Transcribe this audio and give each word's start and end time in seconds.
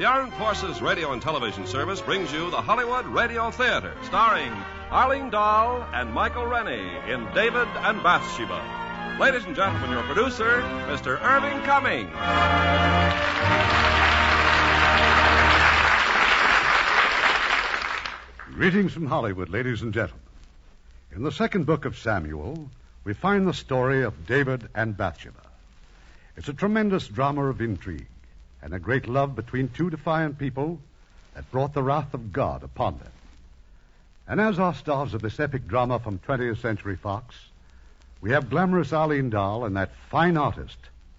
The 0.00 0.06
Armed 0.06 0.32
Forces 0.32 0.80
Radio 0.80 1.12
and 1.12 1.20
Television 1.20 1.66
Service 1.66 2.00
brings 2.00 2.32
you 2.32 2.50
the 2.50 2.62
Hollywood 2.62 3.04
Radio 3.04 3.50
Theater, 3.50 3.92
starring 4.04 4.50
Arlene 4.90 5.28
Dahl 5.28 5.86
and 5.92 6.10
Michael 6.14 6.46
Rennie 6.46 6.96
in 7.06 7.28
David 7.34 7.68
and 7.76 8.02
Bathsheba. 8.02 9.18
Ladies 9.20 9.44
and 9.44 9.54
gentlemen, 9.54 9.90
your 9.90 10.02
producer, 10.04 10.62
Mr. 10.88 11.20
Irving 11.20 11.60
Cummings. 11.66 12.08
Greetings 18.54 18.94
from 18.94 19.06
Hollywood, 19.06 19.50
ladies 19.50 19.82
and 19.82 19.92
gentlemen. 19.92 20.24
In 21.14 21.24
the 21.24 21.30
second 21.30 21.66
book 21.66 21.84
of 21.84 21.98
Samuel, 21.98 22.70
we 23.04 23.12
find 23.12 23.46
the 23.46 23.52
story 23.52 24.02
of 24.02 24.26
David 24.26 24.66
and 24.74 24.96
Bathsheba. 24.96 25.42
It's 26.38 26.48
a 26.48 26.54
tremendous 26.54 27.06
drama 27.06 27.44
of 27.44 27.60
intrigue 27.60 28.06
and 28.62 28.74
a 28.74 28.78
great 28.78 29.08
love 29.08 29.34
between 29.34 29.68
two 29.68 29.90
defiant 29.90 30.38
people 30.38 30.78
that 31.34 31.50
brought 31.50 31.74
the 31.74 31.82
wrath 31.82 32.14
of 32.14 32.32
God 32.32 32.62
upon 32.62 32.98
them. 32.98 33.12
And 34.28 34.40
as 34.40 34.58
our 34.58 34.74
stars 34.74 35.14
of 35.14 35.22
this 35.22 35.40
epic 35.40 35.66
drama 35.66 35.98
from 35.98 36.18
20th 36.18 36.60
Century 36.60 36.96
Fox, 36.96 37.34
we 38.20 38.30
have 38.32 38.50
glamorous 38.50 38.92
Arlene 38.92 39.30
Dahl 39.30 39.64
and 39.64 39.76
that 39.76 39.90
fine 40.10 40.36
artist, 40.36 40.78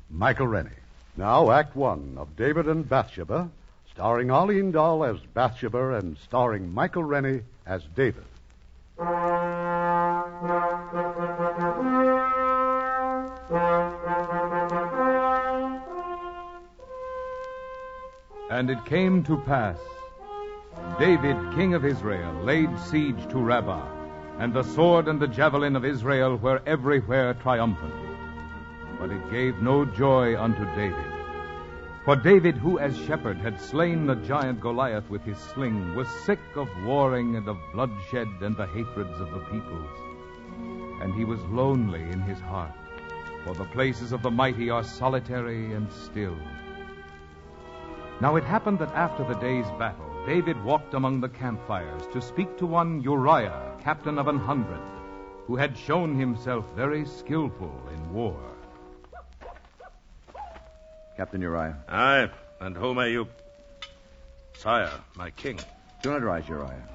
Michael 0.09 0.47
Rennie. 0.47 0.69
Now, 1.17 1.51
Act 1.51 1.75
One 1.75 2.15
of 2.17 2.37
David 2.37 2.67
and 2.67 2.87
Bathsheba, 2.87 3.49
starring 3.91 4.31
Arlene 4.31 4.71
Dahl 4.71 5.03
as 5.03 5.19
Bathsheba 5.33 5.95
and 5.95 6.17
starring 6.19 6.73
Michael 6.73 7.03
Rennie 7.03 7.41
as 7.65 7.83
David. 7.95 8.23
And 18.51 18.69
it 18.69 18.83
came 18.83 19.23
to 19.23 19.37
pass, 19.37 19.79
David, 20.99 21.37
king 21.55 21.73
of 21.73 21.85
Israel, 21.85 22.33
laid 22.43 22.77
siege 22.77 23.25
to 23.29 23.39
Rabbah, 23.39 23.87
and 24.39 24.53
the 24.53 24.63
sword 24.63 25.07
and 25.07 25.21
the 25.21 25.27
javelin 25.29 25.77
of 25.77 25.85
Israel 25.85 26.35
were 26.35 26.61
everywhere 26.65 27.33
triumphant. 27.35 27.93
But 28.99 29.09
it 29.09 29.31
gave 29.31 29.61
no 29.61 29.85
joy 29.85 30.37
unto 30.37 30.65
David. 30.75 31.13
For 32.03 32.17
David, 32.17 32.57
who 32.57 32.77
as 32.77 32.97
shepherd 32.97 33.37
had 33.37 33.57
slain 33.57 34.05
the 34.05 34.15
giant 34.15 34.59
Goliath 34.59 35.09
with 35.09 35.21
his 35.21 35.37
sling, 35.37 35.95
was 35.95 36.09
sick 36.25 36.41
of 36.55 36.67
warring 36.83 37.37
and 37.37 37.47
of 37.47 37.57
bloodshed 37.71 38.27
and 38.41 38.57
the 38.57 38.67
hatreds 38.67 39.17
of 39.21 39.31
the 39.31 39.45
peoples. 39.49 39.97
And 41.01 41.13
he 41.13 41.23
was 41.23 41.39
lonely 41.45 42.01
in 42.01 42.19
his 42.23 42.41
heart, 42.41 42.75
for 43.45 43.53
the 43.53 43.71
places 43.71 44.11
of 44.11 44.21
the 44.21 44.29
mighty 44.29 44.69
are 44.69 44.83
solitary 44.83 45.73
and 45.73 45.89
still. 45.89 46.35
Now 48.21 48.35
it 48.35 48.43
happened 48.43 48.77
that 48.77 48.93
after 48.93 49.23
the 49.23 49.39
day's 49.39 49.65
battle, 49.79 50.05
David 50.27 50.63
walked 50.63 50.93
among 50.93 51.21
the 51.21 51.29
campfires 51.29 52.03
to 52.13 52.21
speak 52.21 52.55
to 52.59 52.67
one 52.67 53.01
Uriah, 53.01 53.75
captain 53.81 54.19
of 54.19 54.27
an 54.27 54.37
hundred, 54.37 54.79
who 55.47 55.55
had 55.55 55.75
shown 55.75 56.15
himself 56.15 56.63
very 56.75 57.03
skillful 57.03 57.73
in 57.91 58.13
war. 58.13 58.39
Captain 61.17 61.41
Uriah. 61.41 61.75
Aye, 61.89 62.29
and 62.59 62.77
who 62.77 62.93
may 62.93 63.11
you. 63.11 63.27
Sire, 64.53 64.91
my 65.15 65.31
king. 65.31 65.59
Do 66.03 66.11
not 66.11 66.21
rise, 66.21 66.47
Uriah. 66.47 66.87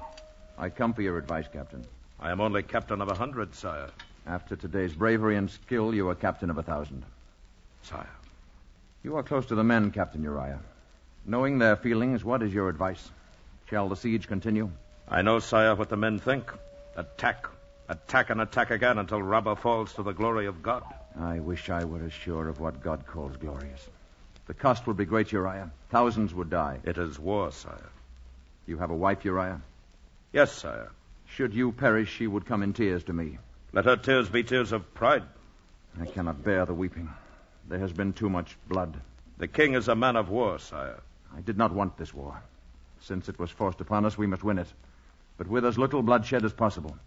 I 0.57 0.69
come 0.69 0.93
for 0.93 1.01
your 1.01 1.17
advice, 1.17 1.49
Captain. 1.51 1.85
I 2.21 2.31
am 2.31 2.39
only 2.39 2.63
captain 2.63 3.01
of 3.01 3.09
a 3.09 3.15
hundred, 3.15 3.53
sire. 3.53 3.89
After 4.25 4.55
today's 4.55 4.93
bravery 4.93 5.35
and 5.35 5.51
skill, 5.51 5.93
you 5.93 6.07
are 6.07 6.15
captain 6.15 6.49
of 6.49 6.57
a 6.57 6.63
thousand. 6.63 7.03
Sire. 7.81 8.15
You 9.03 9.17
are 9.17 9.23
close 9.23 9.45
to 9.47 9.55
the 9.55 9.63
men, 9.65 9.91
Captain 9.91 10.23
Uriah. 10.23 10.61
Knowing 11.29 11.59
their 11.59 11.75
feelings, 11.75 12.23
what 12.23 12.41
is 12.41 12.53
your 12.53 12.69
advice? 12.69 13.11
Shall 13.69 13.89
the 13.89 13.97
siege 13.97 14.29
continue? 14.29 14.71
I 15.09 15.23
know, 15.23 15.39
sire, 15.39 15.75
what 15.75 15.89
the 15.89 15.97
men 15.97 16.19
think. 16.19 16.49
Attack. 16.95 17.47
Attack 17.89 18.29
and 18.29 18.39
attack 18.39 18.71
again 18.71 18.97
until 18.97 19.21
Rabbah 19.21 19.55
falls 19.55 19.91
to 19.93 20.03
the 20.03 20.13
glory 20.13 20.45
of 20.45 20.63
God. 20.63 20.83
I 21.19 21.41
wish 21.41 21.69
I 21.69 21.83
were 21.83 22.05
as 22.05 22.13
sure 22.13 22.47
of 22.47 22.61
what 22.61 22.81
God 22.81 23.05
calls 23.05 23.35
glorious. 23.35 23.89
The 24.45 24.53
cost 24.53 24.87
would 24.87 24.95
be 24.95 25.03
great, 25.03 25.33
Uriah. 25.33 25.69
Thousands 25.89 26.33
would 26.33 26.49
die. 26.49 26.79
It 26.85 26.97
is 26.97 27.19
war, 27.19 27.51
sire. 27.51 27.89
You 28.65 28.77
have 28.77 28.91
a 28.91 28.95
wife, 28.95 29.25
Uriah? 29.25 29.59
Yes, 30.31 30.53
sire. 30.53 30.91
Should 31.25 31.53
you 31.53 31.73
perish, 31.73 32.09
she 32.09 32.27
would 32.27 32.45
come 32.45 32.63
in 32.63 32.71
tears 32.71 33.03
to 33.03 33.13
me. 33.13 33.37
Let 33.73 33.83
her 33.83 33.97
tears 33.97 34.29
be 34.29 34.43
tears 34.43 34.71
of 34.71 34.93
pride. 34.93 35.23
I 35.99 36.05
cannot 36.05 36.45
bear 36.45 36.65
the 36.65 36.73
weeping. 36.73 37.09
There 37.67 37.79
has 37.79 37.91
been 37.91 38.13
too 38.13 38.29
much 38.29 38.55
blood. 38.69 38.95
The 39.39 39.49
king 39.49 39.73
is 39.73 39.89
a 39.89 39.95
man 39.95 40.15
of 40.15 40.29
war, 40.29 40.57
sire. 40.59 41.01
I 41.35 41.41
did 41.41 41.57
not 41.57 41.73
want 41.73 41.97
this 41.97 42.13
war. 42.13 42.41
Since 43.01 43.29
it 43.29 43.39
was 43.39 43.51
forced 43.51 43.81
upon 43.81 44.05
us, 44.05 44.17
we 44.17 44.27
must 44.27 44.43
win 44.43 44.59
it. 44.59 44.71
But 45.37 45.47
with 45.47 45.65
as 45.65 45.77
little 45.77 46.01
bloodshed 46.01 46.45
as 46.45 46.53
possible. 46.53 46.97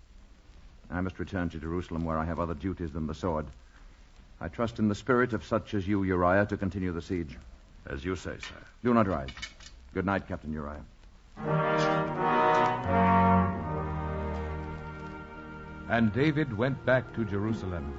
I 0.90 1.00
must 1.00 1.18
return 1.18 1.48
to 1.50 1.58
Jerusalem 1.58 2.04
where 2.04 2.18
I 2.18 2.24
have 2.24 2.40
other 2.40 2.54
duties 2.54 2.92
than 2.92 3.06
the 3.06 3.14
sword. 3.14 3.46
I 4.40 4.48
trust 4.48 4.78
in 4.78 4.88
the 4.88 4.94
spirit 4.94 5.32
of 5.32 5.44
such 5.44 5.74
as 5.74 5.86
you, 5.86 6.02
Uriah, 6.02 6.46
to 6.46 6.56
continue 6.56 6.92
the 6.92 7.02
siege. 7.02 7.36
As 7.86 8.04
you 8.04 8.16
say, 8.16 8.36
sir. 8.40 8.54
Do 8.82 8.94
not 8.94 9.06
rise. 9.06 9.30
Good 9.94 10.06
night, 10.06 10.28
Captain 10.28 10.52
Uriah. 10.52 10.84
And 15.88 16.12
David 16.12 16.56
went 16.56 16.84
back 16.86 17.12
to 17.14 17.24
Jerusalem, 17.24 17.98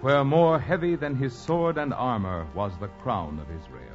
where 0.00 0.24
more 0.24 0.58
heavy 0.58 0.94
than 0.94 1.16
his 1.16 1.32
sword 1.34 1.78
and 1.78 1.92
armor 1.92 2.46
was 2.54 2.72
the 2.78 2.88
crown 3.02 3.40
of 3.40 3.50
Israel. 3.50 3.93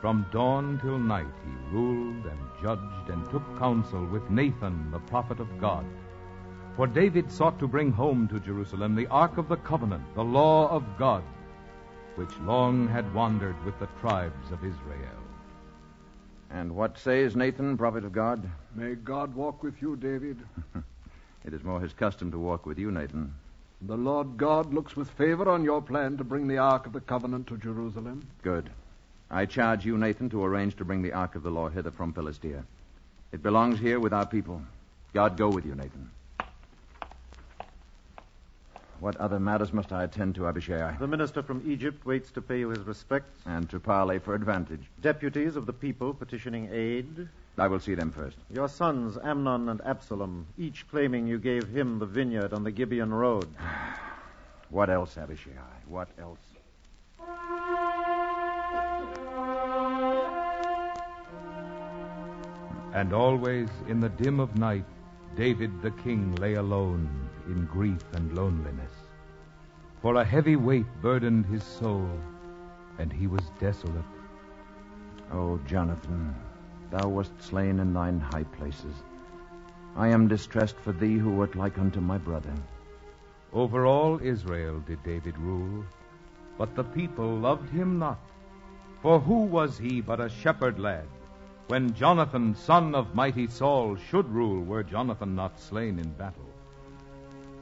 From 0.00 0.26
dawn 0.30 0.78
till 0.80 0.98
night 0.98 1.26
he 1.44 1.74
ruled 1.76 2.24
and 2.24 2.38
judged 2.62 3.10
and 3.10 3.28
took 3.30 3.58
counsel 3.58 4.04
with 4.06 4.30
Nathan, 4.30 4.90
the 4.90 5.00
prophet 5.00 5.40
of 5.40 5.60
God. 5.60 5.84
For 6.76 6.86
David 6.86 7.32
sought 7.32 7.58
to 7.58 7.66
bring 7.66 7.90
home 7.90 8.28
to 8.28 8.38
Jerusalem 8.38 8.94
the 8.94 9.08
Ark 9.08 9.38
of 9.38 9.48
the 9.48 9.56
Covenant, 9.56 10.14
the 10.14 10.22
law 10.22 10.68
of 10.68 10.84
God, 10.96 11.24
which 12.14 12.38
long 12.40 12.86
had 12.86 13.12
wandered 13.12 13.56
with 13.64 13.78
the 13.80 13.88
tribes 14.00 14.52
of 14.52 14.64
Israel. 14.64 15.22
And 16.50 16.74
what 16.74 16.98
says 16.98 17.34
Nathan, 17.34 17.76
prophet 17.76 18.04
of 18.04 18.12
God? 18.12 18.48
May 18.74 18.94
God 18.94 19.34
walk 19.34 19.62
with 19.62 19.82
you, 19.82 19.96
David. 19.96 20.38
It 21.44 21.54
is 21.54 21.64
more 21.64 21.80
his 21.80 21.94
custom 21.94 22.30
to 22.32 22.38
walk 22.38 22.66
with 22.66 22.78
you, 22.78 22.90
Nathan. 22.90 23.32
The 23.80 23.96
Lord 23.96 24.36
God 24.36 24.74
looks 24.74 24.96
with 24.96 25.08
favor 25.10 25.48
on 25.48 25.64
your 25.64 25.80
plan 25.80 26.16
to 26.18 26.24
bring 26.24 26.46
the 26.46 26.58
Ark 26.58 26.84
of 26.84 26.92
the 26.92 27.00
Covenant 27.00 27.46
to 27.46 27.56
Jerusalem. 27.56 28.26
Good. 28.42 28.68
I 29.30 29.44
charge 29.44 29.84
you, 29.84 29.98
Nathan, 29.98 30.30
to 30.30 30.44
arrange 30.44 30.76
to 30.76 30.84
bring 30.84 31.02
the 31.02 31.12
Ark 31.12 31.34
of 31.34 31.42
the 31.42 31.50
Law 31.50 31.68
hither 31.68 31.90
from 31.90 32.12
Philistia. 32.12 32.64
It 33.30 33.42
belongs 33.42 33.78
here 33.78 34.00
with 34.00 34.14
our 34.14 34.26
people. 34.26 34.62
God 35.12 35.36
go 35.36 35.50
with 35.50 35.66
you, 35.66 35.74
Nathan. 35.74 36.10
What 39.00 39.16
other 39.16 39.38
matters 39.38 39.72
must 39.72 39.92
I 39.92 40.04
attend 40.04 40.34
to, 40.36 40.48
Abishai? 40.48 40.96
The 40.98 41.06
minister 41.06 41.42
from 41.42 41.62
Egypt 41.70 42.04
waits 42.04 42.32
to 42.32 42.42
pay 42.42 42.58
you 42.60 42.70
his 42.70 42.80
respects. 42.80 43.40
And 43.46 43.68
to 43.70 43.78
parley 43.78 44.18
for 44.18 44.34
advantage. 44.34 44.82
Deputies 45.00 45.54
of 45.56 45.66
the 45.66 45.72
people 45.72 46.12
petitioning 46.14 46.68
aid. 46.72 47.28
I 47.58 47.68
will 47.68 47.80
see 47.80 47.94
them 47.94 48.10
first. 48.10 48.36
Your 48.50 48.68
sons, 48.68 49.16
Amnon 49.22 49.68
and 49.68 49.80
Absalom, 49.84 50.46
each 50.56 50.88
claiming 50.88 51.26
you 51.26 51.38
gave 51.38 51.68
him 51.68 51.98
the 51.98 52.06
vineyard 52.06 52.52
on 52.52 52.64
the 52.64 52.70
Gibeon 52.70 53.12
Road. 53.12 53.48
What 54.70 54.90
else, 54.90 55.16
Abishai? 55.16 55.50
What 55.86 56.08
else? 56.18 56.47
And 62.98 63.12
always 63.12 63.68
in 63.86 64.00
the 64.00 64.08
dim 64.08 64.40
of 64.40 64.58
night, 64.58 64.84
David 65.36 65.82
the 65.82 65.92
king 65.92 66.34
lay 66.34 66.54
alone 66.54 67.30
in 67.46 67.64
grief 67.64 68.02
and 68.14 68.34
loneliness. 68.34 68.90
For 70.02 70.16
a 70.16 70.24
heavy 70.24 70.56
weight 70.56 70.86
burdened 71.00 71.46
his 71.46 71.62
soul, 71.62 72.10
and 72.98 73.12
he 73.12 73.28
was 73.28 73.52
desolate. 73.60 74.10
Oh, 75.30 75.60
Jonathan, 75.64 76.34
thou 76.90 77.06
wast 77.06 77.40
slain 77.40 77.78
in 77.78 77.92
thine 77.92 78.18
high 78.18 78.48
places. 78.58 78.96
I 79.94 80.08
am 80.08 80.26
distressed 80.26 80.80
for 80.80 80.90
thee 80.90 81.18
who 81.18 81.30
wert 81.30 81.54
like 81.54 81.78
unto 81.78 82.00
my 82.00 82.18
brother. 82.18 82.54
Over 83.52 83.86
all 83.86 84.18
Israel 84.20 84.80
did 84.80 85.04
David 85.04 85.38
rule, 85.38 85.84
but 86.58 86.74
the 86.74 86.82
people 86.98 87.36
loved 87.36 87.70
him 87.70 88.00
not. 88.00 88.18
For 89.02 89.20
who 89.20 89.44
was 89.44 89.78
he 89.78 90.00
but 90.00 90.20
a 90.20 90.28
shepherd 90.28 90.80
lad? 90.80 91.06
When 91.68 91.92
Jonathan, 91.92 92.54
son 92.54 92.94
of 92.94 93.14
mighty 93.14 93.46
Saul, 93.46 93.94
should 93.96 94.26
rule, 94.30 94.64
were 94.64 94.82
Jonathan 94.82 95.34
not 95.34 95.60
slain 95.60 95.98
in 95.98 96.08
battle. 96.12 96.48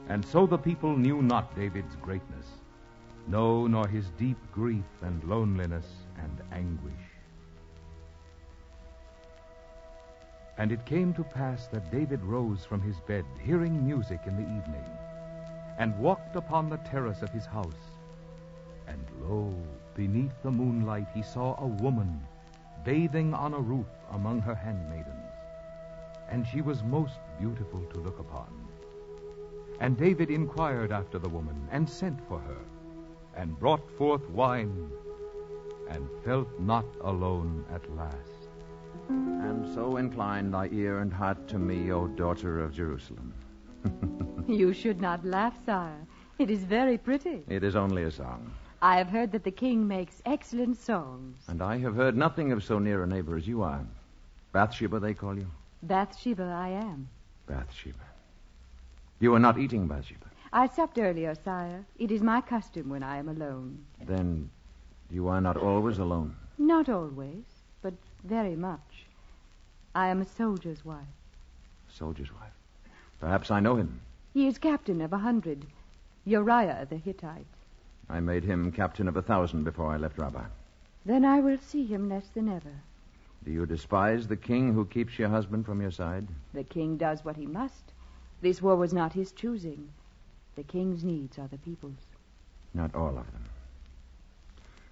And 0.07 0.23
so 0.23 0.47
the 0.47 0.57
people 0.57 0.95
knew 0.95 1.21
not 1.21 1.53
David's 1.57 1.97
greatness, 1.97 2.47
no, 3.27 3.67
nor 3.67 3.85
his 3.85 4.09
deep 4.17 4.37
grief 4.53 4.85
and 5.01 5.21
loneliness 5.25 5.85
and 6.17 6.41
anguish. 6.53 6.93
And 10.57 10.71
it 10.71 10.85
came 10.85 11.13
to 11.15 11.23
pass 11.25 11.67
that 11.67 11.91
David 11.91 12.23
rose 12.23 12.63
from 12.63 12.81
his 12.81 13.01
bed, 13.01 13.25
hearing 13.43 13.85
music 13.85 14.21
in 14.25 14.37
the 14.37 14.49
evening, 14.57 14.85
and 15.79 15.99
walked 15.99 16.37
upon 16.37 16.69
the 16.69 16.77
terrace 16.77 17.23
of 17.23 17.31
his 17.31 17.45
house. 17.45 17.91
And 18.87 19.05
lo, 19.19 19.53
beneath 19.95 20.41
the 20.43 20.51
moonlight 20.51 21.09
he 21.13 21.21
saw 21.21 21.59
a 21.59 21.67
woman 21.67 22.21
bathing 22.87 23.33
on 23.33 23.53
a 23.53 23.59
roof 23.59 23.85
among 24.11 24.41
her 24.41 24.55
handmaidens, 24.55 25.33
and 26.29 26.45
she 26.47 26.61
was 26.61 26.83
most 26.83 27.19
beautiful 27.39 27.81
to 27.93 27.99
look 27.99 28.19
upon. 28.19 28.47
And 29.79 29.97
David 29.97 30.29
inquired 30.29 30.91
after 30.91 31.19
the 31.19 31.29
woman, 31.29 31.67
and 31.71 31.89
sent 31.89 32.19
for 32.27 32.39
her, 32.39 32.61
and 33.35 33.59
brought 33.59 33.89
forth 33.97 34.27
wine, 34.29 34.89
and 35.89 36.07
felt 36.25 36.47
not 36.59 36.85
alone 37.01 37.63
at 37.73 37.89
last. 37.95 38.49
And 39.09 39.73
so 39.73 39.97
incline 39.97 40.51
thy 40.51 40.67
ear 40.67 40.99
and 40.99 41.13
heart 41.13 41.47
to 41.49 41.59
me, 41.59 41.91
O 41.91 42.07
daughter 42.07 42.59
of 42.59 42.73
Jerusalem. 42.73 43.33
You 44.47 44.71
should 44.71 45.01
not 45.01 45.25
laugh, 45.25 45.57
sire. 45.65 46.07
It 46.39 46.49
is 46.49 46.59
very 46.63 46.97
pretty. 46.97 47.43
It 47.49 47.65
is 47.65 47.75
only 47.75 48.03
a 48.03 48.11
song. 48.11 48.49
I 48.81 48.97
have 48.97 49.09
heard 49.09 49.33
that 49.33 49.43
the 49.43 49.51
king 49.51 49.85
makes 49.87 50.21
excellent 50.25 50.77
songs. 50.77 51.35
And 51.47 51.61
I 51.61 51.77
have 51.79 51.95
heard 51.95 52.15
nothing 52.15 52.53
of 52.53 52.63
so 52.63 52.79
near 52.79 53.03
a 53.03 53.07
neighbor 53.07 53.35
as 53.35 53.45
you 53.45 53.61
are. 53.63 53.85
Bathsheba, 54.57 54.99
they 54.99 55.13
call 55.13 55.37
you? 55.37 55.45
Bathsheba 55.83 56.45
I 56.45 56.69
am. 56.69 57.07
Bathsheba. 57.45 58.07
You 59.19 59.35
are 59.35 59.39
not 59.39 59.59
eating, 59.59 59.85
Bathsheba. 59.85 60.25
I 60.51 60.65
supped 60.65 60.97
earlier, 60.97 61.35
sire. 61.35 61.85
It 61.99 62.09
is 62.09 62.23
my 62.23 62.41
custom 62.41 62.89
when 62.89 63.03
I 63.03 63.17
am 63.17 63.29
alone. 63.29 63.85
Then 64.03 64.49
you 65.11 65.27
are 65.27 65.41
not 65.41 65.57
always 65.57 65.99
alone. 65.99 66.35
Not 66.57 66.89
always, 66.89 67.43
but 67.83 67.93
very 68.23 68.55
much. 68.55 69.05
I 69.93 70.07
am 70.07 70.21
a 70.21 70.25
soldier's 70.25 70.83
wife. 70.83 71.19
Soldier's 71.87 72.33
wife. 72.33 72.57
Perhaps 73.19 73.51
I 73.51 73.59
know 73.59 73.75
him. 73.75 73.99
He 74.33 74.47
is 74.47 74.57
captain 74.57 75.01
of 75.01 75.13
a 75.13 75.19
hundred. 75.19 75.67
Uriah 76.25 76.87
the 76.89 76.97
Hittite. 76.97 77.45
I 78.09 78.21
made 78.21 78.43
him 78.43 78.71
captain 78.71 79.07
of 79.07 79.17
a 79.17 79.21
thousand 79.21 79.65
before 79.65 79.91
I 79.91 79.97
left 79.97 80.17
Rabbah. 80.17 80.47
Then 81.05 81.25
I 81.25 81.41
will 81.41 81.59
see 81.59 81.85
him 81.85 82.09
less 82.09 82.29
than 82.29 82.49
ever. 82.49 82.73
Do 83.47 83.53
you 83.53 83.65
despise 83.65 84.27
the 84.27 84.35
king 84.35 84.73
who 84.73 84.83
keeps 84.83 85.17
your 85.17 85.29
husband 85.29 85.65
from 85.65 85.79
your 85.79 85.89
side? 85.89 86.27
The 86.53 86.65
king 86.65 86.97
does 86.97 87.23
what 87.23 87.37
he 87.37 87.45
must. 87.45 87.93
This 88.41 88.61
war 88.61 88.75
was 88.75 88.91
not 88.91 89.13
his 89.13 89.31
choosing. 89.31 89.87
The 90.57 90.63
king's 90.63 91.01
needs 91.01 91.39
are 91.39 91.47
the 91.47 91.57
people's. 91.57 91.93
Not 92.73 92.93
all 92.93 93.17
of 93.17 93.31
them. 93.31 93.45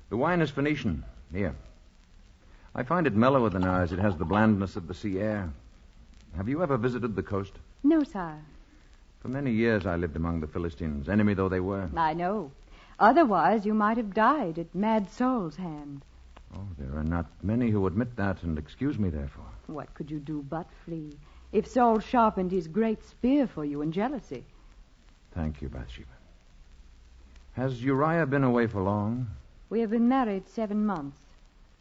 The 0.10 0.16
wine 0.16 0.40
is 0.40 0.52
Phoenician. 0.52 1.04
Here. 1.34 1.54
I 2.74 2.84
find 2.84 3.06
it 3.08 3.14
mellower 3.14 3.50
than 3.50 3.66
ours. 3.66 3.92
It 3.92 4.00
has 4.00 4.16
the 4.16 4.24
blandness 4.24 4.78
of 4.78 4.88
the 4.88 4.94
sea 4.94 5.20
air. 5.20 5.52
Have 6.38 6.48
you 6.48 6.64
ever 6.64 6.78
visited 6.78 7.18
the 7.18 7.24
coast? 7.24 7.52
No, 7.84 8.04
sire. 8.04 8.46
For 9.20 9.28
many 9.28 9.52
years 9.52 9.86
I 9.86 9.98
lived 9.98 10.16
among 10.16 10.40
the 10.40 10.48
Philistines, 10.48 11.10
enemy 11.10 11.34
though 11.34 11.50
they 11.50 11.60
were. 11.60 11.90
I 11.98 12.14
know. 12.14 12.52
Otherwise, 13.00 13.66
you 13.66 13.74
might 13.74 13.98
have 13.98 14.14
died 14.14 14.58
at 14.58 14.74
Mad 14.74 15.12
Saul's 15.12 15.58
hand. 15.58 16.06
Oh, 16.56 16.68
there 16.78 16.98
are 16.98 17.04
not 17.04 17.26
many 17.44 17.70
who 17.70 17.88
admit 17.88 18.16
that 18.16 18.44
and 18.44 18.58
excuse 18.58 18.98
me 18.98 19.10
therefore. 19.10 19.46
What 19.68 19.94
could 19.94 20.10
you 20.10 20.20
do 20.20 20.46
but 20.50 20.68
flee? 20.86 21.14
If 21.52 21.68
Saul 21.68 22.00
sharpened 22.00 22.52
his 22.52 22.68
great 22.68 23.04
spear 23.04 23.48
for 23.48 23.66
you 23.66 23.82
in 23.82 23.92
jealousy. 23.92 24.46
Thank 25.34 25.62
you, 25.62 25.70
Bathsheba. 25.70 26.08
Has 27.54 27.84
Uriah 27.84 28.26
been 28.26 28.44
away 28.44 28.68
for 28.68 28.82
long? 28.82 29.28
We 29.70 29.80
have 29.82 29.90
been 29.90 30.08
married 30.08 30.48
seven 30.48 30.86
months. 30.86 31.20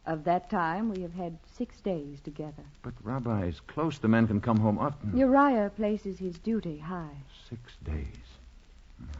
Of 0.06 0.24
that 0.24 0.50
time, 0.50 0.90
we 0.90 1.00
have 1.02 1.14
had 1.14 1.38
six 1.56 1.80
days 1.80 2.20
together. 2.20 2.62
But 2.82 2.92
Rabbah 3.02 3.44
is 3.44 3.60
close. 3.60 3.98
The 3.98 4.08
men 4.08 4.26
can 4.26 4.40
come 4.40 4.58
home 4.58 4.78
often. 4.78 5.16
Uriah 5.16 5.72
places 5.74 6.18
his 6.18 6.38
duty 6.38 6.78
high. 6.78 7.16
Six 7.48 7.72
days. 7.84 8.38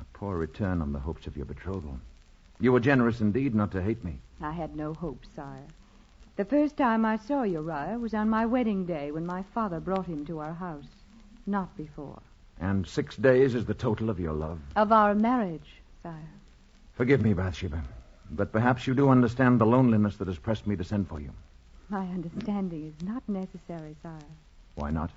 A 0.01 0.05
poor 0.13 0.37
return 0.37 0.83
on 0.83 0.93
the 0.93 0.99
hopes 0.99 1.27
of 1.27 1.37
your 1.37 1.47
betrothal. 1.47 1.99
You 2.61 2.73
were 2.73 2.81
generous 2.81 3.21
indeed 3.21 3.55
not 3.55 3.73
to 3.73 3.83
hate 3.83 4.05
me. 4.05 4.19
I 4.41 4.53
had 4.53 4.77
no 4.77 4.95
hope, 4.95 5.25
sire. 5.37 5.67
The 6.37 6.45
first 6.45 6.77
time 6.77 7.05
I 7.05 7.17
saw 7.17 7.45
Uriah 7.45 7.99
was 7.99 8.15
on 8.15 8.29
my 8.29 8.47
wedding 8.47 8.87
day 8.87 9.13
when 9.13 9.25
my 9.25 9.43
father 9.55 9.79
brought 9.81 10.07
him 10.07 10.27
to 10.27 10.41
our 10.41 10.53
house. 10.53 10.89
Not 11.47 11.77
before. 11.77 12.21
And 12.61 12.87
six 12.87 13.17
days 13.17 13.55
is 13.55 13.67
the 13.67 13.75
total 13.75 14.11
of 14.11 14.19
your 14.19 14.33
love. 14.33 14.59
Of 14.75 14.91
our 14.91 15.15
marriage, 15.15 15.83
sire. 16.03 16.31
Forgive 16.95 17.23
me, 17.23 17.35
Bathsheba, 17.35 17.83
but 18.31 18.53
perhaps 18.53 18.87
you 18.87 18.95
do 18.95 19.11
understand 19.11 19.61
the 19.61 19.67
loneliness 19.67 20.17
that 20.17 20.29
has 20.29 20.39
pressed 20.39 20.67
me 20.67 20.77
to 20.77 20.85
send 20.85 21.09
for 21.09 21.21
you. 21.21 21.31
My 21.89 22.07
understanding 22.07 22.87
is 22.87 23.07
not 23.07 23.29
necessary, 23.29 23.95
sire. 24.03 24.19
Why 24.75 24.91
not? 24.91 25.11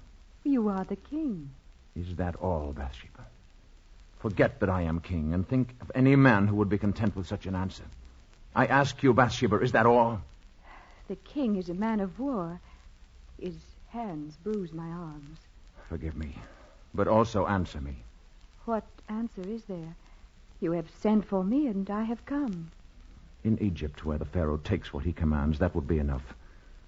You 0.43 0.67
are 0.69 0.83
the 0.83 0.95
king. 0.95 1.49
Is 1.95 2.15
that 2.17 2.35
all, 2.35 2.73
Bathsheba? 2.73 3.25
Forget 4.19 4.59
that 4.59 4.69
I 4.69 4.83
am 4.83 4.99
king 4.99 5.33
and 5.33 5.47
think 5.47 5.75
of 5.81 5.91
any 5.95 6.15
man 6.15 6.47
who 6.47 6.55
would 6.57 6.69
be 6.69 6.77
content 6.77 7.15
with 7.15 7.27
such 7.27 7.45
an 7.45 7.55
answer. 7.55 7.85
I 8.57 8.65
ask 8.65 9.03
you, 9.03 9.13
Bathsheba, 9.13 9.59
is 9.59 9.73
that 9.73 9.85
all? 9.85 10.19
The 11.09 11.15
king 11.15 11.57
is 11.57 11.69
a 11.69 11.75
man 11.75 11.99
of 11.99 12.19
war. 12.19 12.59
His 13.39 13.53
hands 13.89 14.35
bruise 14.43 14.73
my 14.73 14.89
arms. 14.89 15.37
Forgive 15.87 16.17
me, 16.17 16.35
but 16.91 17.07
also 17.07 17.45
answer 17.45 17.79
me. 17.79 17.97
What 18.65 18.83
answer 19.09 19.41
is 19.47 19.61
there? 19.65 19.95
You 20.59 20.71
have 20.71 20.89
sent 21.03 21.25
for 21.25 21.43
me, 21.43 21.67
and 21.67 21.87
I 21.91 22.01
have 22.01 22.25
come. 22.25 22.71
In 23.43 23.61
Egypt, 23.61 24.03
where 24.03 24.17
the 24.17 24.25
Pharaoh 24.25 24.57
takes 24.57 24.91
what 24.91 25.03
he 25.03 25.13
commands, 25.13 25.59
that 25.59 25.75
would 25.75 25.87
be 25.87 25.99
enough. 25.99 26.33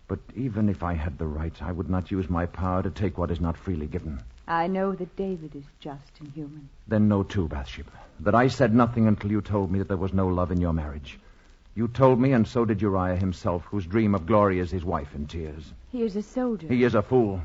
But 0.07 0.21
even 0.35 0.69
if 0.69 0.81
I 0.81 0.95
had 0.95 1.19
the 1.19 1.27
right, 1.27 1.61
I 1.61 1.71
would 1.71 1.87
not 1.87 2.09
use 2.09 2.31
my 2.31 2.47
power 2.47 2.81
to 2.81 2.89
take 2.89 3.19
what 3.19 3.29
is 3.29 3.39
not 3.39 3.55
freely 3.55 3.85
given. 3.85 4.23
I 4.47 4.65
know 4.65 4.93
that 4.93 5.15
David 5.15 5.55
is 5.55 5.65
just 5.79 6.19
and 6.19 6.31
human. 6.31 6.67
Then 6.87 7.07
know, 7.07 7.21
too, 7.21 7.47
Bathsheba, 7.47 7.91
that 8.21 8.33
I 8.33 8.47
said 8.47 8.73
nothing 8.73 9.05
until 9.05 9.29
you 9.29 9.41
told 9.41 9.71
me 9.71 9.77
that 9.77 9.87
there 9.87 9.97
was 9.97 10.13
no 10.13 10.29
love 10.29 10.51
in 10.51 10.59
your 10.59 10.73
marriage. 10.73 11.19
You 11.79 11.87
told 11.87 12.19
me, 12.19 12.33
and 12.33 12.45
so 12.45 12.65
did 12.65 12.81
Uriah 12.81 13.15
himself, 13.15 13.63
whose 13.63 13.85
dream 13.85 14.13
of 14.13 14.25
glory 14.25 14.59
is 14.59 14.69
his 14.69 14.83
wife 14.83 15.15
in 15.15 15.27
tears. 15.27 15.71
He 15.93 16.03
is 16.03 16.17
a 16.17 16.21
soldier. 16.21 16.67
He 16.67 16.83
is 16.83 16.93
a 16.93 17.01
fool. 17.01 17.41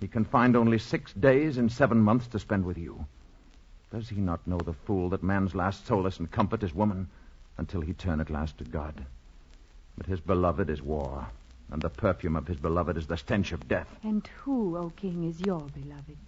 He 0.00 0.08
can 0.08 0.24
find 0.24 0.56
only 0.56 0.78
six 0.78 1.12
days 1.12 1.58
in 1.58 1.68
seven 1.68 2.00
months 2.00 2.26
to 2.26 2.40
spend 2.40 2.64
with 2.64 2.76
you. 2.76 3.06
Does 3.92 4.08
he 4.08 4.16
not 4.16 4.44
know 4.48 4.58
the 4.58 4.72
fool 4.72 5.10
that 5.10 5.22
man's 5.22 5.54
last 5.54 5.86
solace 5.86 6.18
and 6.18 6.28
comfort 6.28 6.64
is 6.64 6.74
woman, 6.74 7.08
until 7.56 7.82
he 7.82 7.92
turn 7.92 8.18
at 8.18 8.30
last 8.30 8.58
to 8.58 8.64
God? 8.64 9.06
But 9.96 10.06
his 10.06 10.18
beloved 10.18 10.68
is 10.68 10.82
war, 10.82 11.28
and 11.70 11.80
the 11.80 11.88
perfume 11.88 12.34
of 12.34 12.48
his 12.48 12.56
beloved 12.56 12.96
is 12.96 13.06
the 13.06 13.16
stench 13.16 13.52
of 13.52 13.68
death. 13.68 13.86
And 14.02 14.28
who, 14.38 14.76
O 14.76 14.90
king, 14.96 15.22
is 15.22 15.40
your 15.40 15.60
beloved? 15.60 16.18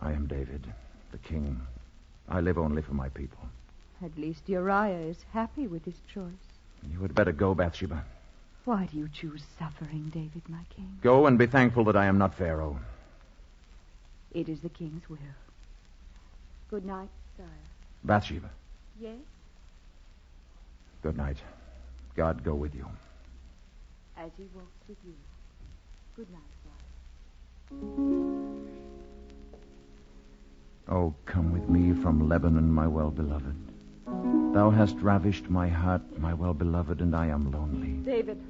I 0.00 0.10
am 0.10 0.26
David, 0.26 0.66
the 1.12 1.18
king. 1.18 1.60
I 2.28 2.40
live 2.40 2.58
only 2.58 2.82
for 2.82 2.94
my 2.94 3.08
people. 3.08 3.38
At 4.04 4.18
least 4.18 4.48
Uriah 4.48 4.98
is 5.08 5.16
happy 5.32 5.66
with 5.66 5.84
his 5.86 5.98
choice. 6.12 6.28
You 6.92 7.00
had 7.00 7.14
better 7.14 7.32
go, 7.32 7.54
Bathsheba. 7.54 8.04
Why 8.66 8.84
do 8.86 8.98
you 8.98 9.08
choose 9.08 9.42
suffering, 9.58 10.10
David, 10.12 10.42
my 10.48 10.60
king? 10.76 10.98
Go 11.02 11.26
and 11.26 11.38
be 11.38 11.46
thankful 11.46 11.84
that 11.84 11.96
I 11.96 12.04
am 12.04 12.18
not 12.18 12.34
Pharaoh. 12.34 12.78
It 14.32 14.48
is 14.50 14.60
the 14.60 14.68
king's 14.68 15.08
will. 15.08 15.18
Good 16.68 16.84
night, 16.84 17.08
sire. 17.36 17.46
Bathsheba, 18.04 18.50
Yes? 19.00 19.16
good 21.02 21.16
night. 21.16 21.38
God 22.14 22.44
go 22.44 22.54
with 22.54 22.74
you. 22.74 22.86
As 24.18 24.30
he 24.36 24.44
walks 24.54 24.88
with 24.88 24.98
you. 25.06 25.14
Good 26.16 26.28
night, 26.30 26.42
sire. 26.62 27.76
Oh, 30.88 31.14
come 31.24 31.52
with 31.52 31.68
me 31.68 31.92
from 32.02 32.28
Lebanon, 32.28 32.70
my 32.70 32.86
well 32.86 33.10
beloved. 33.10 33.73
Thou 34.06 34.70
hast 34.70 34.96
ravished 34.98 35.50
my 35.50 35.68
heart, 35.68 36.02
my 36.18 36.32
well 36.34 36.54
beloved, 36.54 37.00
and 37.00 37.14
I 37.14 37.26
am 37.26 37.50
lonely. 37.50 37.92
David, 38.04 38.40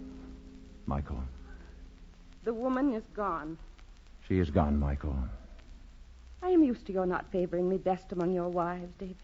Michal, 0.86 1.22
the 2.44 2.52
woman 2.52 2.92
is 2.92 3.04
gone. 3.14 3.56
she 4.28 4.38
is 4.38 4.50
gone, 4.50 4.78
Michal. 4.78 5.16
I 6.42 6.50
am 6.50 6.62
used 6.62 6.86
to 6.86 6.92
your 6.92 7.06
not 7.06 7.24
favoring 7.32 7.68
me 7.68 7.78
best 7.78 8.12
among 8.12 8.34
your 8.34 8.48
wives, 8.50 8.92
David. 8.98 9.16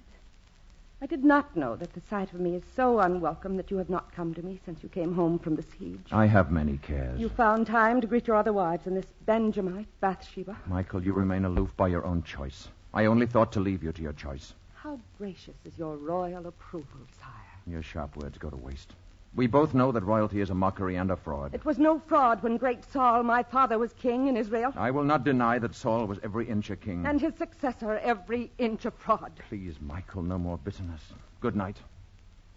I 1.03 1.07
did 1.07 1.25
not 1.25 1.57
know 1.57 1.77
that 1.77 1.93
the 1.95 2.01
sight 2.11 2.33
of 2.33 2.41
me 2.41 2.55
is 2.57 2.63
so 2.77 3.01
unwelcome 3.01 3.57
that 3.57 3.71
you 3.71 3.79
have 3.79 3.89
not 3.89 4.13
come 4.13 4.35
to 4.35 4.43
me 4.43 4.61
since 4.65 4.83
you 4.83 4.89
came 4.91 5.15
home 5.15 5.39
from 5.39 5.57
the 5.57 5.63
siege. 5.63 6.09
I 6.13 6.27
have 6.27 6.51
many 6.51 6.79
cares. 6.79 7.19
You 7.19 7.31
found 7.31 7.67
time 7.67 8.01
to 8.03 8.07
greet 8.07 8.27
your 8.27 8.37
other 8.37 8.53
wives 8.53 8.87
and 8.87 8.97
this 8.97 9.07
Benjamite, 9.25 9.87
Bathsheba. 10.01 10.57
Michal, 10.67 11.03
you 11.03 11.13
remain 11.15 11.47
aloof 11.47 11.75
by 11.77 11.89
your 11.89 12.05
own 12.05 12.23
choice. 12.23 12.69
I 12.93 13.07
only 13.07 13.27
thought 13.27 13.53
to 13.53 13.61
leave 13.61 13.83
you 13.83 13.93
to 13.93 14.03
your 14.03 14.13
choice. 14.13 14.53
How 14.83 14.99
gracious 15.19 15.57
is 15.67 15.77
your 15.77 15.99
royal 15.99 16.47
approval, 16.47 17.01
sire. 17.21 17.29
Your 17.67 17.83
sharp 17.83 18.17
words 18.17 18.39
go 18.39 18.49
to 18.49 18.57
waste. 18.57 18.95
We 19.35 19.47
both 19.47 19.75
know 19.75 19.93
that 19.93 20.03
royalty 20.05 20.41
is 20.41 20.49
a 20.49 20.55
mockery 20.55 20.97
and 20.97 21.11
a 21.11 21.17
fraud. 21.17 21.55
It 21.55 21.67
was 21.67 21.79
no 21.79 21.99
fraud 21.99 22.43
when 22.43 22.57
great 22.57 22.83
Saul, 22.91 23.23
my 23.23 23.43
father, 23.43 23.79
was 23.79 23.93
king 23.93 24.29
in 24.29 24.39
Israel, 24.39 24.73
I 24.75 24.91
will 24.91 25.05
not 25.05 25.23
deny 25.23 25.59
that 25.59 25.75
Saul 25.75 26.07
was 26.07 26.19
every 26.23 26.49
inch 26.49 26.71
a 26.71 26.77
king. 26.77 27.05
and 27.05 27.21
his 27.21 27.35
successor 27.35 27.99
every 27.99 28.51
inch 28.57 28.87
a 28.87 28.91
fraud. 28.91 29.33
Please, 29.51 29.75
Michal, 29.83 30.23
no 30.23 30.39
more 30.39 30.57
bitterness. 30.57 31.03
Good 31.41 31.57
night. 31.57 31.77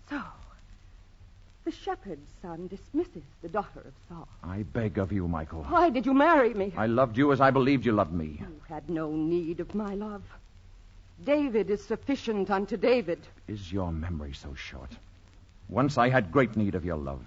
So, 0.10 0.22
the 1.66 1.72
shepherd's 1.72 2.32
son 2.42 2.68
dismisses 2.68 3.24
the 3.42 3.50
daughter 3.50 3.82
of 3.82 3.94
Saul. 4.08 4.30
I 4.42 4.64
beg 4.64 4.98
of 4.98 5.12
you, 5.12 5.28
Michal. 5.28 5.64
Why 5.64 5.90
did 5.90 6.06
you 6.06 6.14
marry 6.14 6.54
me? 6.54 6.72
I 6.78 6.88
loved 6.88 7.18
you 7.18 7.34
as 7.34 7.42
I 7.42 7.52
believed 7.52 7.86
you 7.86 7.92
loved 7.92 8.14
me. 8.14 8.38
You 8.40 8.62
had 8.70 8.90
no 8.90 9.12
need 9.12 9.60
of 9.60 9.76
my 9.76 9.94
love. 9.94 10.24
David 11.24 11.70
is 11.70 11.84
sufficient 11.84 12.50
unto 12.50 12.78
David. 12.78 13.20
Is 13.48 13.72
your 13.72 13.92
memory 13.92 14.34
so 14.34 14.54
short? 14.54 14.90
Once 15.70 15.98
I 15.98 16.10
had 16.10 16.32
great 16.32 16.56
need 16.56 16.76
of 16.76 16.86
your 16.86 16.98
love. 16.98 17.24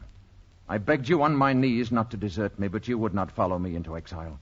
I 0.68 0.78
begged 0.78 1.08
you 1.08 1.22
on 1.22 1.36
my 1.36 1.52
knees 1.52 1.92
not 1.92 2.10
to 2.10 2.16
desert 2.16 2.58
me, 2.58 2.68
but 2.68 2.88
you 2.88 2.98
would 2.98 3.14
not 3.14 3.30
follow 3.30 3.58
me 3.58 3.76
into 3.76 3.96
exile. 3.96 4.38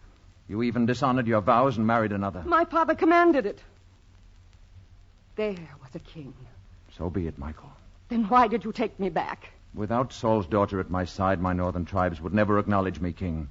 You 0.49 0.63
even 0.63 0.87
dishonored 0.87 1.27
your 1.27 1.41
vows 1.41 1.77
and 1.77 1.87
married 1.87 2.13
another. 2.13 2.43
My 2.45 2.65
father 2.65 2.95
commanded 2.95 3.47
it. 3.47 3.63
There 5.37 5.57
was 5.81 5.95
a 5.95 5.99
king. 5.99 6.35
So 6.97 7.11
be 7.11 7.27
it, 7.27 7.39
Michal. 7.39 7.73
Then 8.09 8.25
why 8.25 8.49
did 8.49 8.65
you 8.65 8.73
take 8.73 8.99
me 9.01 9.09
back? 9.09 9.51
Without 9.75 10.13
Saul's 10.13 10.47
daughter 10.47 10.81
at 10.81 10.91
my 10.91 11.05
side, 11.05 11.41
my 11.41 11.53
northern 11.53 11.85
tribes 11.85 12.21
would 12.21 12.33
never 12.35 12.59
acknowledge 12.59 13.01
me 13.01 13.13
king. 13.13 13.49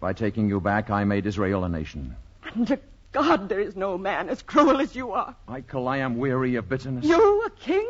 By 0.00 0.12
taking 0.12 0.48
you 0.48 0.60
back, 0.60 0.90
I 0.90 1.04
made 1.04 1.26
Israel 1.26 1.64
a 1.64 1.68
nation. 1.68 2.16
Under 2.54 2.78
God, 3.14 3.48
there 3.48 3.60
is 3.60 3.76
no 3.76 3.96
man 3.96 4.28
as 4.28 4.42
cruel 4.42 4.80
as 4.80 4.96
you 4.96 5.12
are. 5.12 5.36
Michal, 5.48 5.86
I 5.86 5.98
am 5.98 6.18
weary 6.18 6.56
of 6.56 6.68
bitterness. 6.68 7.04
You, 7.04 7.44
a 7.44 7.50
king? 7.50 7.88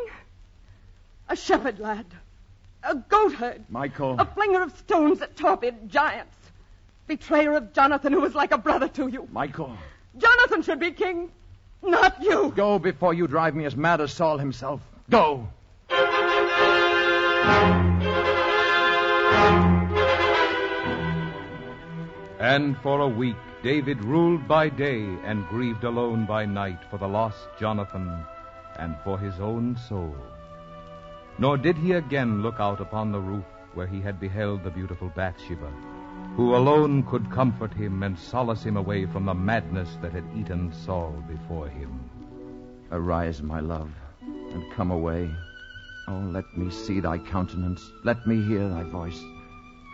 A 1.30 1.34
shepherd 1.34 1.78
lad? 1.78 2.04
A 2.82 2.94
goatherd? 2.94 3.64
Michal. 3.70 4.20
A 4.20 4.26
flinger 4.26 4.60
of 4.60 4.76
stones 4.76 5.20
that 5.20 5.34
torpid 5.34 5.88
giants? 5.88 6.36
Betrayer 7.06 7.56
of 7.56 7.72
Jonathan, 7.72 8.12
who 8.12 8.20
was 8.20 8.34
like 8.34 8.52
a 8.52 8.58
brother 8.58 8.86
to 8.88 9.08
you? 9.08 9.26
Michal. 9.32 9.74
Jonathan 10.18 10.60
should 10.60 10.78
be 10.78 10.90
king, 10.90 11.30
not 11.82 12.22
you. 12.22 12.52
Go 12.54 12.78
before 12.78 13.14
you 13.14 13.26
drive 13.26 13.54
me 13.54 13.64
as 13.64 13.74
mad 13.74 14.02
as 14.02 14.12
Saul 14.12 14.36
himself. 14.36 14.82
Go. 15.08 15.48
And 22.38 22.76
for 22.82 23.00
a 23.00 23.08
week 23.08 23.36
David 23.64 24.04
ruled 24.04 24.46
by 24.46 24.68
day 24.68 25.06
and 25.24 25.48
grieved 25.48 25.84
alone 25.84 26.26
by 26.26 26.44
night 26.44 26.80
for 26.90 26.98
the 26.98 27.08
lost 27.08 27.48
Jonathan 27.58 28.12
and 28.78 28.94
for 29.02 29.18
his 29.18 29.40
own 29.40 29.74
soul. 29.88 30.14
Nor 31.38 31.56
did 31.56 31.78
he 31.78 31.92
again 31.92 32.42
look 32.42 32.60
out 32.60 32.82
upon 32.82 33.10
the 33.10 33.18
roof 33.18 33.46
where 33.72 33.86
he 33.86 34.02
had 34.02 34.20
beheld 34.20 34.62
the 34.62 34.70
beautiful 34.70 35.10
Bathsheba, 35.16 35.72
who 36.36 36.54
alone 36.54 37.04
could 37.04 37.30
comfort 37.30 37.72
him 37.72 38.02
and 38.02 38.18
solace 38.18 38.62
him 38.62 38.76
away 38.76 39.06
from 39.06 39.24
the 39.24 39.32
madness 39.32 39.96
that 40.02 40.12
had 40.12 40.24
eaten 40.36 40.70
Saul 40.70 41.24
before 41.26 41.68
him. 41.68 42.10
Arise, 42.92 43.40
my 43.40 43.60
love, 43.60 43.90
and 44.20 44.72
come 44.74 44.90
away. 44.90 45.34
Oh, 46.06 46.28
let 46.32 46.44
me 46.54 46.70
see 46.70 47.00
thy 47.00 47.16
countenance. 47.16 47.80
Let 48.04 48.26
me 48.26 48.42
hear 48.46 48.68
thy 48.68 48.82
voice. 48.82 49.24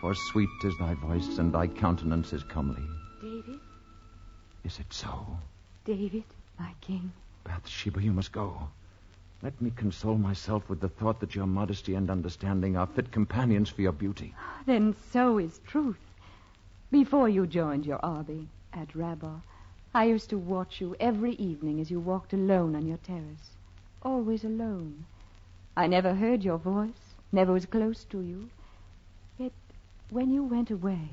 For 0.00 0.12
sweet 0.32 0.48
is 0.64 0.76
thy 0.80 0.94
voice, 0.94 1.38
and 1.38 1.52
thy 1.52 1.68
countenance 1.68 2.32
is 2.32 2.42
comely. 2.42 2.82
Is 4.64 4.78
it 4.78 4.92
so? 4.92 5.38
David, 5.84 6.24
my 6.58 6.74
king. 6.80 7.12
Bathsheba, 7.44 8.02
you 8.02 8.12
must 8.12 8.32
go. 8.32 8.68
Let 9.42 9.60
me 9.60 9.70
console 9.70 10.18
myself 10.18 10.68
with 10.68 10.80
the 10.80 10.88
thought 10.90 11.20
that 11.20 11.34
your 11.34 11.46
modesty 11.46 11.94
and 11.94 12.10
understanding 12.10 12.76
are 12.76 12.86
fit 12.86 13.10
companions 13.10 13.70
for 13.70 13.80
your 13.80 13.92
beauty. 13.92 14.34
Then 14.66 14.94
so 15.12 15.38
is 15.38 15.60
truth. 15.66 15.98
Before 16.90 17.28
you 17.28 17.46
joined 17.46 17.86
your 17.86 18.04
army 18.04 18.48
at 18.74 18.94
Rabbah, 18.94 19.40
I 19.94 20.04
used 20.04 20.28
to 20.30 20.38
watch 20.38 20.80
you 20.80 20.94
every 21.00 21.32
evening 21.32 21.80
as 21.80 21.90
you 21.90 21.98
walked 21.98 22.34
alone 22.34 22.76
on 22.76 22.86
your 22.86 22.98
terrace. 22.98 23.56
Always 24.02 24.44
alone. 24.44 25.06
I 25.76 25.86
never 25.86 26.14
heard 26.14 26.44
your 26.44 26.58
voice, 26.58 27.14
never 27.32 27.52
was 27.52 27.64
close 27.64 28.04
to 28.04 28.20
you. 28.20 28.50
Yet 29.38 29.52
when 30.10 30.30
you 30.30 30.44
went 30.44 30.70
away, 30.70 31.08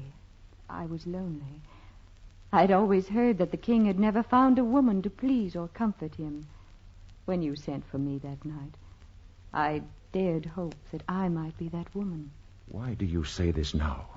I 0.70 0.86
was 0.86 1.08
lonely. 1.08 1.62
I'd 2.51 2.72
always 2.72 3.10
heard 3.10 3.38
that 3.39 3.51
the 3.51 3.58
king 3.58 3.86
had 3.86 4.00
never 4.00 4.24
found 4.24 4.58
a 4.58 4.63
woman 4.63 5.01
to 5.01 5.10
please 5.10 5.56
or 5.56 5.68
comfort 5.68 6.16
him. 6.16 6.48
When 7.25 7.42
you 7.42 7.58
sent 7.58 7.86
for 7.86 7.98
me 7.98 8.20
that 8.20 8.46
night, 8.46 8.75
I 9.54 9.82
dared 10.13 10.46
hope 10.46 10.75
that 10.92 11.04
I 11.10 11.27
might 11.27 11.58
be 11.58 11.68
that 11.70 11.94
woman. 11.94 12.32
Why 12.70 12.94
do 12.94 13.06
you 13.06 13.25
say 13.25 13.51
this 13.51 13.74
now? 13.74 14.08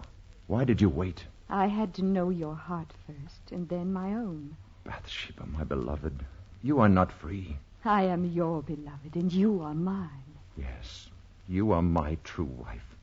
Why 0.46 0.64
did 0.64 0.80
you 0.80 0.88
wait? 0.88 1.24
I 1.48 1.66
had 1.66 1.92
to 1.94 2.04
know 2.04 2.30
your 2.30 2.54
heart 2.54 2.92
first, 3.04 3.50
and 3.50 3.68
then 3.68 3.92
my 3.92 4.14
own. 4.14 4.56
Bathsheba, 4.84 5.46
my 5.46 5.64
beloved, 5.64 6.24
you 6.62 6.78
are 6.78 6.88
not 6.88 7.10
free. 7.10 7.56
I 7.84 8.04
am 8.04 8.24
your 8.24 8.62
beloved, 8.62 9.16
and 9.16 9.32
you 9.32 9.60
are 9.60 9.74
mine. 9.74 10.38
Yes, 10.56 11.08
you 11.48 11.72
are 11.72 11.82
my 11.82 12.16
true 12.22 12.44
wife. 12.64 12.96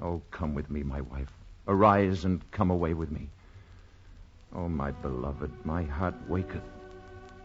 Oh, 0.00 0.22
come 0.30 0.54
with 0.54 0.70
me, 0.70 0.82
my 0.82 1.02
wife. 1.02 1.32
Arise 1.68 2.24
and 2.24 2.50
come 2.50 2.70
away 2.70 2.94
with 2.94 3.10
me. 3.10 3.28
Oh, 4.56 4.68
my 4.68 4.92
beloved, 4.92 5.50
my 5.64 5.82
heart 5.82 6.14
waketh. 6.28 6.62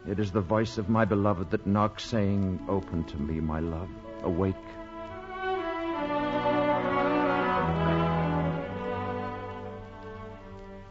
It 0.07 0.19
is 0.19 0.31
the 0.31 0.41
voice 0.41 0.77
of 0.77 0.89
my 0.89 1.05
beloved 1.05 1.49
that 1.49 1.65
knocks, 1.65 2.05
saying, 2.05 2.59
Open 2.69 3.03
to 3.05 3.17
me, 3.17 3.39
my 3.39 3.59
love. 3.59 3.89
Awake. 4.23 4.55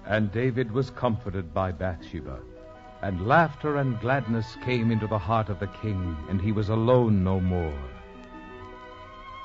And 0.06 0.32
David 0.32 0.72
was 0.72 0.90
comforted 0.90 1.54
by 1.54 1.70
Bathsheba. 1.70 2.40
And 3.02 3.28
laughter 3.28 3.76
and 3.76 4.00
gladness 4.00 4.56
came 4.64 4.90
into 4.90 5.06
the 5.06 5.18
heart 5.18 5.48
of 5.48 5.60
the 5.60 5.68
king, 5.68 6.16
and 6.28 6.40
he 6.40 6.50
was 6.50 6.68
alone 6.68 7.22
no 7.22 7.38
more. 7.38 7.78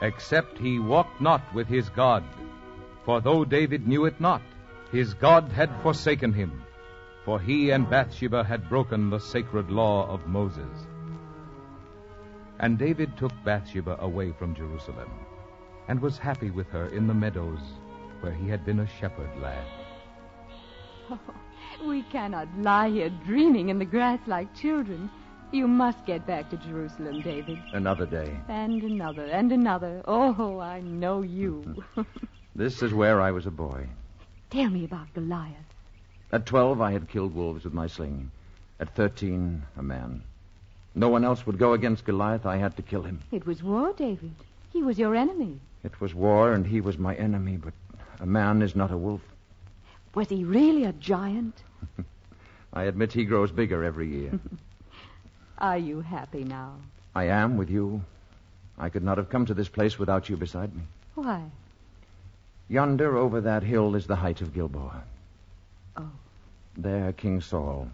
Except 0.01 0.57
he 0.57 0.79
walked 0.79 1.21
not 1.21 1.41
with 1.53 1.67
his 1.67 1.89
God. 1.89 2.23
For 3.05 3.21
though 3.21 3.45
David 3.45 3.87
knew 3.87 4.05
it 4.05 4.19
not, 4.19 4.41
his 4.93 5.15
God 5.15 5.51
had 5.51 5.71
forsaken 5.81 6.31
him. 6.31 6.63
For 7.25 7.39
he 7.39 7.71
and 7.71 7.89
Bathsheba 7.89 8.43
had 8.43 8.69
broken 8.69 9.09
the 9.09 9.19
sacred 9.19 9.71
law 9.71 10.07
of 10.07 10.27
Moses. 10.27 10.85
And 12.59 12.77
David 12.77 13.17
took 13.17 13.31
Bathsheba 13.43 13.97
away 13.99 14.33
from 14.33 14.53
Jerusalem, 14.53 15.09
and 15.87 15.99
was 15.99 16.17
happy 16.19 16.51
with 16.51 16.67
her 16.67 16.89
in 16.89 17.07
the 17.07 17.13
meadows 17.13 17.59
where 18.21 18.33
he 18.33 18.47
had 18.47 18.65
been 18.65 18.81
a 18.81 18.87
shepherd 18.99 19.31
lad. 19.41 19.65
Oh, 21.09 21.19
We 21.87 22.03
cannot 22.03 22.47
lie 22.59 22.89
here 22.89 23.09
dreaming 23.25 23.69
in 23.69 23.79
the 23.79 23.85
grass 23.85 24.19
like 24.27 24.53
children. 24.55 25.09
You 25.51 25.67
must 25.67 26.05
get 26.05 26.27
back 26.27 26.51
to 26.51 26.57
Jerusalem, 26.57 27.21
David. 27.21 27.57
Another 27.73 28.05
day. 28.05 28.39
And 28.47 28.83
another, 28.83 29.25
and 29.25 29.51
another. 29.51 30.03
Oh, 30.05 30.59
I 30.59 30.81
know 30.81 31.23
you. 31.23 31.83
This 32.55 32.83
is 32.83 32.93
where 32.93 33.19
I 33.19 33.31
was 33.31 33.47
a 33.47 33.51
boy. 33.51 33.89
Tell 34.53 34.69
me 34.69 34.85
about 34.85 35.11
Goliath. 35.15 35.73
At 36.31 36.45
12, 36.45 36.79
I 36.79 36.91
had 36.91 37.09
killed 37.09 37.33
wolves 37.33 37.63
with 37.63 37.73
my 37.73 37.87
sling. 37.87 38.29
At 38.79 38.95
13, 38.95 39.63
a 39.77 39.81
man. 39.81 40.21
No 40.93 41.09
one 41.09 41.25
else 41.25 41.47
would 41.47 41.57
go 41.57 41.73
against 41.73 42.05
Goliath. 42.05 42.45
I 42.45 42.57
had 42.57 42.77
to 42.77 42.83
kill 42.83 43.01
him. 43.01 43.19
It 43.31 43.47
was 43.47 43.63
war, 43.63 43.93
David. 43.97 44.35
He 44.71 44.83
was 44.83 44.99
your 44.99 45.15
enemy. 45.15 45.59
It 45.83 45.99
was 45.99 46.13
war, 46.13 46.53
and 46.53 46.67
he 46.67 46.81
was 46.81 46.99
my 46.99 47.15
enemy, 47.15 47.57
but 47.57 47.73
a 48.19 48.27
man 48.27 48.61
is 48.61 48.75
not 48.75 48.91
a 48.91 48.97
wolf. 48.97 49.21
Was 50.13 50.29
he 50.29 50.43
really 50.43 50.83
a 50.83 50.93
giant? 50.93 51.63
I 52.73 52.83
admit 52.83 53.11
he 53.11 53.25
grows 53.25 53.51
bigger 53.51 53.83
every 53.83 54.07
year. 54.07 54.39
Are 55.57 55.79
you 55.79 56.01
happy 56.01 56.43
now? 56.43 56.75
I 57.15 57.23
am 57.23 57.57
with 57.57 57.71
you. 57.71 58.03
I 58.77 58.89
could 58.89 59.03
not 59.03 59.17
have 59.17 59.29
come 59.29 59.47
to 59.47 59.55
this 59.55 59.69
place 59.69 59.97
without 59.97 60.29
you 60.29 60.37
beside 60.37 60.75
me. 60.75 60.83
Why? 61.15 61.41
Yonder 62.69 63.17
over 63.17 63.41
that 63.41 63.63
hill 63.63 63.95
is 63.95 64.07
the 64.07 64.15
height 64.15 64.41
of 64.41 64.53
Gilboa. 64.53 65.03
Oh. 65.97 66.09
There, 66.77 67.11
King 67.13 67.41
Saul, 67.41 67.89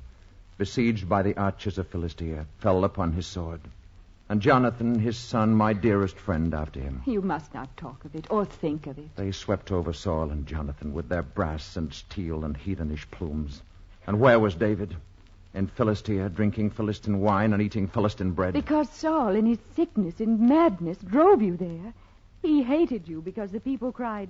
besieged 0.57 1.09
by 1.09 1.21
the 1.21 1.35
archers 1.35 1.77
of 1.77 1.87
Philistia, 1.87 2.45
fell 2.59 2.83
upon 2.83 3.13
his 3.13 3.27
sword. 3.27 3.61
And 4.29 4.41
Jonathan, 4.41 4.99
his 4.99 5.17
son, 5.17 5.55
my 5.55 5.73
dearest 5.73 6.17
friend, 6.17 6.53
after 6.53 6.79
him. 6.79 7.01
You 7.07 7.21
must 7.21 7.51
not 7.53 7.75
talk 7.75 8.05
of 8.05 8.15
it 8.15 8.27
or 8.29 8.45
think 8.45 8.85
of 8.85 8.99
it. 8.99 9.15
They 9.15 9.31
swept 9.31 9.71
over 9.71 9.91
Saul 9.91 10.29
and 10.29 10.45
Jonathan 10.45 10.93
with 10.93 11.09
their 11.09 11.23
brass 11.23 11.75
and 11.75 11.91
steel 11.91 12.45
and 12.45 12.55
heathenish 12.55 13.09
plumes. 13.09 13.63
And 14.05 14.19
where 14.19 14.39
was 14.39 14.53
David? 14.53 14.95
In 15.55 15.65
Philistia, 15.65 16.29
drinking 16.29 16.69
Philistine 16.69 17.21
wine 17.21 17.53
and 17.53 17.61
eating 17.61 17.87
Philistine 17.87 18.31
bread. 18.31 18.53
Because 18.53 18.87
Saul, 18.91 19.35
in 19.35 19.47
his 19.47 19.59
sickness 19.75 20.19
and 20.19 20.39
madness, 20.41 20.99
drove 20.99 21.41
you 21.41 21.57
there. 21.57 21.93
He 22.43 22.61
hated 22.61 23.07
you 23.07 23.21
because 23.21 23.51
the 23.51 23.59
people 23.59 23.91
cried, 23.91 24.29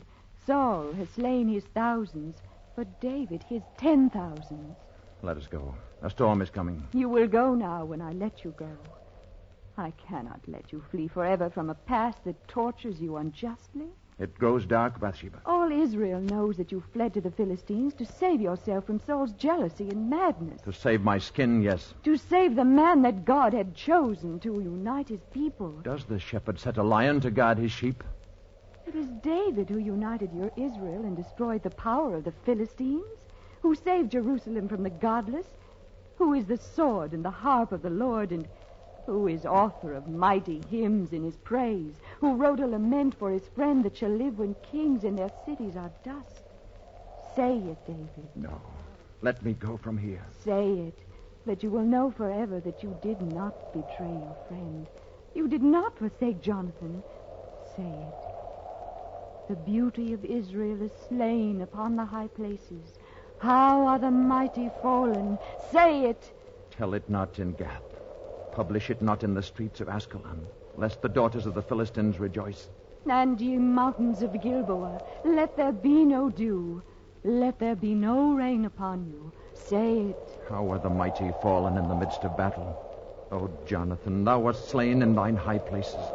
Saul 0.49 0.93
has 0.93 1.07
slain 1.09 1.47
his 1.47 1.65
thousands, 1.75 2.37
but 2.75 2.87
David 2.99 3.43
his 3.47 3.61
ten 3.77 4.09
thousands. 4.09 4.75
Let 5.21 5.37
us 5.37 5.45
go. 5.45 5.75
A 6.01 6.09
storm 6.09 6.41
is 6.41 6.49
coming. 6.49 6.87
You 6.91 7.07
will 7.07 7.27
go 7.27 7.53
now 7.53 7.85
when 7.85 8.01
I 8.01 8.13
let 8.13 8.43
you 8.43 8.55
go. 8.57 8.71
I 9.77 9.91
cannot 9.91 10.39
let 10.47 10.71
you 10.71 10.83
flee 10.89 11.07
forever 11.07 11.51
from 11.51 11.69
a 11.69 11.75
past 11.75 12.23
that 12.23 12.47
tortures 12.47 12.99
you 12.99 13.17
unjustly. 13.17 13.89
It 14.17 14.39
grows 14.39 14.65
dark, 14.65 14.99
Bathsheba. 14.99 15.43
All 15.45 15.71
Israel 15.71 16.19
knows 16.19 16.57
that 16.57 16.71
you 16.71 16.83
fled 16.93 17.13
to 17.13 17.21
the 17.21 17.29
Philistines 17.29 17.93
to 17.93 18.05
save 18.07 18.41
yourself 18.41 18.87
from 18.87 18.99
Saul's 19.05 19.33
jealousy 19.33 19.87
and 19.89 20.09
madness. 20.09 20.61
To 20.63 20.73
save 20.73 21.03
my 21.03 21.19
skin, 21.19 21.61
yes. 21.61 21.93
To 22.05 22.17
save 22.17 22.55
the 22.55 22.65
man 22.65 23.03
that 23.03 23.23
God 23.23 23.53
had 23.53 23.75
chosen 23.75 24.39
to 24.39 24.59
unite 24.59 25.09
his 25.09 25.21
people. 25.31 25.79
Does 25.83 26.05
the 26.05 26.17
shepherd 26.17 26.59
set 26.59 26.77
a 26.77 26.83
lion 26.83 27.21
to 27.21 27.29
guard 27.29 27.59
his 27.59 27.71
sheep? 27.71 28.03
It 28.89 28.95
is 28.95 29.09
David 29.21 29.69
who 29.69 29.77
united 29.77 30.33
your 30.33 30.51
Israel 30.55 31.05
and 31.05 31.15
destroyed 31.15 31.61
the 31.61 31.69
power 31.69 32.15
of 32.15 32.23
the 32.23 32.31
Philistines, 32.31 33.19
who 33.61 33.75
saved 33.75 34.11
Jerusalem 34.11 34.67
from 34.67 34.81
the 34.81 34.89
godless, 34.89 35.45
who 36.15 36.33
is 36.33 36.47
the 36.47 36.57
sword 36.57 37.13
and 37.13 37.23
the 37.23 37.29
harp 37.29 37.71
of 37.71 37.83
the 37.83 37.91
Lord, 37.91 38.31
and 38.31 38.47
who 39.05 39.27
is 39.27 39.45
author 39.45 39.93
of 39.93 40.07
mighty 40.07 40.63
hymns 40.71 41.13
in 41.13 41.23
his 41.23 41.35
praise, 41.35 41.93
who 42.19 42.33
wrote 42.33 42.59
a 42.59 42.65
lament 42.65 43.13
for 43.13 43.29
his 43.29 43.47
friend 43.49 43.85
that 43.85 43.95
shall 43.95 44.09
live 44.09 44.39
when 44.39 44.55
kings 44.71 45.03
in 45.03 45.15
their 45.15 45.29
cities 45.45 45.75
are 45.75 45.91
dust. 46.03 46.41
Say 47.35 47.57
it, 47.57 47.85
David. 47.85 48.27
No. 48.33 48.59
Let 49.21 49.45
me 49.45 49.53
go 49.53 49.77
from 49.77 49.99
here. 49.99 50.25
Say 50.43 50.67
it, 50.71 50.97
that 51.45 51.61
you 51.61 51.69
will 51.69 51.85
know 51.85 52.09
forever 52.09 52.59
that 52.61 52.81
you 52.81 52.97
did 53.03 53.21
not 53.21 53.53
betray 53.71 54.13
your 54.13 54.35
friend. 54.47 54.87
You 55.35 55.47
did 55.47 55.61
not 55.61 55.95
forsake 55.99 56.41
Jonathan. 56.41 57.03
Say 57.75 57.83
it. 57.83 58.28
The 59.49 59.55
beauty 59.55 60.13
of 60.13 60.23
Israel 60.25 60.79
is 60.83 60.91
slain 61.07 61.61
upon 61.61 61.95
the 61.95 62.05
high 62.05 62.27
places. 62.27 62.93
How 63.39 63.87
are 63.87 63.97
the 63.97 64.11
mighty 64.11 64.69
fallen? 64.79 65.39
Say 65.71 66.05
it. 66.05 66.31
Tell 66.69 66.93
it 66.93 67.09
not 67.09 67.39
in 67.39 67.53
Gath. 67.53 67.81
Publish 68.51 68.91
it 68.91 69.01
not 69.01 69.23
in 69.23 69.33
the 69.33 69.41
streets 69.41 69.81
of 69.81 69.89
Ascalon, 69.89 70.45
lest 70.77 71.01
the 71.01 71.09
daughters 71.09 71.47
of 71.47 71.55
the 71.55 71.63
Philistines 71.63 72.19
rejoice. 72.19 72.67
And 73.09 73.41
ye 73.41 73.57
mountains 73.57 74.21
of 74.21 74.39
Gilboa, 74.39 75.01
let 75.23 75.55
there 75.55 75.71
be 75.71 76.05
no 76.05 76.29
dew. 76.29 76.83
Let 77.23 77.57
there 77.57 77.75
be 77.75 77.95
no 77.95 78.33
rain 78.35 78.65
upon 78.65 79.07
you. 79.07 79.31
Say 79.55 80.09
it. 80.09 80.37
How 80.47 80.71
are 80.71 80.77
the 80.77 80.91
mighty 80.91 81.31
fallen 81.41 81.75
in 81.75 81.87
the 81.87 81.95
midst 81.95 82.23
of 82.23 82.37
battle? 82.37 82.77
O 83.31 83.49
Jonathan, 83.65 84.23
thou 84.23 84.41
wast 84.41 84.69
slain 84.69 85.01
in 85.01 85.15
thine 85.15 85.35
high 85.35 85.57
places. 85.57 86.05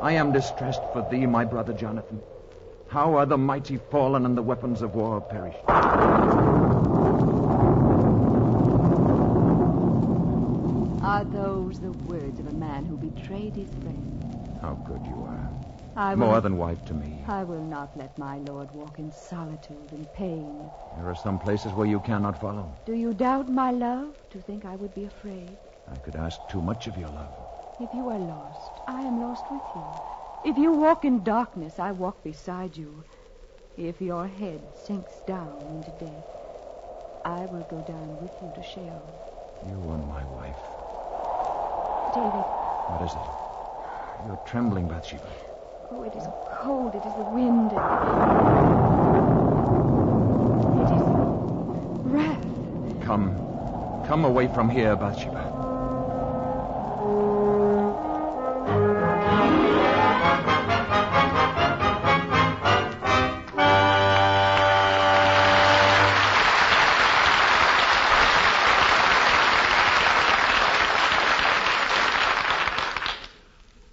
I 0.00 0.12
am 0.12 0.30
distressed 0.30 0.84
for 0.92 1.02
thee, 1.02 1.26
my 1.26 1.44
brother 1.44 1.72
Jonathan. 1.72 2.22
How 2.88 3.14
are 3.16 3.26
the 3.26 3.36
mighty 3.36 3.76
fallen 3.76 4.24
and 4.24 4.34
the 4.34 4.42
weapons 4.42 4.80
of 4.80 4.94
war 4.94 5.20
perished? 5.20 5.58
Are 11.02 11.24
those 11.24 11.78
the 11.80 11.92
words 12.08 12.40
of 12.40 12.46
a 12.46 12.52
man 12.52 12.86
who 12.86 12.96
betrayed 12.96 13.54
his 13.54 13.68
friend? 13.82 14.58
How 14.62 14.72
good 14.86 15.06
you 15.06 15.22
are. 15.28 15.50
I 15.96 16.14
will, 16.14 16.28
More 16.28 16.40
than 16.40 16.56
wife 16.56 16.82
to 16.86 16.94
me. 16.94 17.22
I 17.28 17.44
will 17.44 17.60
not 17.60 17.94
let 17.94 18.16
my 18.16 18.38
lord 18.38 18.70
walk 18.72 18.98
in 18.98 19.12
solitude 19.12 19.92
and 19.92 20.10
pain. 20.14 20.70
There 20.96 21.10
are 21.10 21.14
some 21.14 21.38
places 21.38 21.74
where 21.74 21.86
you 21.86 22.00
cannot 22.00 22.38
follow. 22.38 22.72
Do 22.86 22.94
you 22.94 23.12
doubt 23.12 23.50
my 23.50 23.70
love 23.70 24.14
to 24.30 24.40
think 24.40 24.64
I 24.64 24.76
would 24.76 24.94
be 24.94 25.04
afraid? 25.04 25.58
I 25.92 25.96
could 25.96 26.16
ask 26.16 26.46
too 26.48 26.62
much 26.62 26.86
of 26.86 26.96
your 26.96 27.10
love. 27.10 27.34
If 27.80 27.92
you 27.92 28.08
are 28.08 28.18
lost, 28.18 28.70
I 28.86 29.02
am 29.02 29.20
lost 29.20 29.50
with 29.50 29.62
you. 29.74 29.84
If 30.44 30.56
you 30.56 30.72
walk 30.72 31.04
in 31.04 31.24
darkness, 31.24 31.78
I 31.78 31.92
walk 31.92 32.22
beside 32.22 32.76
you. 32.76 33.02
If 33.76 34.00
your 34.00 34.26
head 34.26 34.60
sinks 34.84 35.12
down 35.26 35.60
into 35.68 35.90
death, 35.92 36.24
I 37.24 37.46
will 37.46 37.64
go 37.64 37.78
down 37.78 38.18
with 38.20 38.30
you 38.42 38.50
to 38.54 38.62
Sheol. 38.62 39.02
You 39.66 39.90
are 39.90 39.98
my 39.98 40.22
wife. 40.36 40.56
David, 42.14 42.44
What 42.88 43.02
is 43.02 43.14
it? 43.14 43.20
You're 44.26 44.38
trembling, 44.44 44.88
Bathsheba. 44.88 45.28
oh, 45.92 46.02
it 46.02 46.16
is 46.16 46.26
cold. 46.44 46.94
It 46.94 47.04
is 47.04 47.12
the 47.14 47.24
wind. 47.24 47.72
It 47.72 47.76
is 50.96 52.12
wrath. 52.12 52.44
Come. 53.04 53.36
Come 54.06 54.24
away 54.24 54.48
from 54.48 54.70
here, 54.70 54.96
Bathsheba. 54.96 55.67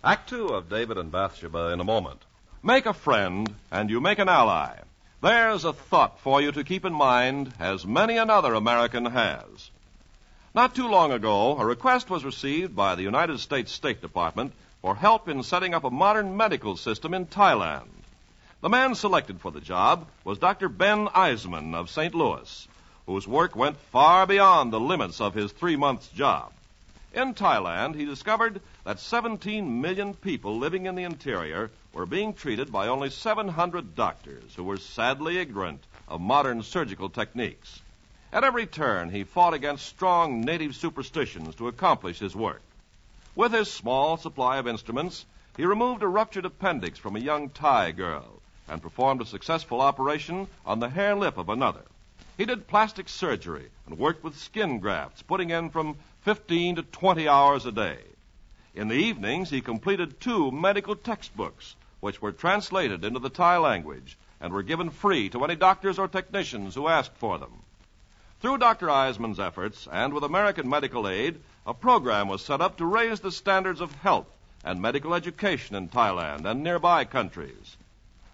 Act 0.05 0.29
two 0.29 0.49
of 0.49 0.69
David 0.69 0.99
and 0.99 1.11
Bathsheba 1.11 1.71
in 1.71 1.79
a 1.79 1.83
moment. 1.83 2.21
Make 2.61 2.85
a 2.85 2.93
friend, 2.93 3.55
and 3.71 3.89
you 3.89 3.99
make 3.99 4.19
an 4.19 4.29
ally. 4.29 4.77
There's 5.19 5.65
a 5.65 5.73
thought 5.73 6.19
for 6.19 6.39
you 6.39 6.51
to 6.51 6.63
keep 6.63 6.85
in 6.85 6.93
mind, 6.93 7.51
as 7.59 7.87
many 7.87 8.15
another 8.15 8.53
American 8.53 9.07
has. 9.07 9.71
Not 10.53 10.75
too 10.75 10.87
long 10.87 11.11
ago, 11.11 11.57
a 11.57 11.65
request 11.65 12.11
was 12.11 12.23
received 12.23 12.75
by 12.75 12.93
the 12.93 13.01
United 13.01 13.39
States 13.39 13.71
State 13.71 13.99
Department 13.99 14.53
for 14.83 14.95
help 14.95 15.27
in 15.27 15.41
setting 15.41 15.73
up 15.73 15.83
a 15.83 15.89
modern 15.89 16.37
medical 16.37 16.77
system 16.77 17.15
in 17.15 17.25
Thailand. 17.25 17.89
The 18.61 18.69
man 18.69 18.93
selected 18.93 19.41
for 19.41 19.49
the 19.49 19.59
job 19.59 20.05
was 20.23 20.37
Dr. 20.37 20.69
Ben 20.69 21.07
Eisman 21.07 21.73
of 21.73 21.89
St. 21.89 22.13
Louis, 22.13 22.67
whose 23.07 23.27
work 23.27 23.55
went 23.55 23.77
far 23.91 24.27
beyond 24.27 24.71
the 24.71 24.79
limits 24.79 25.19
of 25.19 25.33
his 25.33 25.51
three 25.51 25.75
months 25.75 26.07
job. 26.09 26.51
In 27.15 27.34
Thailand, 27.34 27.95
he 27.95 28.04
discovered 28.04 28.60
that 28.84 28.99
17 28.99 29.80
million 29.80 30.15
people 30.15 30.58
living 30.58 30.86
in 30.86 30.95
the 30.95 31.06
interior 31.06 31.71
were 31.93 32.06
being 32.06 32.34
treated 32.34 32.73
by 32.73 32.89
only 32.89 33.10
700 33.10 33.95
doctors 33.95 34.54
who 34.54 34.65
were 34.65 34.78
sadly 34.78 35.38
ignorant 35.38 35.80
of 36.10 36.19
modern 36.19 36.62
surgical 36.62 37.10
techniques. 37.10 37.82
At 38.34 38.43
every 38.43 38.65
turn, 38.65 39.12
he 39.12 39.23
fought 39.23 39.54
against 39.54 39.86
strong 39.86 40.43
native 40.43 40.75
superstitions 40.75 41.56
to 41.56 41.69
accomplish 41.69 42.19
his 42.19 42.36
work. 42.36 42.62
With 43.34 43.54
his 43.54 43.71
small 43.71 44.17
supply 44.17 44.58
of 44.58 44.67
instruments, 44.67 45.25
he 45.56 45.63
removed 45.65 46.04
a 46.04 46.10
ruptured 46.10 46.43
appendix 46.43 46.99
from 46.99 47.15
a 47.15 47.19
young 47.19 47.47
Thai 47.49 47.93
girl 47.93 48.41
and 48.67 48.82
performed 48.82 49.21
a 49.21 49.25
successful 49.25 49.80
operation 49.80 50.47
on 50.65 50.82
the 50.82 50.89
hare 50.89 51.15
lip 51.15 51.38
of 51.38 51.47
another. 51.47 51.86
He 52.38 52.43
did 52.43 52.67
plastic 52.67 53.08
surgery 53.08 53.69
and 53.86 53.97
worked 53.97 54.21
with 54.21 54.38
skin 54.38 54.80
grafts, 54.80 55.21
putting 55.21 55.51
in 55.51 55.69
from 55.69 55.95
15 56.25 56.77
to 56.77 56.81
20 56.81 57.27
hours 57.27 57.67
a 57.67 57.71
day. 57.71 57.99
In 58.73 58.88
the 58.88 58.95
evenings, 58.95 59.51
he 59.51 59.61
completed 59.61 60.19
two 60.19 60.49
medical 60.49 60.95
textbooks, 60.95 61.75
which 61.99 62.19
were 62.19 62.31
translated 62.31 63.05
into 63.05 63.19
the 63.19 63.29
Thai 63.29 63.57
language 63.57 64.17
and 64.41 64.51
were 64.51 64.63
given 64.63 64.89
free 64.89 65.29
to 65.29 65.43
any 65.43 65.55
doctors 65.55 65.99
or 65.99 66.07
technicians 66.07 66.73
who 66.73 66.88
asked 66.88 67.15
for 67.17 67.38
them. 67.38 67.61
Through 68.41 68.57
Dr. 68.57 68.88
Eisman's 68.88 69.39
efforts 69.39 69.88
and 69.91 70.15
with 70.15 70.23
American 70.23 70.67
medical 70.67 71.07
aid, 71.07 71.39
a 71.63 71.75
program 71.75 72.27
was 72.27 72.43
set 72.43 72.59
up 72.59 72.77
to 72.77 72.88
raise 72.88 73.19
the 73.19 73.31
standards 73.31 73.79
of 73.79 73.93
health 73.93 74.25
and 74.63 74.81
medical 74.81 75.13
education 75.13 75.75
in 75.75 75.89
Thailand 75.89 76.49
and 76.49 76.63
nearby 76.63 77.05
countries. 77.05 77.77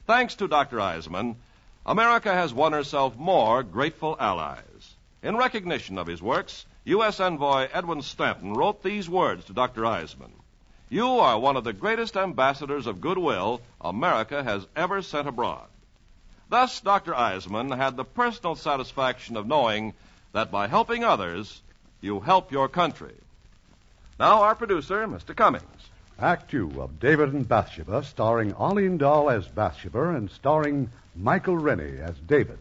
Thanks 0.08 0.36
to 0.36 0.48
Dr. 0.48 0.78
Eisman, 0.78 1.36
America 1.86 2.34
has 2.34 2.54
won 2.54 2.72
herself 2.72 3.18
more 3.18 3.64
grateful 3.64 4.16
allies. 4.18 4.96
In 5.22 5.36
recognition 5.36 5.98
of 5.98 6.08
his 6.08 6.22
works, 6.22 6.66
U.S. 6.86 7.20
Envoy 7.20 7.68
Edwin 7.72 8.02
Stanton 8.02 8.54
wrote 8.54 8.82
these 8.82 9.08
words 9.08 9.46
to 9.46 9.54
Dr. 9.54 9.82
Eisman 9.82 10.32
You 10.90 11.08
are 11.20 11.40
one 11.40 11.56
of 11.56 11.64
the 11.64 11.74
greatest 11.74 12.18
ambassadors 12.18 12.88
of 12.88 13.02
goodwill 13.02 13.62
America 13.80 14.44
has 14.44 14.66
ever 14.76 15.04
sent 15.04 15.28
abroad. 15.28 15.68
Thus, 16.50 16.82
Dr. 16.82 17.14
Eisman 17.14 17.78
had 17.78 17.96
the 17.96 18.04
personal 18.04 18.56
satisfaction 18.56 19.38
of 19.38 19.46
knowing 19.46 19.94
that 20.34 20.50
by 20.50 20.68
helping 20.68 21.04
others, 21.04 21.62
you 22.02 22.20
help 22.20 22.52
your 22.52 22.68
country. 22.68 23.14
Now, 24.20 24.42
our 24.42 24.56
producer, 24.56 25.08
Mr. 25.08 25.36
Cummings. 25.36 25.90
Act 26.20 26.50
two 26.50 26.82
of 26.82 27.00
David 27.00 27.34
and 27.34 27.48
Bathsheba, 27.48 28.04
starring 28.04 28.54
Arlene 28.54 28.98
Dahl 28.98 29.30
as 29.30 29.48
Bathsheba 29.48 30.10
and 30.10 30.32
starring 30.32 30.90
Michael 31.16 31.58
Rennie 31.58 32.00
as 32.00 32.16
David. 32.28 32.60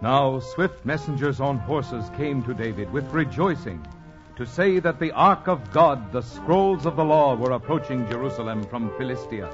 Now 0.00 0.40
swift 0.40 0.86
messengers 0.86 1.40
on 1.40 1.58
horses 1.58 2.10
came 2.16 2.42
to 2.44 2.54
David 2.54 2.92
with 2.92 3.10
rejoicing 3.12 3.84
to 4.36 4.46
say 4.46 4.78
that 4.78 5.00
the 5.00 5.10
ark 5.10 5.48
of 5.48 5.72
God, 5.72 6.12
the 6.12 6.22
scrolls 6.22 6.86
of 6.86 6.94
the 6.94 7.04
law, 7.04 7.34
were 7.34 7.50
approaching 7.50 8.08
Jerusalem 8.08 8.62
from 8.62 8.96
Philistia. 8.96 9.52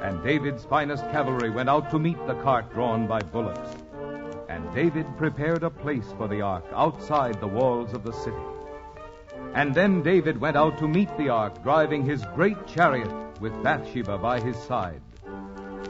And 0.00 0.22
David's 0.22 0.64
finest 0.64 1.02
cavalry 1.10 1.50
went 1.50 1.68
out 1.68 1.90
to 1.90 1.98
meet 1.98 2.24
the 2.28 2.40
cart 2.42 2.72
drawn 2.72 3.08
by 3.08 3.18
bullocks. 3.18 3.82
And 4.48 4.72
David 4.72 5.06
prepared 5.18 5.64
a 5.64 5.70
place 5.70 6.14
for 6.16 6.28
the 6.28 6.40
ark 6.40 6.64
outside 6.72 7.40
the 7.40 7.48
walls 7.48 7.92
of 7.92 8.04
the 8.04 8.12
city. 8.12 8.55
And 9.56 9.74
then 9.74 10.02
David 10.02 10.38
went 10.38 10.54
out 10.54 10.76
to 10.80 10.86
meet 10.86 11.08
the 11.16 11.30
ark, 11.30 11.62
driving 11.62 12.04
his 12.04 12.22
great 12.34 12.66
chariot 12.66 13.10
with 13.40 13.54
Bathsheba 13.62 14.18
by 14.18 14.38
his 14.38 14.54
side. 14.54 15.00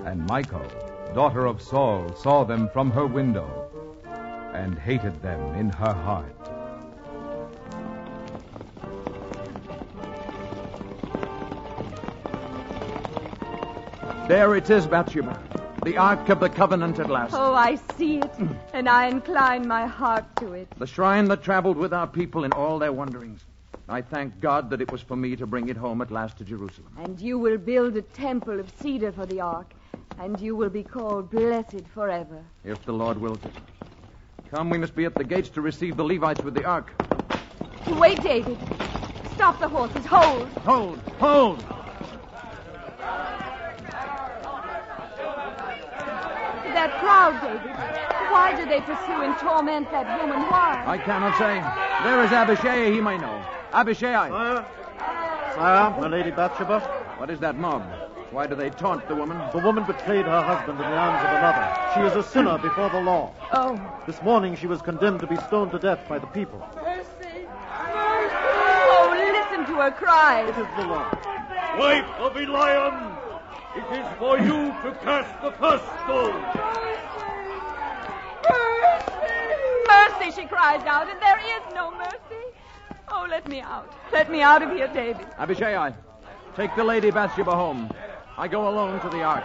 And 0.04 0.24
Michal, 0.30 0.64
daughter 1.12 1.46
of 1.46 1.60
Saul, 1.60 2.14
saw 2.14 2.44
them 2.44 2.68
from 2.68 2.92
her 2.92 3.08
window 3.08 3.68
and 4.54 4.78
hated 4.78 5.20
them 5.20 5.56
in 5.56 5.70
her 5.70 5.92
heart. 5.92 6.32
There 14.28 14.54
it 14.54 14.70
is, 14.70 14.86
Bathsheba. 14.86 15.42
The 15.84 15.96
Ark 15.96 16.28
of 16.28 16.38
the 16.38 16.48
Covenant 16.48 17.00
at 17.00 17.10
last. 17.10 17.34
Oh, 17.34 17.54
I 17.54 17.74
see 17.96 18.18
it, 18.18 18.32
mm. 18.34 18.56
and 18.72 18.88
I 18.88 19.08
incline 19.08 19.66
my 19.66 19.86
heart 19.86 20.24
to 20.36 20.52
it. 20.52 20.68
The 20.78 20.86
shrine 20.86 21.24
that 21.26 21.42
traveled 21.42 21.76
with 21.76 21.92
our 21.92 22.06
people 22.06 22.44
in 22.44 22.52
all 22.52 22.78
their 22.78 22.92
wanderings. 22.92 23.44
I 23.88 24.02
thank 24.02 24.40
God 24.40 24.70
that 24.70 24.80
it 24.80 24.90
was 24.90 25.00
for 25.00 25.14
me 25.14 25.36
to 25.36 25.46
bring 25.46 25.68
it 25.68 25.76
home 25.76 26.02
at 26.02 26.10
last 26.10 26.38
to 26.38 26.44
Jerusalem. 26.44 26.92
And 26.98 27.20
you 27.20 27.38
will 27.38 27.56
build 27.56 27.96
a 27.96 28.02
temple 28.02 28.58
of 28.58 28.72
cedar 28.80 29.12
for 29.12 29.26
the 29.26 29.40
ark, 29.40 29.72
and 30.18 30.40
you 30.40 30.56
will 30.56 30.70
be 30.70 30.82
called 30.82 31.30
blessed 31.30 31.86
forever. 31.94 32.42
If 32.64 32.84
the 32.84 32.92
Lord 32.92 33.18
wills 33.18 33.38
it. 33.44 33.52
Come, 34.50 34.70
we 34.70 34.78
must 34.78 34.96
be 34.96 35.04
at 35.04 35.14
the 35.14 35.22
gates 35.22 35.50
to 35.50 35.60
receive 35.60 35.96
the 35.96 36.04
Levites 36.04 36.42
with 36.42 36.54
the 36.54 36.64
Ark. 36.64 36.92
Wait, 37.88 38.20
David. 38.22 38.58
Stop 39.34 39.60
the 39.60 39.68
horses. 39.68 40.04
Hold. 40.06 40.48
Hold, 40.64 40.98
hold. 41.18 41.60
That 46.74 46.90
crowd, 47.00 47.40
David. 47.40 47.70
Why 48.32 48.54
do 48.56 48.66
they 48.66 48.80
pursue 48.80 49.22
and 49.22 49.38
torment 49.38 49.90
that 49.92 50.20
woman? 50.20 50.40
Why? 50.50 50.84
I 50.86 50.98
cannot 50.98 51.36
say. 51.38 51.62
There 52.04 52.22
is 52.24 52.32
Abishai, 52.32 52.92
he 52.92 53.00
may 53.00 53.18
know. 53.18 53.55
Abishai. 53.76 54.30
Sire, 55.54 55.90
my 56.00 56.08
Lady 56.08 56.30
Bathsheba. 56.30 56.80
What 57.18 57.28
is 57.28 57.38
that 57.40 57.56
mob? 57.56 57.82
Why 58.30 58.46
do 58.46 58.54
they 58.54 58.70
taunt 58.70 59.06
the 59.06 59.14
woman? 59.14 59.36
The 59.52 59.58
woman 59.58 59.84
betrayed 59.84 60.24
her 60.24 60.42
husband 60.42 60.80
in 60.80 60.90
the 60.90 60.96
arms 60.96 61.20
of 61.20 61.28
another. 61.36 61.66
She 61.92 62.00
is 62.00 62.16
a 62.16 62.26
sinner 62.26 62.56
before 62.56 62.88
the 62.88 63.02
law. 63.02 63.34
Oh. 63.52 63.78
This 64.06 64.22
morning 64.22 64.56
she 64.56 64.66
was 64.66 64.80
condemned 64.80 65.20
to 65.20 65.26
be 65.26 65.36
stoned 65.36 65.72
to 65.72 65.78
death 65.78 66.00
by 66.08 66.18
the 66.18 66.26
people. 66.28 66.58
Mercy. 66.74 67.04
Mercy! 67.20 67.46
Oh, 68.88 69.12
listen 69.14 69.66
to 69.66 69.80
her 69.82 69.90
cries. 69.90 70.48
It 70.48 70.58
is 70.58 70.66
the 70.78 70.86
law. 70.86 71.10
Wife 71.78 72.08
of 72.18 72.32
Eliam, 72.32 73.18
it 73.76 73.84
is 73.92 74.06
for 74.18 74.38
you 74.38 74.72
to 74.84 74.98
cast 75.04 75.42
the 75.42 75.52
first 75.52 75.84
stone. 76.04 76.40
Mercy! 76.56 76.96
Mercy! 78.48 79.36
Mercy, 79.86 80.40
she 80.40 80.48
cries 80.48 80.82
out, 80.86 81.10
and 81.10 81.20
there 81.20 81.40
is 81.44 81.74
no 81.74 81.90
mercy. 81.90 82.35
Oh, 83.18 83.26
let 83.30 83.48
me 83.48 83.60
out. 83.62 83.90
Let 84.12 84.30
me 84.30 84.42
out 84.42 84.62
of 84.62 84.72
here, 84.72 84.88
David. 84.88 85.26
Abishai, 85.38 85.94
take 86.54 86.76
the 86.76 86.84
Lady 86.84 87.10
Bathsheba 87.10 87.56
home. 87.56 87.90
I 88.36 88.46
go 88.46 88.68
alone 88.68 89.00
to 89.00 89.08
the 89.08 89.22
Ark. 89.22 89.42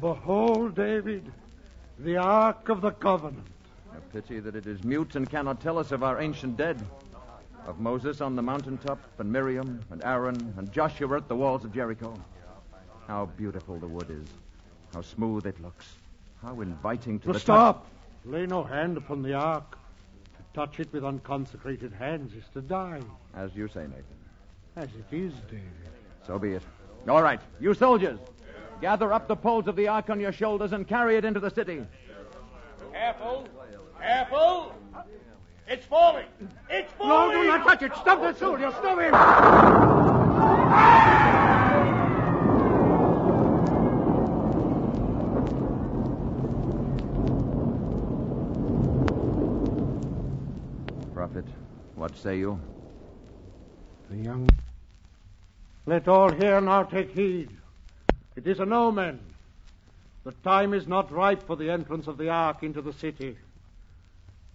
Behold, 0.00 0.74
David, 0.74 1.30
the 2.00 2.16
Ark 2.16 2.68
of 2.70 2.80
the 2.80 2.90
Covenant. 2.90 3.46
A 3.96 4.00
pity 4.12 4.40
that 4.40 4.56
it 4.56 4.66
is 4.66 4.82
mute 4.82 5.14
and 5.14 5.30
cannot 5.30 5.60
tell 5.60 5.78
us 5.78 5.92
of 5.92 6.02
our 6.02 6.20
ancient 6.20 6.56
dead. 6.56 6.84
Of 7.66 7.78
Moses 7.78 8.20
on 8.20 8.34
the 8.36 8.42
mountaintop, 8.42 8.98
and 9.18 9.30
Miriam, 9.30 9.80
and 9.90 10.02
Aaron, 10.04 10.54
and 10.56 10.72
Joshua 10.72 11.18
at 11.18 11.28
the 11.28 11.36
walls 11.36 11.64
of 11.64 11.72
Jericho. 11.72 12.14
How 13.06 13.26
beautiful 13.36 13.78
the 13.78 13.86
wood 13.86 14.10
is. 14.10 14.28
How 14.94 15.02
smooth 15.02 15.46
it 15.46 15.60
looks. 15.62 15.86
How 16.42 16.60
inviting 16.60 17.18
to 17.20 17.26
To 17.26 17.32
the 17.34 17.40
stop. 17.40 17.86
Lay 18.24 18.46
no 18.46 18.64
hand 18.64 18.96
upon 18.96 19.22
the 19.22 19.34
Ark. 19.34 19.78
To 20.36 20.42
touch 20.54 20.80
it 20.80 20.92
with 20.92 21.04
unconsecrated 21.04 21.92
hands 21.92 22.34
is 22.34 22.44
to 22.54 22.60
die. 22.60 23.00
As 23.34 23.54
you 23.54 23.68
say, 23.68 23.82
Nathan. 23.82 24.04
As 24.76 24.88
it 24.88 25.14
is, 25.14 25.32
David. 25.48 25.64
So 26.26 26.38
be 26.38 26.52
it. 26.52 26.62
All 27.08 27.22
right, 27.22 27.40
you 27.60 27.72
soldiers, 27.74 28.18
gather 28.80 29.12
up 29.12 29.26
the 29.26 29.36
poles 29.36 29.68
of 29.68 29.76
the 29.76 29.88
ark 29.88 30.10
on 30.10 30.20
your 30.20 30.32
shoulders 30.32 30.72
and 30.72 30.86
carry 30.86 31.16
it 31.16 31.24
into 31.24 31.40
the 31.40 31.50
city. 31.50 31.84
Careful. 32.92 33.46
Careful. 33.98 34.74
It's 35.70 35.86
falling. 35.86 36.26
It's 36.68 36.92
falling. 36.94 37.36
No, 37.36 37.42
do 37.42 37.48
not 37.48 37.64
touch 37.64 37.82
it. 37.82 37.92
Stop 37.94 38.20
the 38.22 38.34
soldier. 38.34 38.72
Stop 38.72 38.98
him. 38.98 39.12
Prophet, 51.14 51.44
what 51.94 52.16
say 52.16 52.38
you? 52.38 52.58
The 54.10 54.16
young. 54.16 54.48
Let 55.86 56.08
all 56.08 56.32
here 56.32 56.60
now 56.60 56.82
take 56.82 57.12
heed. 57.12 57.50
It 58.34 58.48
is 58.48 58.58
an 58.58 58.72
omen. 58.72 59.20
The 60.24 60.32
time 60.42 60.74
is 60.74 60.88
not 60.88 61.12
ripe 61.12 61.44
for 61.44 61.54
the 61.54 61.70
entrance 61.70 62.08
of 62.08 62.18
the 62.18 62.28
ark 62.28 62.64
into 62.64 62.82
the 62.82 62.92
city. 62.92 63.36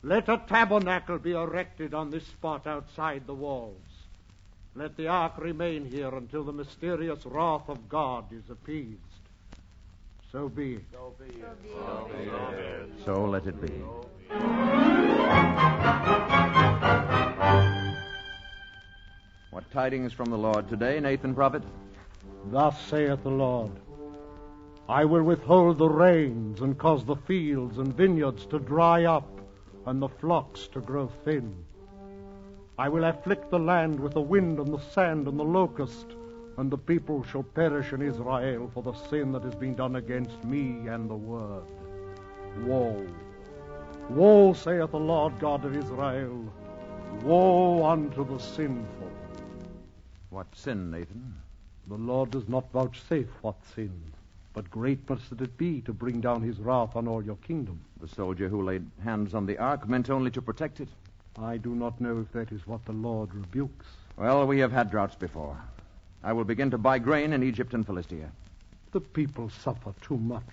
Let 0.05 0.29
a 0.29 0.37
tabernacle 0.47 1.17
be 1.17 1.31
erected 1.31 1.95
on 1.95 2.11
this 2.11 2.27
spot 2.27 2.67
outside 2.67 3.25
the 3.25 3.33
walls. 3.33 3.81
Let 4.75 4.95
the 4.97 5.07
ark 5.07 5.33
remain 5.39 5.83
here 5.83 6.13
until 6.13 6.43
the 6.43 6.53
mysterious 6.53 7.25
wrath 7.25 7.67
of 7.67 7.89
God 7.89 8.25
is 8.31 8.47
appeased. 8.51 8.99
So 10.31 10.47
be 10.47 10.75
it. 10.75 10.83
So 13.03 13.25
let 13.25 13.47
it 13.47 13.59
be. 13.59 13.73
What 19.49 19.71
tidings 19.71 20.13
from 20.13 20.29
the 20.29 20.37
Lord 20.37 20.69
today, 20.69 20.99
Nathan 20.99 21.33
Prophet? 21.33 21.63
Thus 22.51 22.79
saith 22.91 23.23
the 23.23 23.29
Lord 23.29 23.71
I 24.87 25.03
will 25.03 25.23
withhold 25.23 25.79
the 25.79 25.89
rains 25.89 26.61
and 26.61 26.77
cause 26.77 27.03
the 27.05 27.15
fields 27.15 27.79
and 27.79 27.91
vineyards 27.91 28.45
to 28.47 28.59
dry 28.59 29.05
up 29.05 29.34
and 29.85 30.01
the 30.01 30.09
flocks 30.09 30.67
to 30.67 30.81
grow 30.81 31.07
thin. 31.23 31.55
I 32.77 32.89
will 32.89 33.05
afflict 33.05 33.49
the 33.51 33.59
land 33.59 33.99
with 33.99 34.13
the 34.13 34.21
wind 34.21 34.59
and 34.59 34.73
the 34.73 34.79
sand 34.79 35.27
and 35.27 35.39
the 35.39 35.43
locust, 35.43 36.07
and 36.57 36.71
the 36.71 36.77
people 36.77 37.23
shall 37.23 37.43
perish 37.43 37.93
in 37.93 38.01
Israel 38.01 38.69
for 38.73 38.83
the 38.83 38.93
sin 38.93 39.31
that 39.31 39.43
has 39.43 39.55
been 39.55 39.75
done 39.75 39.95
against 39.95 40.43
me 40.43 40.87
and 40.87 41.09
the 41.09 41.15
word. 41.15 41.63
Woe! 42.63 43.05
Woe, 44.09 44.53
saith 44.53 44.91
the 44.91 44.99
Lord 44.99 45.39
God 45.39 45.65
of 45.65 45.75
Israel! 45.75 46.51
Woe 47.23 47.85
unto 47.85 48.25
the 48.25 48.39
sinful! 48.39 49.11
What 50.29 50.47
sin, 50.55 50.91
Nathan? 50.91 51.35
The 51.87 51.95
Lord 51.95 52.31
does 52.31 52.49
not 52.49 52.71
vouchsafe 52.71 53.29
what 53.41 53.63
sin, 53.75 54.01
but 54.55 54.71
great 54.71 55.07
must 55.09 55.33
it 55.33 55.57
be 55.57 55.81
to 55.81 55.91
bring 55.91 56.21
down 56.21 56.41
his 56.41 56.57
wrath 56.59 56.95
on 56.95 57.09
all 57.09 57.21
your 57.21 57.35
kingdom. 57.35 57.77
The 57.99 58.07
soldier 58.07 58.47
who 58.47 58.63
laid 58.63 58.89
hands 59.03 59.35
on 59.35 59.45
the 59.45 59.57
ark 59.57 59.87
meant 59.87 60.09
only 60.09 60.31
to 60.31 60.41
protect 60.41 60.79
it. 60.79 60.87
I 61.37 61.57
do 61.57 61.75
not 61.75 61.99
know 61.99 62.21
if 62.21 62.31
that 62.31 62.53
is 62.53 62.65
what 62.65 62.85
the 62.85 62.93
Lord 62.93 63.35
rebukes. 63.35 63.85
Well, 64.15 64.47
we 64.47 64.59
have 64.59 64.71
had 64.71 64.89
droughts 64.89 65.15
before. 65.15 65.57
I 66.23 66.31
will 66.31 66.45
begin 66.45 66.71
to 66.71 66.77
buy 66.77 66.99
grain 66.99 67.33
in 67.33 67.43
Egypt 67.43 67.73
and 67.73 67.85
Philistia. 67.85 68.31
The 68.93 69.01
people 69.01 69.49
suffer 69.49 69.93
too 70.01 70.15
much. 70.15 70.47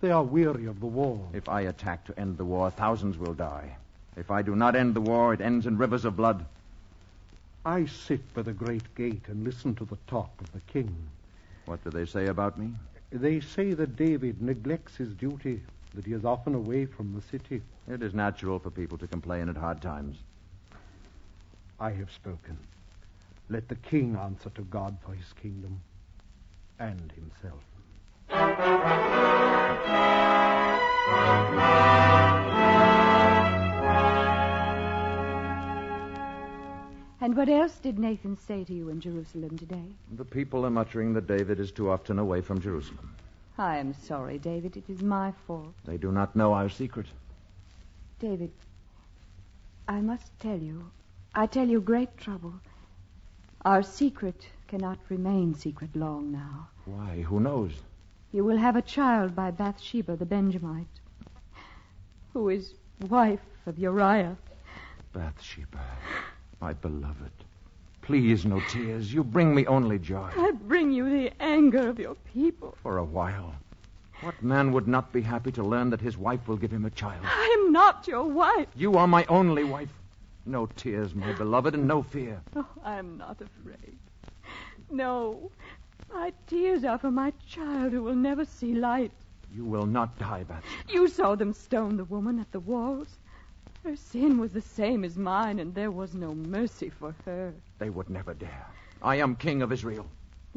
They 0.00 0.10
are 0.10 0.24
weary 0.24 0.64
of 0.64 0.80
the 0.80 0.86
war. 0.86 1.20
If 1.34 1.46
I 1.46 1.60
attack 1.60 2.06
to 2.06 2.18
end 2.18 2.38
the 2.38 2.44
war, 2.46 2.70
thousands 2.70 3.18
will 3.18 3.34
die. 3.34 3.76
If 4.16 4.30
I 4.30 4.40
do 4.40 4.56
not 4.56 4.74
end 4.74 4.94
the 4.94 5.02
war, 5.02 5.34
it 5.34 5.42
ends 5.42 5.66
in 5.66 5.76
rivers 5.76 6.06
of 6.06 6.16
blood. 6.16 6.46
I 7.66 7.84
sit 7.84 8.32
by 8.32 8.42
the 8.42 8.54
great 8.54 8.94
gate 8.94 9.28
and 9.28 9.44
listen 9.44 9.74
to 9.74 9.84
the 9.84 9.98
talk 10.06 10.30
of 10.40 10.50
the 10.52 10.60
king. 10.72 10.96
What 11.66 11.84
do 11.84 11.90
they 11.90 12.06
say 12.06 12.28
about 12.28 12.58
me? 12.58 12.70
They 13.10 13.40
say 13.40 13.72
that 13.74 13.96
David 13.96 14.42
neglects 14.42 14.96
his 14.96 15.14
duty, 15.14 15.62
that 15.94 16.04
he 16.04 16.12
is 16.12 16.24
often 16.24 16.54
away 16.54 16.86
from 16.86 17.14
the 17.14 17.22
city. 17.22 17.62
It 17.88 18.02
is 18.02 18.14
natural 18.14 18.58
for 18.58 18.70
people 18.70 18.98
to 18.98 19.06
complain 19.06 19.48
at 19.48 19.56
hard 19.56 19.80
times. 19.80 20.16
I 21.78 21.90
have 21.90 22.10
spoken. 22.10 22.58
Let 23.48 23.68
the 23.68 23.76
king 23.76 24.16
answer 24.16 24.50
to 24.50 24.62
God 24.62 24.96
for 25.04 25.14
his 25.14 25.32
kingdom 25.34 25.80
and 26.78 27.12
himself. 27.12 27.62
And 37.26 37.36
what 37.36 37.48
else 37.48 37.78
did 37.78 37.98
Nathan 37.98 38.36
say 38.36 38.62
to 38.62 38.72
you 38.72 38.88
in 38.88 39.00
Jerusalem 39.00 39.58
today? 39.58 39.96
The 40.12 40.24
people 40.24 40.64
are 40.64 40.70
muttering 40.70 41.12
that 41.14 41.26
David 41.26 41.58
is 41.58 41.72
too 41.72 41.90
often 41.90 42.20
away 42.20 42.40
from 42.40 42.60
Jerusalem. 42.60 43.16
I 43.58 43.78
am 43.78 43.94
sorry, 43.94 44.38
David. 44.38 44.76
It 44.76 44.88
is 44.88 45.02
my 45.02 45.32
fault. 45.44 45.74
They 45.84 45.96
do 45.96 46.12
not 46.12 46.36
know 46.36 46.52
our 46.52 46.68
secret. 46.68 47.06
David, 48.20 48.52
I 49.88 50.00
must 50.00 50.38
tell 50.38 50.56
you, 50.56 50.88
I 51.34 51.46
tell 51.46 51.66
you 51.66 51.80
great 51.80 52.16
trouble. 52.16 52.54
Our 53.64 53.82
secret 53.82 54.46
cannot 54.68 55.00
remain 55.08 55.52
secret 55.52 55.96
long 55.96 56.30
now. 56.30 56.68
Why, 56.84 57.22
who 57.22 57.40
knows? 57.40 57.72
You 58.30 58.44
will 58.44 58.58
have 58.58 58.76
a 58.76 58.82
child 58.82 59.34
by 59.34 59.50
Bathsheba 59.50 60.14
the 60.14 60.26
Benjamite, 60.26 61.00
who 62.32 62.50
is 62.50 62.74
wife 63.08 63.40
of 63.66 63.80
Uriah. 63.80 64.36
Bathsheba, 65.12 65.84
my 66.60 66.72
beloved. 66.72 67.30
Please, 68.02 68.44
no 68.44 68.60
tears. 68.68 69.12
You 69.12 69.24
bring 69.24 69.54
me 69.54 69.66
only 69.66 69.98
joy. 69.98 70.30
I 70.36 70.52
bring 70.52 70.92
you 70.92 71.10
the 71.10 71.32
anger 71.40 71.88
of 71.88 71.98
your 71.98 72.14
people. 72.32 72.76
For 72.82 72.98
a 72.98 73.04
while. 73.04 73.54
What 74.20 74.42
man 74.42 74.72
would 74.72 74.88
not 74.88 75.12
be 75.12 75.20
happy 75.20 75.52
to 75.52 75.62
learn 75.62 75.90
that 75.90 76.00
his 76.00 76.16
wife 76.16 76.48
will 76.48 76.56
give 76.56 76.70
him 76.70 76.84
a 76.84 76.90
child? 76.90 77.22
I 77.24 77.58
am 77.60 77.72
not 77.72 78.06
your 78.08 78.24
wife. 78.24 78.68
You 78.74 78.96
are 78.96 79.06
my 79.06 79.24
only 79.28 79.64
wife. 79.64 79.90
No 80.46 80.66
tears, 80.76 81.14
my 81.14 81.32
beloved, 81.32 81.74
and 81.74 81.86
no 81.88 82.02
fear. 82.02 82.40
Oh, 82.54 82.66
I 82.84 82.96
am 82.96 83.18
not 83.18 83.40
afraid. 83.40 83.98
No, 84.90 85.50
my 86.14 86.32
tears 86.46 86.84
are 86.84 86.98
for 86.98 87.10
my 87.10 87.32
child 87.48 87.92
who 87.92 88.02
will 88.02 88.14
never 88.14 88.44
see 88.44 88.74
light. 88.74 89.10
You 89.52 89.64
will 89.64 89.86
not 89.86 90.16
die, 90.18 90.44
Bathsheba. 90.44 90.92
You 90.92 91.08
saw 91.08 91.34
them 91.34 91.52
stone 91.52 91.96
the 91.96 92.04
woman 92.04 92.38
at 92.38 92.52
the 92.52 92.60
walls. 92.60 93.18
Her 93.86 93.94
sin 93.94 94.38
was 94.38 94.52
the 94.52 94.60
same 94.60 95.04
as 95.04 95.16
mine, 95.16 95.60
and 95.60 95.72
there 95.72 95.92
was 95.92 96.12
no 96.12 96.34
mercy 96.34 96.90
for 96.90 97.14
her. 97.24 97.54
They 97.78 97.88
would 97.88 98.10
never 98.10 98.34
dare. 98.34 98.66
I 99.00 99.14
am 99.14 99.36
king 99.36 99.62
of 99.62 99.70
Israel. 99.70 100.06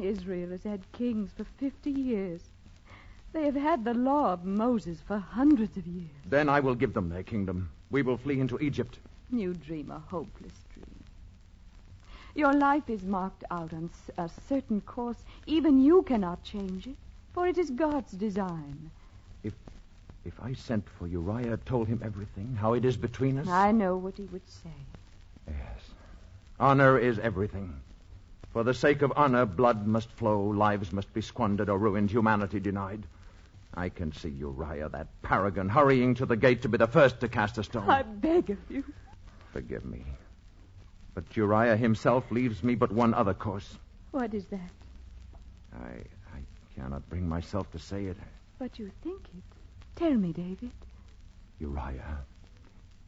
Israel 0.00 0.50
has 0.50 0.64
had 0.64 0.90
kings 0.90 1.30
for 1.36 1.44
fifty 1.44 1.92
years. 1.92 2.40
They 3.32 3.44
have 3.44 3.54
had 3.54 3.84
the 3.84 3.94
law 3.94 4.32
of 4.32 4.44
Moses 4.44 4.98
for 5.06 5.18
hundreds 5.18 5.76
of 5.76 5.86
years. 5.86 6.10
Then 6.26 6.48
I 6.48 6.58
will 6.58 6.74
give 6.74 6.92
them 6.92 7.08
their 7.08 7.22
kingdom. 7.22 7.70
We 7.92 8.02
will 8.02 8.16
flee 8.16 8.40
into 8.40 8.58
Egypt. 8.58 8.98
You 9.30 9.54
dream 9.54 9.92
a 9.92 10.00
hopeless 10.00 10.64
dream. 10.74 11.04
Your 12.34 12.54
life 12.54 12.90
is 12.90 13.04
marked 13.04 13.44
out 13.52 13.72
on 13.72 13.90
a 14.18 14.28
certain 14.48 14.80
course. 14.80 15.22
Even 15.46 15.80
you 15.80 16.02
cannot 16.02 16.42
change 16.42 16.88
it, 16.88 16.96
for 17.32 17.46
it 17.46 17.58
is 17.58 17.70
God's 17.70 18.10
design. 18.10 18.90
If 19.44 19.54
I 20.40 20.52
sent 20.52 20.88
for 20.88 21.06
Uriah, 21.06 21.56
told 21.58 21.88
him 21.88 22.00
everything, 22.04 22.54
how 22.54 22.74
it 22.74 22.84
is 22.84 22.96
between 22.96 23.38
us. 23.38 23.48
I 23.48 23.72
know 23.72 23.96
what 23.96 24.16
he 24.16 24.24
would 24.24 24.48
say. 24.48 24.70
Yes. 25.48 25.80
Honor 26.58 26.98
is 26.98 27.18
everything. 27.18 27.80
For 28.52 28.64
the 28.64 28.74
sake 28.74 29.02
of 29.02 29.12
honor, 29.16 29.46
blood 29.46 29.86
must 29.86 30.10
flow, 30.10 30.42
lives 30.42 30.92
must 30.92 31.12
be 31.14 31.20
squandered 31.20 31.68
or 31.68 31.78
ruined, 31.78 32.10
humanity 32.10 32.60
denied. 32.60 33.04
I 33.74 33.88
can 33.88 34.12
see 34.12 34.30
Uriah, 34.30 34.88
that 34.88 35.08
paragon, 35.22 35.68
hurrying 35.68 36.14
to 36.16 36.26
the 36.26 36.36
gate 36.36 36.62
to 36.62 36.68
be 36.68 36.76
the 36.76 36.88
first 36.88 37.20
to 37.20 37.28
cast 37.28 37.58
a 37.58 37.64
stone. 37.64 37.88
I 37.88 38.02
beg 38.02 38.50
of 38.50 38.58
you. 38.68 38.84
Forgive 39.52 39.84
me. 39.84 40.04
But 41.14 41.36
Uriah 41.36 41.76
himself 41.76 42.30
leaves 42.30 42.62
me 42.62 42.74
but 42.74 42.92
one 42.92 43.14
other 43.14 43.34
course. 43.34 43.78
What 44.10 44.34
is 44.34 44.46
that? 44.46 44.70
I, 45.72 46.02
I 46.34 46.40
cannot 46.74 47.08
bring 47.08 47.28
myself 47.28 47.70
to 47.72 47.78
say 47.78 48.06
it. 48.06 48.16
But 48.58 48.78
you 48.78 48.90
think 49.02 49.20
it. 49.36 49.59
Tell 49.96 50.14
me, 50.14 50.32
David. 50.32 50.70
Uriah. 51.58 52.18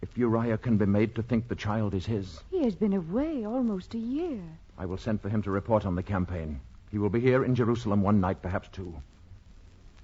If 0.03 0.19
Uriah 0.19 0.59
can 0.59 0.77
be 0.79 0.87
made 0.87 1.15
to 1.15 1.23
think 1.23 1.49
the 1.49 1.55
child 1.55 1.95
is 1.95 2.05
his, 2.05 2.41
He 2.51 2.65
has 2.65 2.75
been 2.75 2.93
away 2.93 3.47
almost 3.47 3.95
a 3.95 3.99
year. 3.99 4.41
I 4.77 4.87
will 4.87 4.99
send 4.99 5.21
for 5.21 5.29
him 5.29 5.43
to 5.43 5.51
report 5.51 5.87
on 5.87 5.95
the 5.95 6.03
campaign. 6.03 6.61
He 6.91 6.99
will 6.99 7.09
be 7.09 7.21
here 7.21 7.45
in 7.45 7.55
Jerusalem 7.55 8.03
one 8.03 8.21
night, 8.21 8.43
perhaps 8.43 8.69
two. 8.73 8.95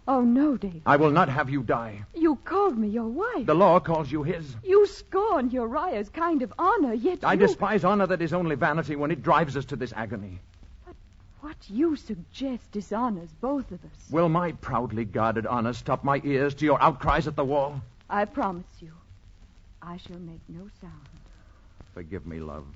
Oh, 0.07 0.23
no, 0.23 0.57
David. 0.57 0.83
I 0.87 0.97
will 0.97 1.11
not 1.11 1.29
have 1.29 1.51
you 1.51 1.62
die. 1.62 2.05
You 2.14 2.37
called 2.37 2.79
me 2.79 2.88
your 2.88 3.09
wife. 3.09 3.45
The 3.45 3.55
law 3.55 3.79
calls 3.79 4.11
you 4.11 4.23
his. 4.23 4.57
You 4.64 4.87
scorn 4.87 5.51
Uriah's 5.51 6.09
kind 6.09 6.41
of 6.41 6.55
honor, 6.59 6.95
yet 6.95 7.25
I 7.25 7.35
you... 7.35 7.41
despise 7.41 7.85
honor 7.85 8.07
that 8.07 8.23
is 8.23 8.33
only 8.33 8.57
vanity 8.57 8.97
when 8.97 9.11
it 9.11 9.23
drives 9.23 9.55
us 9.55 9.67
to 9.67 9.77
this 9.77 9.93
agony. 9.95 10.38
What 11.40 11.57
you 11.68 11.94
suggest 11.94 12.72
dishonors 12.72 13.31
both 13.40 13.70
of 13.70 13.85
us. 13.85 14.11
Will 14.11 14.29
my 14.29 14.53
proudly 14.53 15.05
guarded 15.05 15.46
honor 15.46 15.72
stop 15.72 16.03
my 16.03 16.20
ears 16.24 16.55
to 16.57 16.64
your 16.64 16.83
outcries 16.83 17.29
at 17.29 17.37
the 17.37 17.44
wall? 17.44 17.81
I 18.11 18.24
promise 18.24 18.66
you, 18.81 18.92
I 19.81 19.98
shall 19.98 20.18
make 20.18 20.40
no 20.48 20.68
sound. 20.81 21.09
Forgive 21.94 22.27
me, 22.27 22.40
love. 22.40 22.66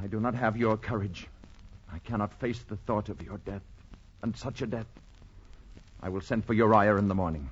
I 0.00 0.06
do 0.06 0.20
not 0.20 0.34
have 0.34 0.56
your 0.56 0.76
courage. 0.76 1.26
I 1.92 1.98
cannot 1.98 2.32
face 2.34 2.60
the 2.60 2.76
thought 2.76 3.08
of 3.08 3.20
your 3.20 3.38
death, 3.38 3.62
and 4.22 4.36
such 4.36 4.62
a 4.62 4.66
death. 4.66 4.86
I 6.02 6.08
will 6.08 6.20
send 6.20 6.44
for 6.44 6.54
Uriah 6.54 6.96
in 6.96 7.08
the 7.08 7.14
morning. 7.14 7.48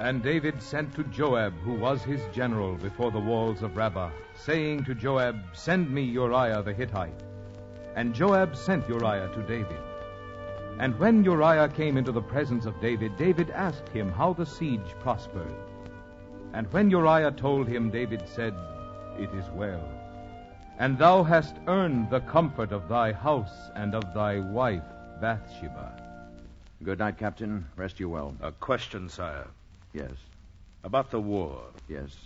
And 0.00 0.22
David 0.22 0.62
sent 0.62 0.94
to 0.94 1.04
Joab, 1.04 1.52
who 1.58 1.74
was 1.74 2.02
his 2.02 2.22
general, 2.32 2.74
before 2.76 3.10
the 3.10 3.20
walls 3.20 3.62
of 3.62 3.76
Rabbah, 3.76 4.08
saying 4.34 4.84
to 4.84 4.94
Joab, 4.94 5.38
Send 5.52 5.90
me 5.90 6.00
Uriah 6.02 6.62
the 6.62 6.72
Hittite. 6.72 7.22
And 7.96 8.14
Joab 8.14 8.56
sent 8.56 8.88
Uriah 8.88 9.28
to 9.34 9.42
David. 9.42 9.76
And 10.78 10.98
when 10.98 11.22
Uriah 11.22 11.68
came 11.68 11.98
into 11.98 12.12
the 12.12 12.22
presence 12.22 12.64
of 12.64 12.80
David, 12.80 13.18
David 13.18 13.50
asked 13.50 13.90
him 13.90 14.10
how 14.10 14.32
the 14.32 14.46
siege 14.46 14.94
prospered. 15.00 15.54
And 16.54 16.72
when 16.72 16.88
Uriah 16.88 17.32
told 17.32 17.68
him, 17.68 17.90
David 17.90 18.26
said, 18.26 18.54
It 19.18 19.28
is 19.34 19.50
well. 19.50 19.86
And 20.78 20.96
thou 20.96 21.22
hast 21.22 21.56
earned 21.66 22.08
the 22.08 22.20
comfort 22.20 22.72
of 22.72 22.88
thy 22.88 23.12
house 23.12 23.68
and 23.76 23.94
of 23.94 24.14
thy 24.14 24.38
wife, 24.38 24.88
Bathsheba. 25.20 25.92
Good 26.82 27.00
night, 27.00 27.18
Captain. 27.18 27.66
Rest 27.76 28.00
you 28.00 28.08
well. 28.08 28.34
A 28.40 28.50
question, 28.52 29.10
sire. 29.10 29.46
Yes. 29.92 30.12
About 30.84 31.10
the 31.10 31.20
war. 31.20 31.62
Yes. 31.88 32.16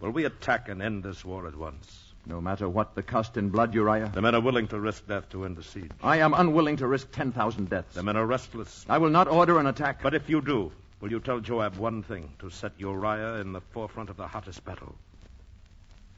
Will 0.00 0.10
we 0.10 0.24
attack 0.24 0.68
and 0.68 0.80
end 0.82 1.02
this 1.02 1.24
war 1.24 1.46
at 1.46 1.56
once? 1.56 2.04
No 2.26 2.40
matter 2.40 2.68
what 2.68 2.94
the 2.94 3.02
cost 3.02 3.36
in 3.36 3.48
blood, 3.48 3.74
Uriah. 3.74 4.10
The 4.12 4.20
men 4.20 4.34
are 4.34 4.40
willing 4.40 4.68
to 4.68 4.78
risk 4.78 5.06
death 5.06 5.28
to 5.30 5.44
end 5.44 5.56
the 5.56 5.62
siege. 5.62 5.90
I 6.02 6.18
am 6.18 6.34
unwilling 6.34 6.76
to 6.76 6.86
risk 6.86 7.10
10,000 7.12 7.70
deaths. 7.70 7.94
The 7.94 8.02
men 8.02 8.16
are 8.16 8.26
restless. 8.26 8.84
I 8.88 8.98
will 8.98 9.10
not 9.10 9.28
order 9.28 9.58
an 9.58 9.66
attack. 9.66 10.02
But 10.02 10.14
if 10.14 10.28
you 10.28 10.40
do, 10.40 10.70
will 11.00 11.10
you 11.10 11.20
tell 11.20 11.40
Joab 11.40 11.76
one 11.76 12.02
thing 12.02 12.30
to 12.40 12.50
set 12.50 12.72
Uriah 12.78 13.40
in 13.40 13.52
the 13.52 13.60
forefront 13.60 14.10
of 14.10 14.16
the 14.16 14.26
hottest 14.26 14.64
battle? 14.64 14.94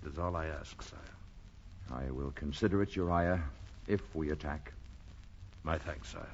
It 0.02 0.12
is 0.12 0.18
all 0.18 0.35
I 0.35 0.46
ask, 0.46 0.83
sire. 0.83 0.98
I 1.92 2.11
will 2.11 2.33
consider 2.33 2.83
it, 2.83 2.96
Uriah, 2.96 3.42
if 3.87 4.00
we 4.14 4.30
attack. 4.30 4.72
My 5.62 5.78
thanks, 5.78 6.09
sire. 6.09 6.26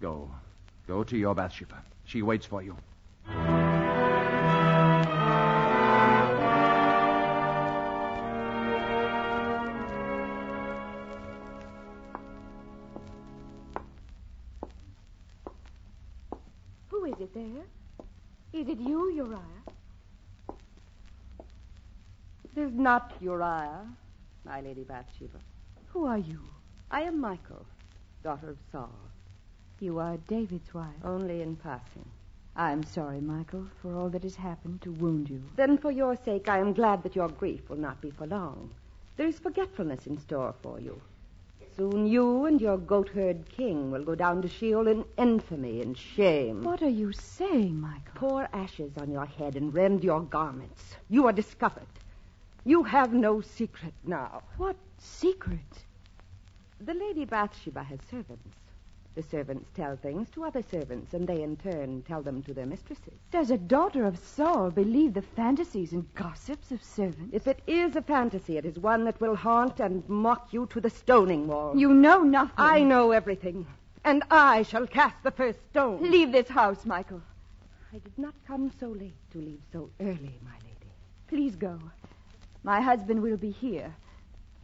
Go. 0.00 0.30
Go 0.86 1.02
to 1.04 1.16
your 1.16 1.34
Bathsheba. 1.34 1.82
She 2.04 2.22
waits 2.22 2.46
for 2.46 2.62
you. 2.62 2.76
Uriah? 19.14 19.38
It 22.44 22.60
is 22.60 22.72
not 22.72 23.12
Uriah, 23.20 23.86
my 24.44 24.60
Lady 24.60 24.82
Bathsheba. 24.82 25.38
Who 25.92 26.04
are 26.04 26.18
you? 26.18 26.40
I 26.90 27.02
am 27.02 27.20
Michal, 27.20 27.64
daughter 28.24 28.50
of 28.50 28.58
Saul. 28.72 28.90
You 29.78 30.00
are 30.00 30.16
David's 30.26 30.74
wife. 30.74 31.04
Only 31.04 31.42
in 31.42 31.54
passing. 31.54 32.08
I'm 32.56 32.82
sorry, 32.82 33.20
Michal, 33.20 33.66
for 33.80 33.94
all 33.94 34.08
that 34.10 34.24
has 34.24 34.34
happened 34.34 34.82
to 34.82 34.90
wound 34.92 35.30
you. 35.30 35.42
Then, 35.54 35.78
for 35.78 35.92
your 35.92 36.16
sake, 36.16 36.48
I 36.48 36.58
am 36.58 36.72
glad 36.72 37.04
that 37.04 37.14
your 37.14 37.28
grief 37.28 37.68
will 37.68 37.76
not 37.76 38.00
be 38.00 38.10
for 38.10 38.26
long. 38.26 38.70
There 39.16 39.28
is 39.28 39.38
forgetfulness 39.38 40.08
in 40.08 40.18
store 40.18 40.54
for 40.60 40.80
you. 40.80 41.00
Soon 41.76 42.06
you 42.06 42.44
and 42.44 42.60
your 42.60 42.78
goatherd 42.78 43.48
king 43.48 43.90
will 43.90 44.04
go 44.04 44.14
down 44.14 44.40
to 44.42 44.48
Sheol 44.48 44.86
in 44.86 45.04
infamy 45.18 45.80
and 45.82 45.98
shame. 45.98 46.62
What 46.62 46.82
are 46.82 46.88
you 46.88 47.10
saying, 47.12 47.80
Michal? 47.80 48.14
Pour 48.14 48.48
ashes 48.52 48.92
on 48.96 49.10
your 49.10 49.26
head 49.26 49.56
and 49.56 49.74
rend 49.74 50.04
your 50.04 50.20
garments. 50.20 50.94
You 51.10 51.26
are 51.26 51.32
discovered. 51.32 51.88
You 52.64 52.84
have 52.84 53.12
no 53.12 53.40
secret 53.40 53.92
now. 54.04 54.42
What 54.56 54.76
secret? 54.98 55.84
The 56.80 56.94
Lady 56.94 57.24
Bathsheba 57.24 57.82
has 57.82 57.98
servants. 58.08 58.56
The 59.14 59.22
servants 59.22 59.70
tell 59.74 59.94
things 59.96 60.28
to 60.30 60.44
other 60.44 60.62
servants, 60.62 61.14
and 61.14 61.26
they 61.26 61.42
in 61.42 61.56
turn 61.56 62.02
tell 62.02 62.20
them 62.20 62.42
to 62.42 62.52
their 62.52 62.66
mistresses. 62.66 63.14
Does 63.30 63.52
a 63.52 63.58
daughter 63.58 64.04
of 64.04 64.18
Saul 64.18 64.70
believe 64.72 65.14
the 65.14 65.22
fantasies 65.22 65.92
and 65.92 66.12
gossips 66.14 66.72
of 66.72 66.82
servants? 66.82 67.32
If 67.32 67.46
it 67.46 67.60
is 67.68 67.94
a 67.94 68.02
fantasy, 68.02 68.56
it 68.56 68.64
is 68.64 68.76
one 68.76 69.04
that 69.04 69.20
will 69.20 69.36
haunt 69.36 69.78
and 69.78 70.02
mock 70.08 70.52
you 70.52 70.66
to 70.66 70.80
the 70.80 70.90
stoning 70.90 71.46
wall. 71.46 71.78
You 71.78 71.94
know 71.94 72.22
nothing. 72.22 72.54
I 72.56 72.82
know 72.82 73.12
everything, 73.12 73.66
and 74.04 74.24
I 74.32 74.64
shall 74.64 74.86
cast 74.86 75.22
the 75.22 75.30
first 75.30 75.60
stone. 75.70 76.02
Leave 76.10 76.32
this 76.32 76.48
house, 76.48 76.84
Michal. 76.84 77.22
I 77.92 77.98
did 77.98 78.18
not 78.18 78.34
come 78.48 78.72
so 78.80 78.88
late 78.88 79.14
to 79.30 79.38
leave 79.38 79.62
so 79.72 79.90
early, 80.00 80.40
my 80.42 80.56
lady. 80.64 80.90
Please 81.28 81.54
go. 81.54 81.78
My 82.64 82.80
husband 82.80 83.22
will 83.22 83.36
be 83.36 83.50
here. 83.50 83.94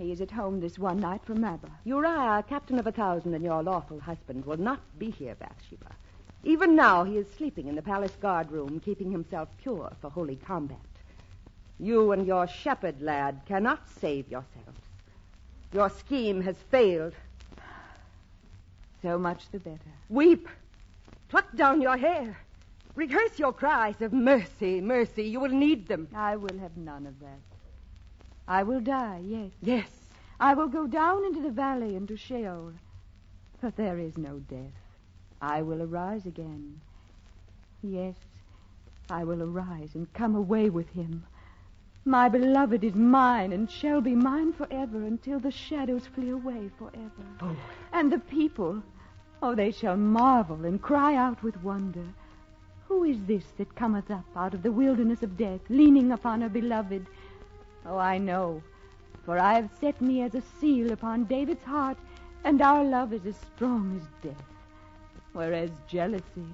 He 0.00 0.12
is 0.12 0.22
at 0.22 0.30
home 0.30 0.60
this 0.60 0.78
one 0.78 0.98
night 0.98 1.22
from 1.26 1.44
Rabbah. 1.44 1.68
Uriah, 1.84 2.42
captain 2.48 2.78
of 2.78 2.86
a 2.86 2.92
thousand, 2.92 3.34
and 3.34 3.44
your 3.44 3.62
lawful 3.62 4.00
husband 4.00 4.46
will 4.46 4.56
not 4.56 4.80
be 4.98 5.10
here, 5.10 5.34
Bathsheba. 5.34 5.94
Even 6.42 6.74
now 6.74 7.04
he 7.04 7.18
is 7.18 7.26
sleeping 7.36 7.66
in 7.66 7.74
the 7.74 7.82
palace 7.82 8.16
guard 8.18 8.50
room, 8.50 8.80
keeping 8.80 9.12
himself 9.12 9.50
pure 9.60 9.92
for 10.00 10.08
holy 10.08 10.36
combat. 10.36 10.78
You 11.78 12.12
and 12.12 12.26
your 12.26 12.48
shepherd 12.48 13.02
lad 13.02 13.42
cannot 13.44 13.86
save 14.00 14.30
yourselves. 14.30 14.80
Your 15.70 15.90
scheme 15.90 16.40
has 16.40 16.56
failed. 16.70 17.12
So 19.02 19.18
much 19.18 19.50
the 19.52 19.58
better. 19.58 19.92
Weep. 20.08 20.48
Pluck 21.28 21.54
down 21.56 21.82
your 21.82 21.98
hair. 21.98 22.38
Rehearse 22.94 23.38
your 23.38 23.52
cries 23.52 24.00
of 24.00 24.14
mercy, 24.14 24.80
mercy. 24.80 25.24
You 25.24 25.40
will 25.40 25.50
need 25.50 25.88
them. 25.88 26.08
I 26.14 26.36
will 26.36 26.58
have 26.58 26.78
none 26.78 27.06
of 27.06 27.20
that. 27.20 27.49
I 28.50 28.64
will 28.64 28.80
die, 28.80 29.20
yes. 29.24 29.52
Yes. 29.62 29.88
I 30.40 30.54
will 30.54 30.66
go 30.66 30.88
down 30.88 31.24
into 31.24 31.40
the 31.40 31.52
valley 31.52 31.94
into 31.94 32.16
Sheol. 32.16 32.72
But 33.60 33.76
there 33.76 33.96
is 33.96 34.18
no 34.18 34.40
death. 34.40 34.72
I 35.40 35.62
will 35.62 35.80
arise 35.80 36.26
again. 36.26 36.80
Yes, 37.80 38.16
I 39.08 39.22
will 39.22 39.40
arise 39.40 39.94
and 39.94 40.12
come 40.14 40.34
away 40.34 40.68
with 40.68 40.88
him. 40.90 41.24
My 42.04 42.28
beloved 42.28 42.82
is 42.82 42.96
mine 42.96 43.52
and 43.52 43.70
shall 43.70 44.00
be 44.00 44.16
mine 44.16 44.52
forever 44.52 45.04
until 45.04 45.38
the 45.38 45.52
shadows 45.52 46.08
flee 46.08 46.30
away 46.30 46.70
forever. 46.76 47.24
Oh. 47.40 47.56
And 47.92 48.10
the 48.10 48.18
people, 48.18 48.82
oh, 49.42 49.54
they 49.54 49.70
shall 49.70 49.96
marvel 49.96 50.64
and 50.64 50.82
cry 50.82 51.14
out 51.14 51.40
with 51.44 51.62
wonder. 51.62 52.04
Who 52.88 53.04
is 53.04 53.18
this 53.26 53.44
that 53.58 53.76
cometh 53.76 54.10
up 54.10 54.24
out 54.34 54.54
of 54.54 54.64
the 54.64 54.72
wilderness 54.72 55.22
of 55.22 55.36
death, 55.36 55.60
leaning 55.68 56.10
upon 56.10 56.40
her 56.40 56.48
beloved? 56.48 57.06
Oh, 57.86 57.98
I 57.98 58.18
know, 58.18 58.62
for 59.24 59.38
I 59.38 59.54
have 59.54 59.70
set 59.80 60.00
me 60.00 60.22
as 60.22 60.34
a 60.34 60.42
seal 60.60 60.92
upon 60.92 61.24
David's 61.24 61.64
heart, 61.64 61.96
and 62.44 62.60
our 62.60 62.84
love 62.84 63.12
is 63.12 63.26
as 63.26 63.36
strong 63.54 63.96
as 64.00 64.06
death. 64.22 64.44
Whereas 65.32 65.70
jealousy, 65.88 66.46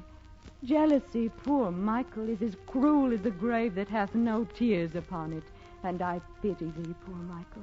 jealousy, 0.65 1.31
poor 1.45 1.71
Michal, 1.71 2.29
is 2.29 2.43
as 2.43 2.57
cruel 2.67 3.13
as 3.13 3.21
the 3.23 3.31
grave 3.31 3.75
that 3.75 3.89
hath 3.89 4.15
no 4.15 4.45
tears 4.45 4.95
upon 4.95 5.33
it. 5.33 5.45
And 5.83 6.03
I 6.03 6.21
pity 6.43 6.73
thee, 6.77 6.95
poor 7.05 7.17
Michal. 7.17 7.63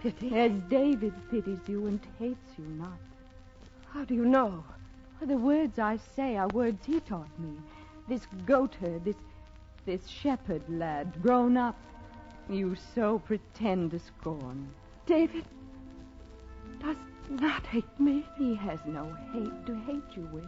Pity? 0.00 0.36
As 0.36 0.52
David 0.68 1.12
pities 1.30 1.60
you 1.68 1.86
and 1.86 2.00
hates 2.18 2.58
you 2.58 2.64
not. 2.64 2.98
How 3.92 4.04
do 4.04 4.14
you 4.14 4.24
know? 4.24 4.64
The 5.20 5.36
words 5.36 5.78
I 5.78 5.98
say 6.16 6.36
are 6.36 6.48
words 6.48 6.84
he 6.84 6.98
taught 7.00 7.38
me. 7.38 7.56
This 8.08 8.26
goatherd, 8.46 9.04
this 9.04 9.16
this 9.84 10.06
shepherd 10.06 10.62
lad, 10.68 11.20
grown 11.22 11.56
up, 11.56 11.76
you 12.48 12.76
so 12.94 13.18
pretend 13.20 13.92
to 13.92 13.98
scorn. 13.98 14.68
David 15.06 15.44
does 16.80 16.96
not 17.28 17.64
hate 17.66 18.00
me. 18.00 18.24
He 18.36 18.54
has 18.56 18.78
no 18.86 19.16
hate 19.32 19.66
to 19.66 19.74
hate 19.86 20.16
you 20.16 20.28
with. 20.32 20.44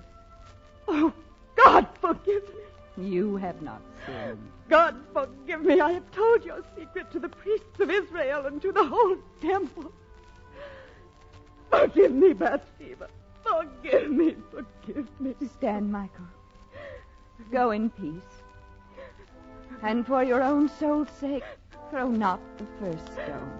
Oh, 0.88 1.12
God, 1.56 1.86
forgive 2.00 2.42
me. 2.48 3.08
You 3.08 3.36
have 3.36 3.60
not 3.62 3.82
sinned. 4.06 4.38
God, 4.68 4.96
forgive 5.12 5.62
me. 5.62 5.80
I 5.80 5.92
have 5.92 6.10
told 6.12 6.44
your 6.44 6.62
secret 6.78 7.10
to 7.12 7.18
the 7.18 7.28
priests 7.28 7.80
of 7.80 7.90
Israel 7.90 8.46
and 8.46 8.62
to 8.62 8.72
the 8.72 8.84
whole 8.84 9.16
temple. 9.40 9.92
Forgive 11.70 12.12
me, 12.12 12.32
Bathsheba. 12.32 13.08
Forgive 13.42 14.10
me, 14.10 14.36
forgive 14.50 15.08
me. 15.20 15.34
Stand, 15.58 15.90
Michal. 15.90 16.26
Go 17.50 17.72
in 17.72 17.90
peace. 17.90 18.22
And 19.82 20.06
for 20.06 20.22
your 20.22 20.42
own 20.42 20.68
soul's 20.68 21.10
sake, 21.20 21.44
throw 21.94 22.08
not 22.08 22.40
the 22.58 22.66
first 22.80 23.06
stone. 23.12 23.52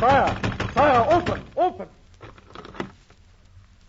Sire! 0.00 0.40
Sire, 0.72 1.06
open! 1.10 1.42
Open! 1.58 1.88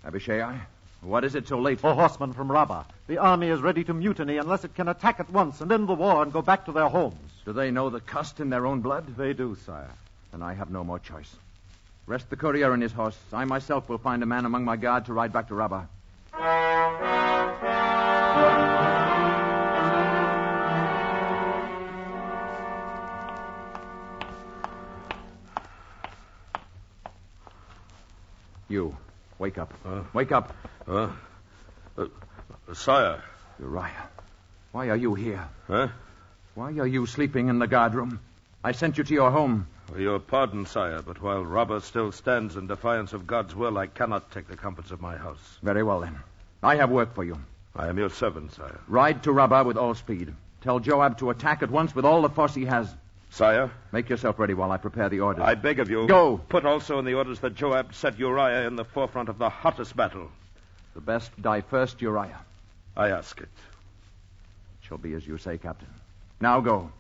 Abishai, 0.04 0.60
what 1.00 1.24
is 1.24 1.36
it 1.36 1.48
so 1.48 1.58
late? 1.58 1.80
A 1.86 1.94
horseman 1.94 2.34
from 2.34 2.52
Rabbah. 2.52 2.84
The 3.08 3.18
army 3.18 3.48
is 3.48 3.62
ready 3.62 3.86
to 3.86 3.94
mutiny 3.94 4.36
unless 4.36 4.66
it 4.66 4.76
can 4.76 4.90
attack 4.90 5.22
at 5.22 5.30
once 5.30 5.62
and 5.62 5.72
end 5.72 5.88
the 5.88 5.94
war 5.94 6.22
and 6.22 6.34
go 6.34 6.42
back 6.42 6.66
to 6.66 6.74
their 6.74 6.90
homes. 6.90 7.27
Do 7.48 7.54
they 7.54 7.72
know 7.72 7.90
the 7.90 8.02
cost 8.02 8.42
in 8.42 8.50
their 8.50 8.68
own 8.68 8.82
blood? 8.82 9.16
They 9.16 9.32
do, 9.32 9.56
sire. 9.66 9.90
Then 10.34 10.42
I 10.42 10.54
have 10.54 10.70
no 10.70 10.84
more 10.84 11.00
choice. 11.00 11.34
Rest 12.06 12.30
the 12.30 12.36
courier 12.36 12.74
and 12.74 12.84
his 12.84 12.92
horse. 12.92 13.18
I 13.32 13.46
myself 13.46 13.88
will 13.88 14.00
find 14.00 14.22
a 14.22 14.26
man 14.26 14.44
among 14.44 14.66
my 14.66 14.76
guard 14.76 15.06
to 15.06 15.14
ride 15.14 15.32
back 15.32 15.48
to 15.48 15.56
Rabbah. 15.56 15.86
You, 28.68 28.98
wake 29.40 29.58
up. 29.58 29.74
wake 30.14 30.34
up. 30.34 30.54
Uh, 30.86 31.12
uh, 31.98 32.08
sire. 32.74 33.24
Uriah, 33.58 34.10
why 34.74 34.90
are 34.90 34.98
you 34.98 35.16
here? 35.16 35.48
Huh? 35.68 35.88
Why 36.58 36.72
are 36.80 36.88
you 36.88 37.06
sleeping 37.06 37.50
in 37.50 37.60
the 37.60 37.68
guard 37.68 37.94
room? 37.94 38.20
I 38.64 38.72
sent 38.72 38.98
you 38.98 39.04
to 39.04 39.14
your 39.14 39.30
home. 39.30 39.68
Your 39.96 40.18
pardon, 40.18 40.66
sire, 40.66 41.04
but 41.04 41.22
while 41.22 41.46
Rabbah 41.46 41.82
still 41.82 42.12
stands 42.12 42.56
in 42.56 42.66
defiance 42.66 43.14
of 43.14 43.28
God's 43.28 43.54
will, 43.54 43.78
I 43.78 43.86
cannot 43.86 44.32
take 44.32 44.48
the 44.48 44.58
comforts 44.58 44.90
of 44.90 45.00
my 45.00 45.18
house. 45.18 45.60
Very 45.62 45.84
well, 45.84 46.00
then. 46.00 46.18
I 46.64 46.78
have 46.78 46.90
work 46.90 47.14
for 47.14 47.24
you. 47.24 47.38
I 47.76 47.90
am 47.90 48.00
your 48.00 48.10
servant, 48.10 48.54
sire. 48.54 48.80
Ride 48.88 49.22
to 49.22 49.32
Rabbah 49.32 49.66
with 49.66 49.78
all 49.78 49.94
speed. 49.94 50.34
Tell 50.62 50.80
Joab 50.80 51.20
to 51.20 51.30
attack 51.30 51.62
at 51.62 51.70
once 51.70 51.94
with 51.94 52.06
all 52.06 52.24
the 52.24 52.30
force 52.30 52.56
he 52.56 52.66
has. 52.66 52.92
Sire? 53.30 53.70
Make 53.92 54.10
yourself 54.10 54.40
ready 54.40 54.56
while 54.56 54.72
I 54.72 54.78
prepare 54.78 55.10
the 55.10 55.20
orders. 55.20 55.44
I 55.46 55.54
beg 55.54 55.80
of 55.80 55.92
you. 55.92 56.08
Go. 56.08 56.40
Put 56.50 56.66
also 56.66 56.98
in 56.98 57.06
the 57.06 57.14
orders 57.14 57.40
that 57.42 57.54
Joab 57.54 57.94
set 57.94 58.18
Uriah 58.18 58.66
in 58.66 58.78
the 58.78 58.84
forefront 58.84 59.30
of 59.30 59.38
the 59.38 59.50
hottest 59.50 59.96
battle. 59.96 60.32
The 60.96 61.02
best 61.02 61.40
die 61.40 61.62
first, 61.62 62.02
Uriah. 62.02 62.42
I 62.96 63.10
ask 63.10 63.40
it. 63.40 63.44
It 64.82 64.88
shall 64.88 64.98
be 64.98 65.14
as 65.14 65.28
you 65.28 65.38
say, 65.38 65.60
Captain. 65.60 65.90
Now 66.40 66.60
go. 66.60 66.92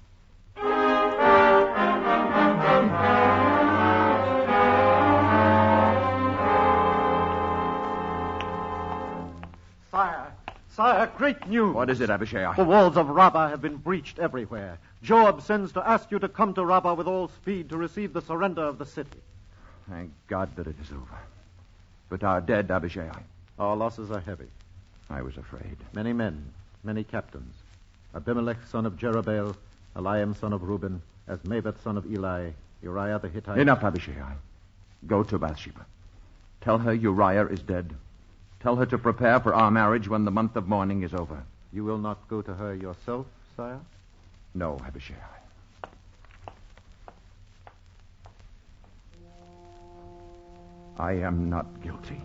Sire, 9.91 10.33
sire, 10.71 11.11
great 11.17 11.47
news. 11.47 11.75
What 11.75 11.89
is 11.91 12.01
it, 12.01 12.09
Abishai? 12.09 12.55
The 12.55 12.63
walls 12.63 12.97
of 12.97 13.09
Rabbah 13.09 13.49
have 13.49 13.61
been 13.61 13.77
breached 13.77 14.17
everywhere. 14.17 14.79
Joab 15.03 15.43
sends 15.43 15.71
to 15.73 15.87
ask 15.87 16.09
you 16.09 16.17
to 16.19 16.27
come 16.27 16.55
to 16.55 16.65
Rabbah 16.65 16.95
with 16.95 17.07
all 17.07 17.27
speed 17.27 17.69
to 17.69 17.77
receive 17.77 18.13
the 18.13 18.21
surrender 18.21 18.63
of 18.63 18.79
the 18.79 18.85
city. 18.85 19.21
Thank 19.87 20.11
God 20.27 20.55
that 20.55 20.65
it 20.65 20.75
is 20.81 20.91
over. 20.91 21.19
But 22.09 22.23
our 22.23 22.41
dead, 22.41 22.71
Abishai. 22.71 23.11
Our 23.59 23.75
losses 23.75 24.09
are 24.09 24.19
heavy. 24.19 24.47
I 25.09 25.21
was 25.21 25.37
afraid. 25.37 25.77
Many 25.93 26.13
men, 26.13 26.51
many 26.83 27.03
captains. 27.03 27.53
Abimelech, 28.15 28.57
son 28.69 28.85
of 28.85 28.93
Jerubbaal, 28.93 29.55
Eliam, 29.95 30.35
son 30.35 30.53
of 30.53 30.63
Reuben, 30.63 31.01
Asmaveth, 31.27 31.81
son 31.83 31.97
of 31.97 32.05
Eli, 32.05 32.51
Uriah 32.81 33.19
the 33.19 33.29
Hittite. 33.29 33.59
Enough, 33.59 33.83
Abishai. 33.83 34.33
Go 35.05 35.23
to 35.23 35.37
Bathsheba. 35.37 35.85
Tell 36.61 36.77
her 36.77 36.93
Uriah 36.93 37.47
is 37.47 37.61
dead. 37.61 37.93
Tell 38.59 38.75
her 38.75 38.85
to 38.87 38.97
prepare 38.97 39.39
for 39.39 39.53
our 39.53 39.71
marriage 39.71 40.07
when 40.07 40.25
the 40.25 40.31
month 40.31 40.55
of 40.55 40.67
mourning 40.67 41.03
is 41.03 41.13
over. 41.13 41.43
You 41.71 41.83
will 41.83 41.97
not 41.97 42.27
go 42.27 42.41
to 42.41 42.53
her 42.53 42.73
yourself, 42.73 43.27
sire? 43.55 43.79
No, 44.53 44.79
Abishai. 44.85 45.15
I 50.97 51.13
am 51.13 51.49
not 51.49 51.81
guilty. 51.81 52.21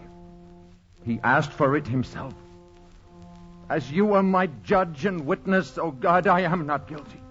He 1.04 1.20
asked 1.22 1.52
for 1.52 1.76
it 1.76 1.86
himself. 1.86 2.32
As 3.72 3.90
you 3.90 4.12
are 4.12 4.22
my 4.22 4.48
judge 4.64 5.06
and 5.06 5.24
witness, 5.24 5.78
oh 5.78 5.92
God, 5.92 6.26
I 6.26 6.40
am 6.40 6.66
not 6.66 6.86
guilty. 6.86 7.22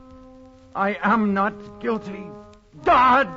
I 0.75 0.97
am 1.03 1.35
not 1.35 1.53
guilty. 1.79 2.25
God! 2.83 3.27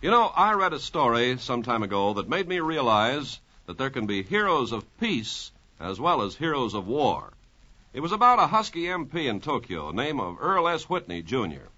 You 0.00 0.10
know, 0.10 0.32
I 0.34 0.54
read 0.54 0.72
a 0.72 0.80
story 0.80 1.36
some 1.36 1.62
time 1.62 1.82
ago 1.82 2.14
that 2.14 2.26
made 2.26 2.48
me 2.48 2.60
realize 2.60 3.38
that 3.66 3.76
there 3.76 3.90
can 3.90 4.06
be 4.06 4.22
heroes 4.22 4.72
of 4.72 4.86
peace 4.98 5.52
as 5.78 6.00
well 6.00 6.22
as 6.22 6.36
heroes 6.36 6.72
of 6.72 6.86
war. 6.86 7.34
It 7.94 8.00
was 8.00 8.12
about 8.12 8.38
a 8.38 8.46
Husky 8.46 8.84
MP 8.84 9.26
in 9.26 9.42
Tokyo, 9.42 9.90
name 9.90 10.18
of 10.18 10.38
Earl 10.40 10.66
S. 10.66 10.88
Whitney, 10.88 11.20
Jr. 11.20 11.68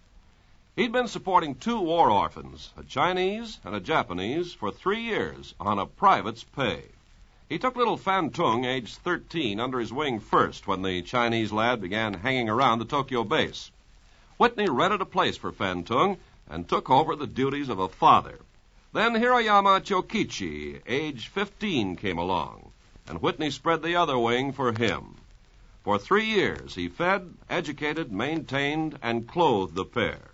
He'd 0.77 0.93
been 0.93 1.09
supporting 1.09 1.57
two 1.57 1.81
war 1.81 2.09
orphans, 2.09 2.73
a 2.77 2.85
Chinese 2.85 3.59
and 3.65 3.75
a 3.75 3.81
Japanese, 3.81 4.53
for 4.53 4.71
three 4.71 5.01
years 5.01 5.57
on 5.59 5.81
a 5.81 5.87
private's 5.87 6.45
pay. 6.45 6.85
He 7.49 7.59
took 7.59 7.75
little 7.75 7.97
Fan 7.97 8.31
Tung, 8.31 8.65
aged 8.65 8.99
13, 8.99 9.59
under 9.59 9.81
his 9.81 9.93
wing 9.93 10.21
first 10.21 10.69
when 10.69 10.83
the 10.83 11.03
Chinese 11.03 11.51
lad 11.51 11.81
began 11.81 12.15
hanging 12.15 12.49
around 12.49 12.79
the 12.79 12.85
Tokyo 12.85 13.25
base. 13.25 13.73
Whitney 14.39 14.69
rented 14.69 15.01
a 15.01 15.07
place 15.07 15.37
for 15.37 15.51
Fan 15.51 15.83
Tung 15.83 16.19
and 16.49 16.69
took 16.69 16.91
over 16.91 17.17
the 17.17 17.27
duties 17.27 17.69
of 17.69 17.81
a 17.81 17.89
father. 17.89 18.39
Then 18.93 19.15
Hiroyama 19.15 19.81
Chokichi, 19.81 20.81
age 20.87 21.27
15, 21.27 21.97
came 21.97 22.19
along, 22.19 22.71
and 23.09 23.21
Whitney 23.21 23.51
spread 23.51 23.83
the 23.83 23.97
other 23.97 24.17
wing 24.17 24.53
for 24.53 24.71
him. 24.71 25.17
For 25.85 25.99
three 25.99 26.25
years, 26.25 26.75
he 26.75 26.89
fed, 26.89 27.35
educated, 27.51 28.11
maintained, 28.11 28.99
and 29.03 29.29
clothed 29.29 29.75
the 29.75 29.85
pair. 29.85 30.31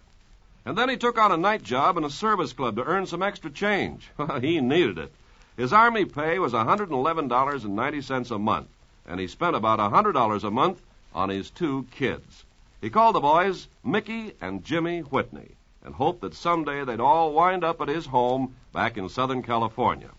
And 0.65 0.79
then 0.79 0.89
he 0.89 0.97
took 0.97 1.19
on 1.19 1.33
a 1.33 1.37
night 1.37 1.65
job 1.65 1.97
in 1.97 2.05
a 2.05 2.11
service 2.11 2.53
club 2.53 2.77
to 2.77 2.85
earn 2.85 3.07
some 3.07 3.21
extra 3.21 3.51
change. 3.51 4.09
he 4.41 4.61
needed 4.61 4.97
it. 4.97 5.13
His 5.57 5.73
army 5.73 6.05
pay 6.05 6.39
was 6.39 6.53
$111.90 6.53 8.31
a 8.31 8.39
month, 8.39 8.69
and 9.05 9.19
he 9.19 9.27
spent 9.27 9.57
about 9.57 9.81
$100 9.81 10.45
a 10.45 10.51
month 10.53 10.81
on 11.13 11.29
his 11.31 11.51
two 11.51 11.85
kids. 11.91 12.45
He 12.81 12.89
called 12.89 13.17
the 13.17 13.21
boys 13.21 13.67
Mickey 13.83 14.35
and 14.41 14.65
Jimmy 14.65 15.01
Whitney 15.01 15.57
and 15.83 15.95
hoped 15.95 16.21
that 16.21 16.35
someday 16.35 16.85
they'd 16.85 17.01
all 17.01 17.33
wind 17.33 17.65
up 17.65 17.81
at 17.81 17.89
his 17.89 18.07
home 18.07 18.55
back 18.73 18.97
in 18.97 19.09
Southern 19.09 19.43
California. 19.43 20.11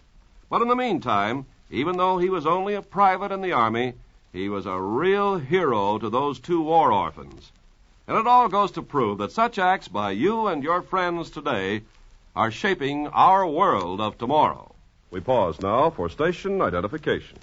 But 0.50 0.62
in 0.62 0.68
the 0.68 0.76
meantime, 0.76 1.46
even 1.70 1.96
though 1.96 2.18
he 2.18 2.30
was 2.30 2.46
only 2.46 2.74
a 2.74 2.82
private 2.82 3.32
in 3.32 3.42
the 3.42 3.54
Army, 3.54 3.94
he 4.34 4.50
was 4.50 4.66
a 4.66 4.80
real 4.80 5.38
hero 5.38 5.98
to 5.98 6.10
those 6.10 6.40
two 6.40 6.62
war 6.62 6.92
orphans. 6.92 7.52
And 8.08 8.18
it 8.18 8.28
all 8.28 8.50
goes 8.50 8.72
to 8.72 8.82
prove 8.82 9.18
that 9.20 9.32
such 9.32 9.60
acts 9.60 9.88
by 9.88 10.12
you 10.12 10.48
and 10.48 10.64
your 10.64 10.82
friends 10.82 11.30
today 11.30 11.82
are 12.36 12.52
shaping 12.52 13.08
our 13.08 13.46
world 13.46 14.00
of 14.00 14.18
tomorrow. 14.18 14.74
We 15.12 15.20
pause 15.20 15.60
now 15.60 15.90
for 15.90 16.10
station 16.10 16.62
identification. 16.62 17.38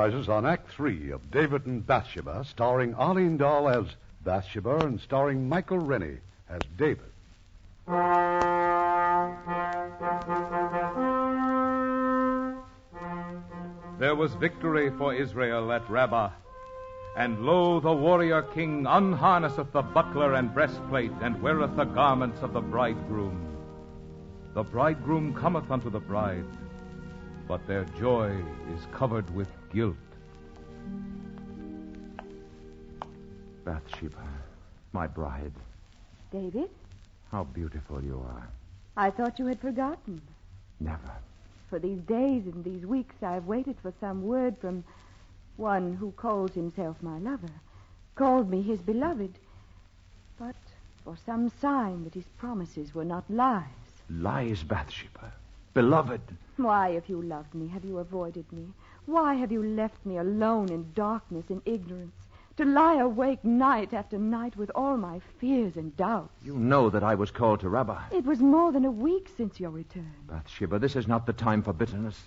On 0.00 0.46
Act 0.46 0.70
Three 0.70 1.10
of 1.10 1.30
David 1.30 1.66
and 1.66 1.86
Bathsheba, 1.86 2.42
starring 2.46 2.94
Arlene 2.94 3.36
Dahl 3.36 3.68
as 3.68 3.84
Bathsheba 4.24 4.86
and 4.86 4.98
starring 4.98 5.46
Michael 5.46 5.78
Rennie 5.78 6.16
as 6.48 6.62
David. 6.78 7.04
There 13.98 14.14
was 14.16 14.32
victory 14.36 14.90
for 14.96 15.12
Israel 15.12 15.70
at 15.70 15.88
Rabbah. 15.90 16.30
And 17.18 17.44
lo, 17.44 17.78
the 17.78 17.92
warrior 17.92 18.40
king 18.40 18.86
unharnesseth 18.86 19.70
the 19.72 19.82
buckler 19.82 20.32
and 20.32 20.54
breastplate, 20.54 21.12
and 21.20 21.42
weareth 21.42 21.76
the 21.76 21.84
garments 21.84 22.40
of 22.40 22.54
the 22.54 22.62
bridegroom. 22.62 23.38
The 24.54 24.62
bridegroom 24.62 25.34
cometh 25.34 25.70
unto 25.70 25.90
the 25.90 26.00
bride, 26.00 26.46
but 27.46 27.66
their 27.66 27.84
joy 27.98 28.34
is 28.74 28.86
covered 28.92 29.28
with 29.34 29.48
guilt. 29.72 29.96
Bathsheba, 33.64 34.26
my 34.92 35.06
bride, 35.06 35.52
David, 36.32 36.70
how 37.30 37.44
beautiful 37.44 38.02
you 38.02 38.24
are. 38.26 38.48
I 38.96 39.10
thought 39.10 39.38
you 39.38 39.46
had 39.46 39.60
forgotten. 39.60 40.20
Never. 40.80 41.12
For 41.68 41.78
these 41.78 42.00
days 42.00 42.46
and 42.46 42.64
these 42.64 42.84
weeks 42.84 43.14
I've 43.22 43.46
waited 43.46 43.76
for 43.80 43.92
some 44.00 44.22
word 44.24 44.56
from 44.58 44.82
one 45.56 45.94
who 45.94 46.10
calls 46.12 46.52
himself 46.52 46.96
my 47.02 47.18
lover, 47.18 47.52
called 48.16 48.50
me 48.50 48.62
his 48.62 48.80
beloved, 48.80 49.38
but 50.38 50.56
for 51.04 51.16
some 51.24 51.50
sign 51.60 52.04
that 52.04 52.14
his 52.14 52.24
promises 52.38 52.94
were 52.94 53.04
not 53.04 53.24
lies. 53.30 53.64
Lies, 54.08 54.62
Bathsheba. 54.62 55.32
Beloved. 55.74 56.20
Why, 56.56 56.88
if 56.88 57.08
you 57.08 57.22
loved 57.22 57.54
me, 57.54 57.68
have 57.68 57.84
you 57.84 57.98
avoided 57.98 58.50
me? 58.52 58.66
Why 59.06 59.34
have 59.34 59.50
you 59.50 59.62
left 59.62 60.04
me 60.06 60.18
alone 60.18 60.70
in 60.70 60.92
darkness 60.94 61.46
and 61.48 61.62
ignorance, 61.64 62.14
to 62.56 62.64
lie 62.64 62.96
awake 62.96 63.44
night 63.44 63.94
after 63.94 64.18
night 64.18 64.56
with 64.56 64.70
all 64.74 64.96
my 64.96 65.20
fears 65.38 65.76
and 65.76 65.96
doubts? 65.96 66.44
You 66.44 66.56
know 66.56 66.90
that 66.90 67.02
I 67.02 67.14
was 67.14 67.30
called 67.30 67.60
to 67.60 67.68
Rabbah. 67.68 68.02
It 68.12 68.24
was 68.24 68.40
more 68.40 68.70
than 68.70 68.84
a 68.84 68.90
week 68.90 69.28
since 69.36 69.58
your 69.58 69.70
return. 69.70 70.12
Bathsheba, 70.28 70.78
this 70.78 70.96
is 70.96 71.08
not 71.08 71.26
the 71.26 71.32
time 71.32 71.62
for 71.62 71.72
bitterness. 71.72 72.20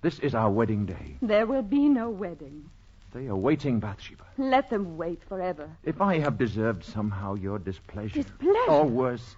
This 0.00 0.18
is 0.20 0.34
our 0.34 0.50
wedding 0.50 0.86
day. 0.86 1.16
There 1.22 1.46
will 1.46 1.62
be 1.62 1.88
no 1.88 2.10
wedding. 2.10 2.68
They 3.12 3.28
are 3.28 3.36
waiting, 3.36 3.78
Bathsheba. 3.78 4.24
Let 4.38 4.70
them 4.70 4.96
wait 4.96 5.22
forever. 5.28 5.70
If 5.84 6.00
I 6.00 6.18
have 6.18 6.36
deserved 6.36 6.84
somehow 6.84 7.34
your 7.34 7.60
displeasure. 7.60 8.22
Displeasure? 8.22 8.70
Or 8.70 8.84
worse, 8.84 9.36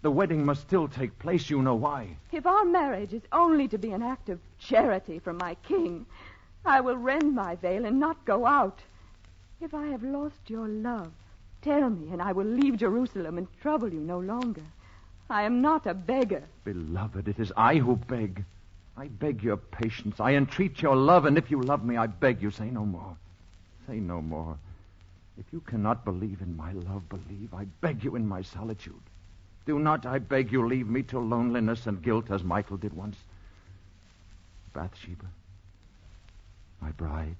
the 0.00 0.10
wedding 0.10 0.46
must 0.46 0.62
still 0.62 0.88
take 0.88 1.18
place. 1.18 1.50
You 1.50 1.60
know 1.60 1.74
why. 1.74 2.16
If 2.32 2.46
our 2.46 2.64
marriage 2.64 3.12
is 3.12 3.22
only 3.32 3.68
to 3.68 3.78
be 3.78 3.90
an 3.90 4.02
act 4.02 4.28
of 4.28 4.40
charity 4.58 5.18
from 5.18 5.36
my 5.38 5.56
king, 5.56 6.06
I 6.68 6.80
will 6.80 6.96
rend 6.96 7.34
my 7.34 7.54
veil 7.56 7.84
and 7.86 7.98
not 7.98 8.24
go 8.24 8.46
out. 8.46 8.78
If 9.60 9.74
I 9.74 9.86
have 9.86 10.02
lost 10.02 10.48
your 10.48 10.68
love, 10.68 11.10
tell 11.62 11.88
me, 11.90 12.12
and 12.12 12.20
I 12.20 12.32
will 12.32 12.46
leave 12.46 12.76
Jerusalem 12.76 13.38
and 13.38 13.48
trouble 13.60 13.92
you 13.92 14.00
no 14.00 14.18
longer. 14.18 14.62
I 15.30 15.42
am 15.42 15.62
not 15.62 15.86
a 15.86 15.94
beggar. 15.94 16.44
Beloved, 16.64 17.26
it 17.26 17.38
is 17.38 17.52
I 17.56 17.76
who 17.76 17.96
beg. 17.96 18.44
I 18.96 19.08
beg 19.08 19.42
your 19.42 19.56
patience. 19.56 20.20
I 20.20 20.34
entreat 20.34 20.82
your 20.82 20.96
love, 20.96 21.24
and 21.24 21.38
if 21.38 21.50
you 21.50 21.60
love 21.60 21.84
me, 21.84 21.96
I 21.96 22.06
beg 22.06 22.42
you, 22.42 22.50
say 22.50 22.70
no 22.70 22.84
more. 22.84 23.16
Say 23.86 23.96
no 23.96 24.20
more. 24.20 24.58
If 25.38 25.46
you 25.52 25.60
cannot 25.60 26.04
believe 26.04 26.40
in 26.40 26.56
my 26.56 26.72
love, 26.72 27.08
believe, 27.08 27.54
I 27.54 27.64
beg 27.80 28.04
you, 28.04 28.16
in 28.16 28.26
my 28.26 28.42
solitude. 28.42 28.94
Do 29.66 29.78
not, 29.78 30.04
I 30.04 30.18
beg 30.18 30.52
you, 30.52 30.66
leave 30.66 30.88
me 30.88 31.02
to 31.04 31.18
loneliness 31.18 31.86
and 31.86 32.02
guilt 32.02 32.30
as 32.30 32.42
Michal 32.42 32.76
did 32.76 32.92
once. 32.92 33.16
Bathsheba, 34.74 35.26
my 36.80 36.90
bride, 36.92 37.36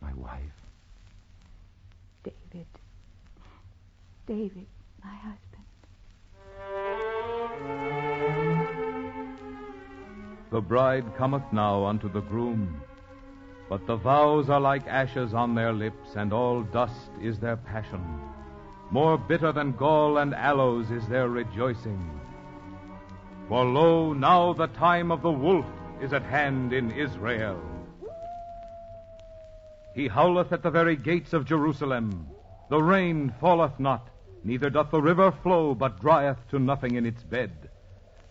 my 0.00 0.12
wife. 0.14 0.40
David. 2.22 2.66
David, 4.26 4.66
my 5.02 5.14
husband. 5.14 5.38
The 10.50 10.60
bride 10.60 11.16
cometh 11.16 11.50
now 11.52 11.84
unto 11.84 12.12
the 12.12 12.20
groom, 12.20 12.82
but 13.68 13.86
the 13.86 13.96
vows 13.96 14.50
are 14.50 14.60
like 14.60 14.86
ashes 14.86 15.32
on 15.32 15.54
their 15.54 15.72
lips, 15.72 16.14
and 16.14 16.32
all 16.32 16.62
dust 16.62 17.10
is 17.22 17.38
their 17.38 17.56
passion. 17.56 18.04
More 18.90 19.16
bitter 19.16 19.52
than 19.52 19.72
gall 19.72 20.18
and 20.18 20.34
aloes 20.34 20.90
is 20.90 21.08
their 21.08 21.30
rejoicing. 21.30 22.20
For 23.48 23.64
lo, 23.64 24.12
now 24.12 24.52
the 24.52 24.66
time 24.66 25.10
of 25.10 25.22
the 25.22 25.32
wolf 25.32 25.64
is 26.02 26.12
at 26.12 26.22
hand 26.22 26.72
in 26.72 26.90
Israel. 26.90 27.60
He 29.94 30.08
howleth 30.08 30.52
at 30.52 30.62
the 30.62 30.70
very 30.70 30.96
gates 30.96 31.32
of 31.32 31.44
Jerusalem. 31.44 32.26
The 32.70 32.82
rain 32.82 33.32
falleth 33.40 33.78
not, 33.78 34.08
neither 34.42 34.68
doth 34.68 34.90
the 34.90 35.00
river 35.00 35.30
flow, 35.30 35.74
but 35.74 36.00
drieth 36.00 36.48
to 36.50 36.58
nothing 36.58 36.96
in 36.96 37.06
its 37.06 37.22
bed. 37.22 37.52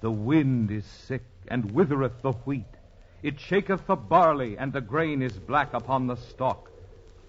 The 0.01 0.11
wind 0.11 0.69
is 0.69 0.86
sick, 0.86 1.24
and 1.47 1.72
withereth 1.72 2.22
the 2.22 2.34
wheat. 2.34 2.65
It 3.24 3.39
shaketh 3.39 3.88
the 3.88 3.95
barley, 3.95 4.57
and 4.57 4.74
the 4.74 4.82
grain 4.82 5.22
is 5.22 5.34
black 5.34 5.74
upon 5.74 6.07
the 6.07 6.15
stalk. 6.15 6.69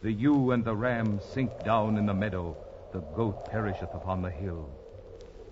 The 0.02 0.12
ewe 0.12 0.50
and 0.50 0.64
the 0.64 0.74
ram 0.74 1.20
sink 1.20 1.62
down 1.62 1.96
in 1.96 2.06
the 2.06 2.14
meadow, 2.14 2.56
the 2.92 3.00
goat 3.14 3.44
perisheth 3.44 3.94
upon 3.94 4.22
the 4.22 4.30
hill. 4.30 4.68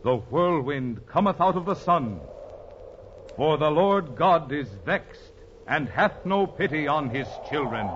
The 0.02 0.16
whirlwind 0.16 1.06
cometh 1.06 1.40
out 1.40 1.56
of 1.56 1.66
the 1.66 1.76
sun. 1.76 2.20
For 3.36 3.56
the 3.56 3.70
Lord 3.70 4.16
God 4.16 4.52
is 4.52 4.68
vexed, 4.84 5.32
and 5.66 5.88
hath 5.88 6.26
no 6.26 6.46
pity 6.46 6.88
on 6.88 7.10
his 7.10 7.28
children. 7.48 7.88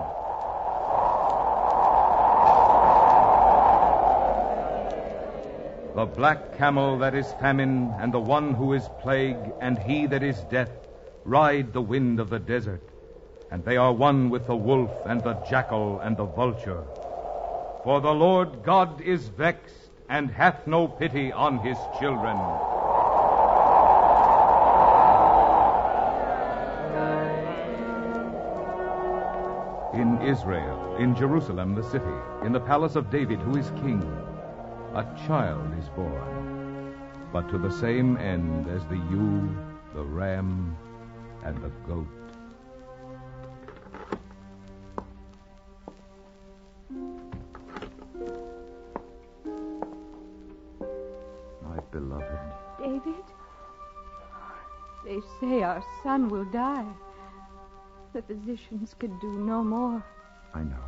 The 5.95 6.05
black 6.05 6.57
camel 6.57 6.97
that 6.99 7.15
is 7.15 7.31
famine, 7.33 7.93
and 7.99 8.13
the 8.13 8.19
one 8.19 8.53
who 8.53 8.73
is 8.73 8.89
plague, 9.01 9.53
and 9.61 9.79
he 9.79 10.07
that 10.07 10.23
is 10.23 10.39
death, 10.51 10.71
ride 11.23 11.73
the 11.73 11.81
wind 11.81 12.19
of 12.19 12.29
the 12.29 12.39
desert, 12.39 12.81
and 13.51 13.63
they 13.63 13.77
are 13.77 13.93
one 13.93 14.29
with 14.29 14.45
the 14.47 14.55
wolf, 14.55 14.91
and 15.05 15.23
the 15.23 15.33
jackal, 15.49 15.99
and 15.99 16.17
the 16.17 16.25
vulture. 16.25 16.83
For 17.83 18.01
the 18.01 18.13
Lord 18.13 18.63
God 18.63 19.01
is 19.01 19.27
vexed, 19.27 19.91
and 20.09 20.29
hath 20.29 20.67
no 20.67 20.87
pity 20.87 21.31
on 21.31 21.59
his 21.59 21.77
children. 21.99 22.37
In 29.95 30.21
Israel, 30.21 30.97
in 30.99 31.15
Jerusalem 31.15 31.73
the 31.73 31.81
city, 31.81 32.03
in 32.43 32.51
the 32.51 32.59
palace 32.59 32.97
of 32.97 33.09
David 33.09 33.39
who 33.39 33.55
is 33.57 33.71
king, 33.77 34.03
a 34.93 35.03
child 35.25 35.71
is 35.79 35.87
born, 35.95 36.93
but 37.31 37.47
to 37.49 37.57
the 37.57 37.71
same 37.71 38.17
end 38.17 38.67
as 38.67 38.85
the 38.87 38.97
ewe, 39.09 39.49
the 39.93 40.03
ram, 40.03 40.75
and 41.45 41.55
the 41.63 41.69
goat. 41.87 42.07
My 51.63 51.79
beloved. 51.93 52.39
David? 52.79 53.23
They 55.05 55.21
say 55.39 55.63
our 55.63 55.81
son 56.03 56.27
will 56.27 56.45
die. 56.45 56.85
The 58.15 58.21
physicians 58.21 58.95
could 58.97 59.19
do 59.19 59.27
no 59.27 59.61
more. 59.61 60.01
I 60.53 60.63
know. 60.63 60.85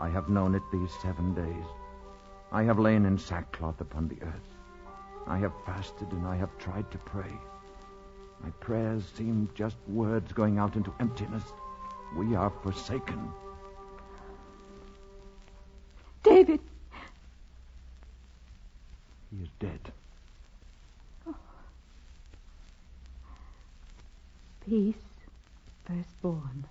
I 0.00 0.08
have 0.08 0.30
known 0.30 0.54
it 0.54 0.62
these 0.72 0.90
seven 1.02 1.34
days. 1.34 1.66
I 2.50 2.62
have 2.62 2.78
lain 2.78 3.04
in 3.04 3.18
sackcloth 3.18 3.82
upon 3.82 4.08
the 4.08 4.16
earth. 4.22 4.48
I 5.26 5.36
have 5.36 5.52
fasted 5.66 6.10
and 6.10 6.26
I 6.26 6.36
have 6.36 6.56
tried 6.56 6.90
to 6.90 6.96
pray. 6.96 7.30
My 8.42 8.48
prayers 8.60 9.04
seem 9.14 9.50
just 9.54 9.76
words 9.86 10.32
going 10.32 10.58
out 10.58 10.74
into 10.74 10.94
emptiness. 11.00 11.44
We 12.16 12.34
are 12.34 12.50
forsaken. 12.62 13.28
David! 16.22 16.60
He 19.30 19.42
is 19.42 19.50
dead. 19.60 19.92
Oh. 21.28 21.36
Peace, 24.64 24.94
firstborn. 25.86 26.64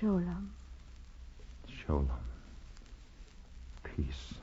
Sholem. 0.00 0.48
Sholem. 1.68 2.08
Peace. 3.84 4.34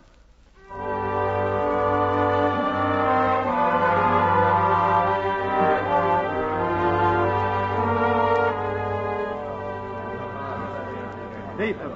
Nathan, 11.57 11.91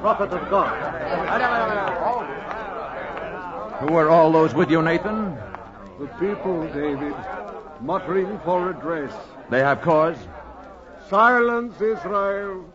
prophet 0.00 0.30
of 0.30 0.50
God. 0.50 0.70
Who 3.80 3.94
are 3.96 4.08
all 4.08 4.30
those 4.30 4.54
with 4.54 4.70
you, 4.70 4.82
Nathan? 4.82 5.36
The 5.98 6.06
people, 6.20 6.66
David, 6.68 7.14
muttering 7.80 8.38
for 8.44 8.66
redress. 8.66 9.12
They 9.48 9.58
have 9.58 9.80
cause? 9.80 10.16
Silence, 11.10 11.74
Israel. 11.80 12.72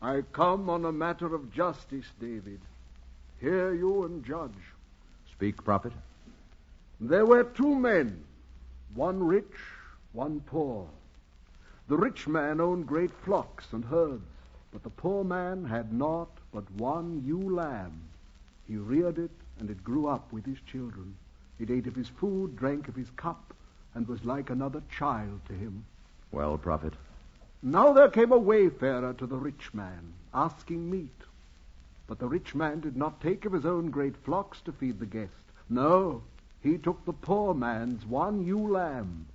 I 0.00 0.22
come 0.30 0.70
on 0.70 0.84
a 0.84 0.92
matter 0.92 1.34
of 1.34 1.52
justice, 1.52 2.06
David. 2.20 2.60
Hear 3.40 3.74
you 3.74 4.04
and 4.04 4.24
judge. 4.24 4.52
Speak, 5.32 5.64
prophet. 5.64 5.92
There 7.00 7.26
were 7.26 7.42
two 7.42 7.74
men, 7.74 8.22
one 8.94 9.20
rich, 9.20 9.56
one 10.12 10.38
poor. 10.46 10.86
The 11.88 11.96
rich 11.96 12.28
man 12.28 12.60
owned 12.60 12.86
great 12.86 13.10
flocks 13.24 13.72
and 13.72 13.84
herds, 13.84 14.22
but 14.70 14.84
the 14.84 14.90
poor 14.90 15.24
man 15.24 15.64
had 15.64 15.92
naught 15.92 16.30
but 16.54 16.70
one 16.70 17.24
ewe 17.26 17.56
lamb. 17.56 18.02
He 18.68 18.76
reared 18.76 19.18
it, 19.18 19.32
and 19.58 19.68
it 19.68 19.82
grew 19.82 20.06
up 20.06 20.32
with 20.32 20.46
his 20.46 20.60
children. 20.60 21.16
It 21.58 21.72
ate 21.72 21.88
of 21.88 21.96
his 21.96 22.08
food, 22.08 22.54
drank 22.54 22.86
of 22.86 22.94
his 22.94 23.10
cup, 23.16 23.52
and 23.96 24.06
was 24.06 24.24
like 24.24 24.48
another 24.48 24.82
child 24.88 25.40
to 25.48 25.54
him. 25.54 25.84
Well, 26.30 26.58
prophet. 26.58 26.94
Now 27.62 27.92
there 27.92 28.08
came 28.08 28.32
a 28.32 28.38
wayfarer 28.38 29.14
to 29.14 29.26
the 29.26 29.36
rich 29.36 29.72
man, 29.72 30.12
asking 30.32 30.90
meat. 30.90 31.22
But 32.06 32.18
the 32.18 32.28
rich 32.28 32.54
man 32.54 32.80
did 32.80 32.96
not 32.96 33.20
take 33.20 33.44
of 33.44 33.52
his 33.52 33.66
own 33.66 33.90
great 33.90 34.16
flocks 34.16 34.60
to 34.62 34.72
feed 34.72 34.98
the 34.98 35.06
guest. 35.06 35.32
No, 35.68 36.22
he 36.62 36.78
took 36.78 37.04
the 37.04 37.12
poor 37.12 37.54
man's 37.54 38.06
one 38.06 38.44
ewe 38.44 38.68
lamb, 38.72 39.26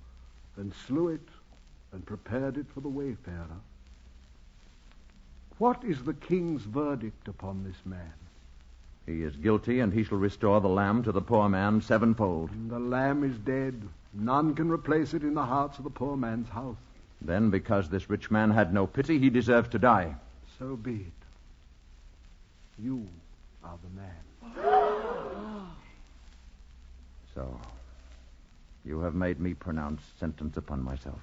and 0.56 0.72
slew 0.74 1.08
it, 1.08 1.28
and 1.92 2.04
prepared 2.04 2.56
it 2.58 2.66
for 2.72 2.80
the 2.80 2.88
wayfarer. 2.88 3.60
What 5.58 5.84
is 5.84 6.02
the 6.02 6.14
king's 6.14 6.62
verdict 6.62 7.28
upon 7.28 7.62
this 7.62 7.84
man? 7.84 8.12
He 9.06 9.22
is 9.22 9.36
guilty, 9.36 9.80
and 9.80 9.92
he 9.92 10.02
shall 10.02 10.18
restore 10.18 10.60
the 10.60 10.68
lamb 10.68 11.02
to 11.04 11.12
the 11.12 11.20
poor 11.20 11.48
man 11.48 11.80
sevenfold. 11.80 12.50
And 12.50 12.70
The 12.70 12.80
lamb 12.80 13.22
is 13.22 13.38
dead. 13.38 13.80
None 14.14 14.54
can 14.54 14.70
replace 14.70 15.12
it 15.12 15.22
in 15.22 15.34
the 15.34 15.44
hearts 15.44 15.78
of 15.78 15.84
the 15.84 15.90
poor 15.90 16.16
man's 16.16 16.48
house. 16.48 16.76
Then, 17.20 17.50
because 17.50 17.88
this 17.88 18.08
rich 18.08 18.30
man 18.30 18.50
had 18.50 18.72
no 18.72 18.86
pity, 18.86 19.18
he 19.18 19.30
deserved 19.30 19.72
to 19.72 19.78
die. 19.78 20.14
So 20.58 20.76
be 20.76 20.94
it. 20.94 21.12
You 22.78 23.06
are 23.64 23.78
the 23.82 23.90
man. 24.00 25.66
So, 27.34 27.58
you 28.84 29.00
have 29.00 29.14
made 29.14 29.40
me 29.40 29.54
pronounce 29.54 30.02
sentence 30.20 30.56
upon 30.56 30.82
myself. 30.82 31.18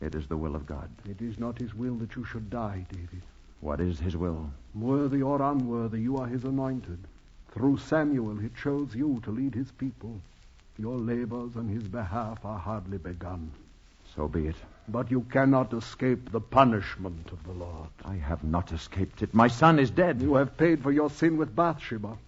It 0.00 0.16
is 0.16 0.26
the 0.26 0.36
will 0.36 0.56
of 0.56 0.66
God. 0.66 0.88
It 1.08 1.22
is 1.22 1.38
not 1.38 1.58
his 1.58 1.74
will 1.74 1.94
that 1.96 2.16
you 2.16 2.24
should 2.24 2.50
die, 2.50 2.84
David. 2.90 3.22
What 3.60 3.80
is 3.80 4.00
his 4.00 4.16
will? 4.16 4.50
Worthy 4.74 5.22
or 5.22 5.40
unworthy, 5.40 6.00
you 6.00 6.16
are 6.16 6.26
his 6.26 6.42
anointed. 6.42 6.98
Through 7.52 7.78
Samuel, 7.78 8.36
he 8.36 8.48
chose 8.60 8.96
you 8.96 9.20
to 9.24 9.30
lead 9.30 9.54
his 9.54 9.70
people. 9.70 10.20
Your 10.82 10.98
labors 10.98 11.56
on 11.56 11.68
his 11.68 11.84
behalf 11.84 12.44
are 12.44 12.58
hardly 12.58 12.98
begun. 12.98 13.52
So 14.16 14.26
be 14.26 14.48
it. 14.48 14.56
But 14.88 15.12
you 15.12 15.20
cannot 15.30 15.72
escape 15.72 16.32
the 16.32 16.40
punishment 16.40 17.30
of 17.30 17.44
the 17.44 17.52
Lord. 17.52 17.88
I 18.04 18.16
have 18.16 18.42
not 18.42 18.72
escaped 18.72 19.22
it. 19.22 19.32
My 19.32 19.46
son 19.46 19.78
is 19.78 19.92
dead. 19.92 20.20
You 20.20 20.34
have 20.34 20.56
paid 20.56 20.82
for 20.82 20.90
your 20.90 21.08
sin 21.08 21.36
with 21.36 21.54
Bathsheba. 21.54 22.18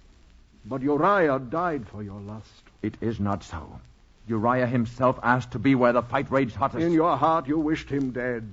But 0.67 0.83
Uriah 0.83 1.41
died 1.41 1.89
for 1.89 2.05
your 2.05 2.21
lust. 2.21 2.63
It 2.81 2.95
is 3.01 3.19
not 3.19 3.43
so. 3.43 3.81
Uriah 4.29 4.69
himself 4.69 5.19
asked 5.21 5.51
to 5.51 5.59
be 5.59 5.75
where 5.75 5.93
the 5.93 6.03
fight 6.03 6.31
raged 6.31 6.55
hottest. 6.55 6.85
In 6.85 6.93
your 6.93 7.17
heart, 7.17 7.49
you 7.49 7.59
wished 7.59 7.91
him 7.91 8.13
dead. 8.13 8.49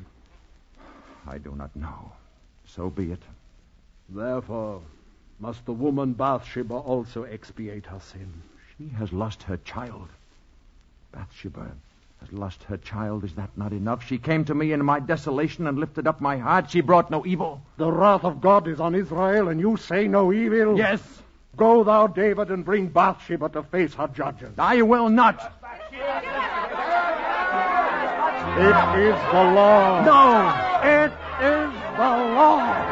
I 1.28 1.38
do 1.38 1.54
not 1.56 1.76
know. 1.76 2.12
So 2.66 2.90
be 2.90 3.12
it. 3.12 3.22
Therefore, 4.10 4.82
must 5.40 5.64
the 5.68 5.74
woman 5.74 6.14
Bathsheba 6.14 6.74
also 6.74 7.22
expiate 7.22 7.86
her 7.86 8.00
sin. 8.00 8.42
She 8.82 8.90
has 8.98 9.14
lost 9.14 9.44
her 9.44 9.58
child. 9.58 10.08
Bathsheba 11.12 11.70
has 12.20 12.34
lost 12.34 12.64
her 12.64 12.78
child. 12.78 13.24
Is 13.24 13.36
that 13.36 13.56
not 13.56 13.74
enough? 13.74 14.04
She 14.08 14.18
came 14.18 14.44
to 14.46 14.56
me 14.56 14.72
in 14.72 14.84
my 14.84 15.00
desolation 15.00 15.68
and 15.68 15.78
lifted 15.78 16.08
up 16.08 16.20
my 16.20 16.38
heart. 16.38 16.72
She 16.72 16.82
brought 16.82 17.12
no 17.12 17.24
evil. 17.24 17.62
The 17.78 17.92
wrath 17.92 18.24
of 18.24 18.42
God 18.42 18.68
is 18.68 18.80
on 18.80 18.96
Israel, 18.96 19.50
and 19.50 19.60
you 19.60 19.78
say 19.78 20.08
no 20.08 20.34
evil? 20.34 20.80
Yes. 20.80 21.00
Go 21.58 21.84
thou, 21.84 22.08
David, 22.08 22.50
and 22.50 22.66
bring 22.66 22.88
Bathsheba 22.88 23.50
to 23.50 23.62
face 23.62 23.94
her 23.94 24.08
judges. 24.08 24.54
I 24.58 24.82
will 24.82 25.10
not. 25.10 25.54
It 28.58 28.78
is 28.98 29.18
the 29.32 29.44
law. 29.54 30.04
No. 30.04 30.50
It 30.90 31.12
is 31.44 31.74
the 31.98 32.10
law. 32.34 32.91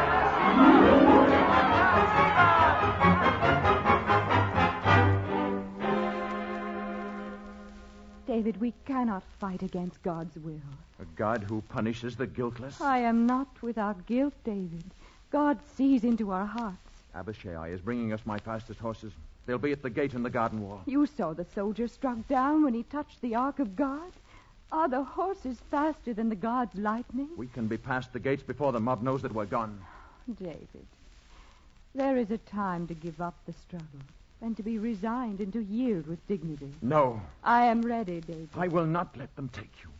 David, 8.40 8.58
we 8.58 8.72
cannot 8.86 9.22
fight 9.38 9.62
against 9.62 10.02
God's 10.02 10.34
will. 10.38 10.62
A 10.98 11.04
God 11.14 11.44
who 11.46 11.60
punishes 11.60 12.16
the 12.16 12.26
guiltless? 12.26 12.80
I 12.80 12.96
am 13.00 13.26
not 13.26 13.48
without 13.60 14.06
guilt, 14.06 14.32
David. 14.44 14.82
God 15.30 15.58
sees 15.76 16.04
into 16.04 16.30
our 16.30 16.46
hearts. 16.46 16.78
Abishai 17.14 17.68
is 17.68 17.82
bringing 17.82 18.14
us 18.14 18.20
my 18.24 18.38
fastest 18.38 18.80
horses. 18.80 19.12
They'll 19.44 19.58
be 19.58 19.72
at 19.72 19.82
the 19.82 19.90
gate 19.90 20.14
in 20.14 20.22
the 20.22 20.30
garden 20.30 20.66
wall. 20.66 20.80
You 20.86 21.04
saw 21.04 21.34
the 21.34 21.44
soldier 21.54 21.86
struck 21.86 22.26
down 22.28 22.64
when 22.64 22.72
he 22.72 22.82
touched 22.84 23.20
the 23.20 23.34
Ark 23.34 23.58
of 23.58 23.76
God. 23.76 24.10
Are 24.72 24.88
the 24.88 25.04
horses 25.04 25.58
faster 25.70 26.14
than 26.14 26.30
the 26.30 26.34
God's 26.34 26.76
lightning? 26.76 27.28
We 27.36 27.48
can 27.48 27.66
be 27.66 27.76
past 27.76 28.14
the 28.14 28.20
gates 28.20 28.42
before 28.42 28.72
the 28.72 28.80
mob 28.80 29.02
knows 29.02 29.20
that 29.20 29.34
we're 29.34 29.44
gone. 29.44 29.84
David, 30.34 30.86
there 31.94 32.16
is 32.16 32.30
a 32.30 32.38
time 32.38 32.86
to 32.86 32.94
give 32.94 33.20
up 33.20 33.34
the 33.44 33.52
struggle 33.52 34.00
and 34.42 34.56
to 34.56 34.62
be 34.62 34.78
resigned 34.78 35.40
and 35.40 35.52
to 35.52 35.62
yield 35.62 36.06
with 36.06 36.26
dignity. 36.26 36.72
No, 36.82 37.20
I 37.44 37.66
am 37.66 37.82
ready, 37.82 38.20
David. 38.20 38.48
I 38.54 38.68
will 38.68 38.86
not 38.86 39.16
let 39.16 39.34
them 39.36 39.48
take 39.50 39.72
you. 39.82 39.90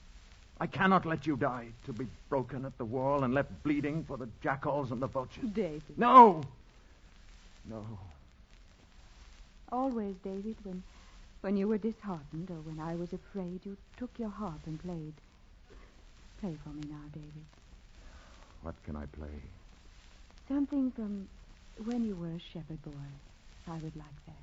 I 0.61 0.67
cannot 0.67 1.07
let 1.07 1.27
you 1.27 1.37
die 1.37 1.69
to 1.87 1.93
be 1.93 2.07
broken 2.29 2.65
at 2.65 2.77
the 2.77 2.85
wall 2.85 3.25
and 3.25 3.33
left 3.33 3.51
bleeding 3.63 4.05
for 4.05 4.17
the 4.19 4.29
jackals 4.43 4.93
and 4.93 5.01
the 5.01 5.07
vultures. 5.07 5.49
David. 5.55 5.83
No! 5.97 6.43
No. 7.69 7.85
Always, 9.73 10.17
David, 10.23 10.57
when, 10.65 10.83
when 11.41 11.57
you 11.57 11.69
were 11.69 11.79
disheartened 11.79 12.51
or 12.51 12.61
when 12.61 12.79
I 12.79 12.95
was 12.95 13.13
afraid, 13.13 13.61
you 13.65 13.77
took 13.97 14.11
your 14.19 14.29
harp 14.29 14.61
and 14.67 14.79
played. 14.83 15.15
Play 16.41 16.57
for 16.63 16.71
me 16.71 16.83
now, 16.91 17.05
David. 17.13 17.45
What 18.63 18.75
can 18.85 18.97
I 18.97 19.07
play? 19.07 19.43
Something 20.49 20.91
from 20.91 21.29
when 21.85 22.05
you 22.05 22.17
were 22.17 22.29
a 22.29 22.41
shepherd 22.53 22.83
boy. 22.83 22.91
I 23.71 23.75
would 23.75 23.95
like 23.95 24.27
that. 24.27 24.35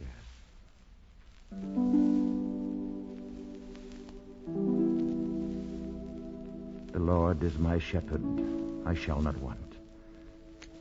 Yes. 0.00 0.08
The 6.92 6.98
Lord 6.98 7.44
is 7.44 7.56
my 7.58 7.78
shepherd, 7.78 8.22
I 8.84 8.94
shall 8.94 9.22
not 9.22 9.36
want. 9.38 9.58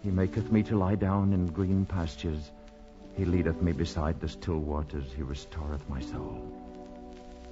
He 0.02 0.10
maketh 0.10 0.52
me 0.52 0.64
to 0.64 0.78
lie 0.78 0.96
down 0.96 1.32
in 1.32 1.46
green 1.46 1.86
pastures. 1.86 2.50
He 3.16 3.26
leadeth 3.26 3.62
me 3.62 3.72
beside 3.72 4.20
the 4.20 4.30
still 4.30 4.60
waters. 4.60 5.14
He 5.16 5.22
restoreth 5.22 5.88
my 5.88 6.02
soul. 6.02 6.42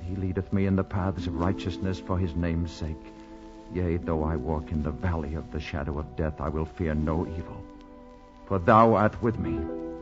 He 0.01 0.15
leadeth 0.15 0.51
me 0.51 0.65
in 0.65 0.76
the 0.76 0.84
paths 0.84 1.28
of 1.28 1.36
righteousness 1.36 1.99
for 1.99 2.18
his 2.18 2.36
name's 2.36 2.72
sake. 2.72 3.13
Yea, 3.72 3.97
though 3.97 4.24
I 4.24 4.36
walk 4.36 4.72
in 4.72 4.82
the 4.82 4.91
valley 4.91 5.36
of 5.36 5.51
the 5.51 5.59
shadow 5.59 5.99
of 5.99 6.15
death, 6.15 6.41
I 6.41 6.49
will 6.49 6.65
fear 6.65 6.95
no 6.95 7.28
evil. 7.28 7.63
For 8.47 8.57
thou 8.57 8.95
art 8.95 9.22
with 9.22 9.38
me. 9.38 9.59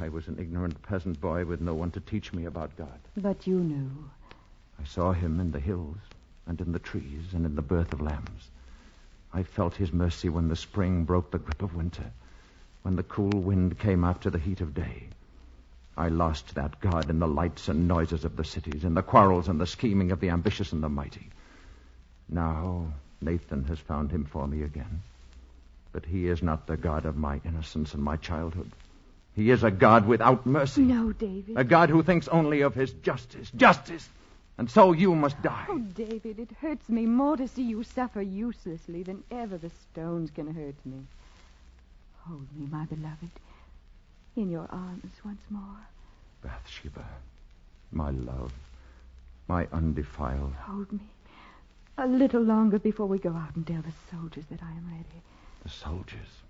I 0.00 0.08
was 0.08 0.28
an 0.28 0.38
ignorant 0.38 0.82
peasant 0.82 1.20
boy 1.20 1.44
with 1.44 1.60
no 1.60 1.74
one 1.74 1.90
to 1.92 2.00
teach 2.00 2.32
me 2.32 2.44
about 2.44 2.76
God. 2.76 2.98
But 3.16 3.46
you 3.46 3.60
knew. 3.60 4.10
I 4.80 4.84
saw 4.84 5.12
him 5.12 5.38
in 5.38 5.52
the 5.52 5.60
hills 5.60 5.98
and 6.46 6.60
in 6.60 6.72
the 6.72 6.78
trees 6.78 7.34
and 7.34 7.46
in 7.46 7.54
the 7.54 7.62
birth 7.62 7.92
of 7.92 8.00
lambs. 8.00 8.50
I 9.32 9.42
felt 9.42 9.76
his 9.76 9.92
mercy 9.92 10.28
when 10.28 10.48
the 10.48 10.56
spring 10.56 11.04
broke 11.04 11.30
the 11.30 11.38
grip 11.38 11.62
of 11.62 11.74
winter, 11.74 12.10
when 12.82 12.96
the 12.96 13.02
cool 13.02 13.40
wind 13.40 13.78
came 13.78 14.04
after 14.04 14.28
the 14.28 14.38
heat 14.38 14.60
of 14.60 14.74
day. 14.74 15.08
I 15.96 16.08
lost 16.08 16.54
that 16.54 16.80
God 16.80 17.10
in 17.10 17.18
the 17.18 17.28
lights 17.28 17.68
and 17.68 17.86
noises 17.86 18.24
of 18.24 18.36
the 18.36 18.44
cities, 18.44 18.84
in 18.84 18.94
the 18.94 19.02
quarrels 19.02 19.48
and 19.48 19.60
the 19.60 19.66
scheming 19.66 20.10
of 20.10 20.20
the 20.20 20.30
ambitious 20.30 20.72
and 20.72 20.82
the 20.82 20.88
mighty. 20.88 21.28
Now 22.28 22.92
Nathan 23.20 23.64
has 23.64 23.78
found 23.78 24.10
him 24.10 24.24
for 24.24 24.46
me 24.48 24.62
again. 24.62 25.02
But 25.92 26.06
he 26.06 26.26
is 26.26 26.42
not 26.42 26.66
the 26.66 26.76
God 26.76 27.04
of 27.04 27.16
my 27.16 27.40
innocence 27.44 27.94
and 27.94 28.02
my 28.02 28.16
childhood. 28.16 28.70
He 29.34 29.50
is 29.50 29.64
a 29.64 29.70
God 29.70 30.06
without 30.06 30.44
mercy. 30.44 30.82
No, 30.82 31.12
David. 31.12 31.56
A 31.56 31.64
God 31.64 31.88
who 31.88 32.02
thinks 32.02 32.28
only 32.28 32.60
of 32.60 32.74
his 32.74 32.92
justice. 32.92 33.50
Justice! 33.56 34.08
And 34.58 34.70
so 34.70 34.92
you 34.92 35.14
must 35.14 35.40
die. 35.42 35.66
Oh, 35.68 35.78
David, 35.78 36.38
it 36.38 36.50
hurts 36.60 36.88
me 36.88 37.06
more 37.06 37.36
to 37.36 37.48
see 37.48 37.62
you 37.62 37.82
suffer 37.82 38.20
uselessly 38.20 39.02
than 39.02 39.24
ever 39.30 39.56
the 39.56 39.70
stones 39.90 40.30
can 40.30 40.52
hurt 40.52 40.74
me. 40.84 41.06
Hold 42.26 42.46
me, 42.54 42.66
my 42.70 42.84
beloved, 42.84 43.30
in 44.36 44.50
your 44.50 44.66
arms 44.70 45.12
once 45.24 45.40
more. 45.48 45.86
Bathsheba, 46.42 47.04
my 47.90 48.10
love, 48.10 48.52
my 49.48 49.66
undefiled. 49.72 50.52
Hold 50.66 50.92
me 50.92 51.00
a 51.98 52.06
little 52.06 52.42
longer 52.42 52.78
before 52.78 53.06
we 53.06 53.18
go 53.18 53.30
out 53.30 53.54
and 53.54 53.66
tell 53.66 53.82
the 53.82 53.92
soldiers 54.10 54.44
that 54.50 54.62
I 54.62 54.70
am 54.70 54.86
ready. 54.90 55.22
The 55.62 55.68
soldiers. 55.68 56.42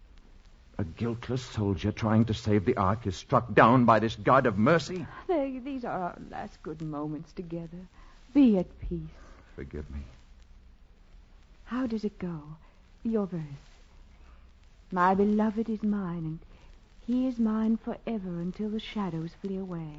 A 0.82 0.84
guiltless 0.84 1.42
soldier 1.42 1.92
trying 1.92 2.24
to 2.24 2.34
save 2.34 2.64
the 2.64 2.76
ark 2.76 3.06
is 3.06 3.14
struck 3.14 3.54
down 3.54 3.84
by 3.84 4.00
this 4.00 4.16
God 4.16 4.46
of 4.46 4.58
mercy. 4.58 5.06
They, 5.28 5.60
these 5.64 5.84
are 5.84 5.96
our 5.96 6.18
last 6.28 6.60
good 6.64 6.82
moments 6.82 7.32
together. 7.32 7.78
Be 8.34 8.58
at 8.58 8.66
peace. 8.80 8.98
Forgive 9.54 9.88
me. 9.92 10.00
How 11.66 11.86
does 11.86 12.02
it 12.04 12.18
go? 12.18 12.42
Your 13.04 13.26
verse. 13.26 13.68
My 14.90 15.14
beloved 15.14 15.68
is 15.68 15.84
mine, 15.84 16.24
and 16.24 16.38
he 17.06 17.28
is 17.28 17.38
mine 17.38 17.76
forever 17.76 18.40
until 18.40 18.70
the 18.70 18.80
shadows 18.80 19.30
flee 19.40 19.58
away. 19.58 19.94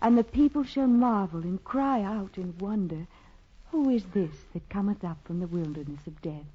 And 0.00 0.16
the 0.16 0.22
people 0.22 0.62
shall 0.62 0.86
marvel 0.86 1.40
and 1.40 1.64
cry 1.64 2.00
out 2.00 2.38
in 2.38 2.56
wonder, 2.58 3.08
Who 3.72 3.90
is 3.90 4.04
this 4.14 4.36
that 4.52 4.68
cometh 4.68 5.02
up 5.02 5.18
from 5.24 5.40
the 5.40 5.48
wilderness 5.48 6.06
of 6.06 6.22
death, 6.22 6.46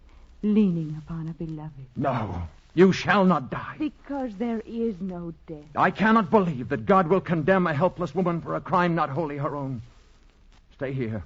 leaning 0.42 0.96
upon 0.98 1.28
a 1.28 1.34
beloved? 1.34 1.88
No, 1.98 2.48
you 2.78 2.94
shall 2.94 3.26
not 3.26 3.50
die. 3.50 3.76
Because 3.80 4.36
there 4.36 4.62
is 4.64 5.02
no 5.02 5.34
death. 5.48 5.66
I 5.76 5.90
cannot 5.90 6.30
believe 6.30 6.70
that 6.70 6.86
God 6.86 7.08
will 7.08 7.20
condemn 7.20 7.66
a 7.66 7.74
helpless 7.74 8.14
woman 8.14 8.40
for 8.40 8.56
a 8.56 8.62
crime 8.62 8.94
not 8.94 9.10
wholly 9.10 9.38
her 9.38 9.56
own. 9.56 9.82
Stay 10.76 10.94
here. 10.94 11.24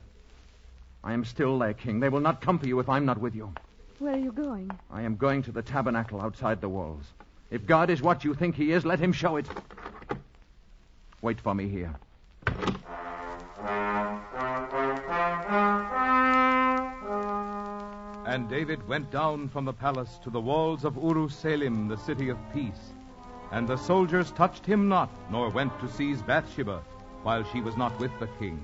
I 1.03 1.11
am 1.11 1.25
still 1.25 1.59
their 1.59 1.73
king. 1.73 1.99
They 1.99 2.07
will 2.07 2.21
not 2.21 2.39
come 2.39 2.57
for 2.57 2.67
you 2.67 2.79
if 2.79 2.87
I'm 2.87 3.05
not 3.05 3.19
with 3.19 3.35
you. 3.35 3.53
Where 3.99 4.13
are 4.13 4.17
you 4.17 4.31
going? 4.31 4.71
I 4.89 5.01
am 5.01 5.17
going 5.17 5.43
to 5.43 5.51
the 5.51 5.61
tabernacle 5.61 6.21
outside 6.21 6.61
the 6.61 6.69
walls. 6.69 7.03
If 7.49 7.65
God 7.65 7.89
is 7.89 8.01
what 8.01 8.23
you 8.23 8.33
think 8.33 8.55
he 8.55 8.71
is, 8.71 8.85
let 8.85 8.99
him 8.99 9.11
show 9.11 9.35
it. 9.35 9.47
Wait 11.21 11.41
for 11.41 11.53
me 11.53 11.67
here. 11.67 11.93
And 18.31 18.47
David 18.47 18.87
went 18.87 19.11
down 19.11 19.49
from 19.49 19.65
the 19.65 19.73
palace 19.73 20.17
to 20.23 20.29
the 20.29 20.39
walls 20.39 20.85
of 20.85 20.93
Urusalim, 20.93 21.89
the 21.89 21.97
city 21.97 22.29
of 22.29 22.37
peace. 22.53 22.93
And 23.51 23.67
the 23.67 23.75
soldiers 23.75 24.31
touched 24.31 24.65
him 24.65 24.87
not, 24.87 25.09
nor 25.29 25.49
went 25.49 25.77
to 25.81 25.91
seize 25.91 26.21
Bathsheba, 26.21 26.81
while 27.23 27.43
she 27.43 27.59
was 27.59 27.75
not 27.75 27.99
with 27.99 28.17
the 28.21 28.29
king. 28.39 28.57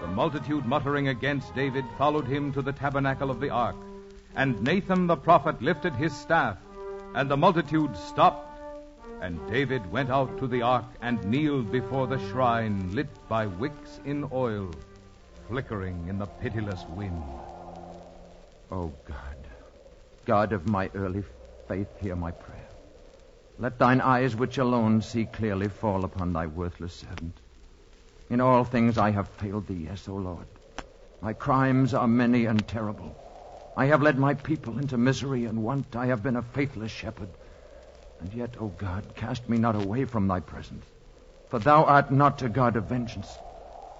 The 0.00 0.06
multitude 0.06 0.64
muttering 0.64 1.08
against 1.08 1.54
David 1.54 1.84
followed 1.98 2.26
him 2.26 2.50
to 2.54 2.62
the 2.62 2.72
tabernacle 2.72 3.30
of 3.30 3.40
the 3.40 3.50
ark. 3.50 3.76
And 4.34 4.62
Nathan 4.62 5.06
the 5.06 5.16
prophet 5.16 5.60
lifted 5.60 5.94
his 5.94 6.16
staff, 6.16 6.56
and 7.14 7.30
the 7.30 7.36
multitude 7.36 7.94
stopped. 7.94 8.58
And 9.20 9.38
David 9.50 9.84
went 9.92 10.08
out 10.08 10.38
to 10.38 10.46
the 10.46 10.62
ark 10.62 10.86
and 11.02 11.22
kneeled 11.26 11.70
before 11.70 12.06
the 12.06 12.26
shrine 12.30 12.94
lit 12.94 13.10
by 13.28 13.44
wicks 13.44 14.00
in 14.06 14.26
oil, 14.32 14.70
flickering 15.46 16.06
in 16.08 16.18
the 16.18 16.26
pitiless 16.40 16.86
wind. 16.96 17.22
Oh, 18.70 18.92
God, 19.06 19.36
God 20.26 20.52
of 20.52 20.66
my 20.66 20.90
early 20.94 21.24
faith, 21.68 21.88
hear 22.00 22.16
my 22.16 22.32
prayer. 22.32 22.68
Let 23.58 23.78
thine 23.78 24.00
eyes, 24.00 24.36
which 24.36 24.58
alone 24.58 25.02
see 25.02 25.24
clearly, 25.24 25.68
fall 25.68 26.04
upon 26.04 26.32
thy 26.32 26.46
worthless 26.46 26.92
servant. 26.92 27.34
In 28.30 28.40
all 28.40 28.64
things 28.64 28.98
I 28.98 29.10
have 29.10 29.28
failed 29.28 29.66
thee, 29.66 29.86
yes, 29.88 30.06
O 30.08 30.14
Lord. 30.14 30.46
My 31.20 31.32
crimes 31.32 31.94
are 31.94 32.06
many 32.06 32.44
and 32.44 32.66
terrible. 32.68 33.14
I 33.76 33.86
have 33.86 34.02
led 34.02 34.18
my 34.18 34.34
people 34.34 34.78
into 34.78 34.98
misery 34.98 35.46
and 35.46 35.64
want. 35.64 35.96
I 35.96 36.06
have 36.06 36.22
been 36.22 36.36
a 36.36 36.42
faithless 36.42 36.92
shepherd. 36.92 37.28
And 38.20 38.32
yet, 38.34 38.50
O 38.60 38.68
God, 38.68 39.02
cast 39.16 39.48
me 39.48 39.56
not 39.56 39.76
away 39.76 40.04
from 40.04 40.28
thy 40.28 40.40
presence. 40.40 40.84
For 41.48 41.58
thou 41.58 41.84
art 41.84 42.10
not 42.10 42.42
a 42.42 42.48
God 42.48 42.76
of 42.76 42.84
vengeance. 42.84 43.38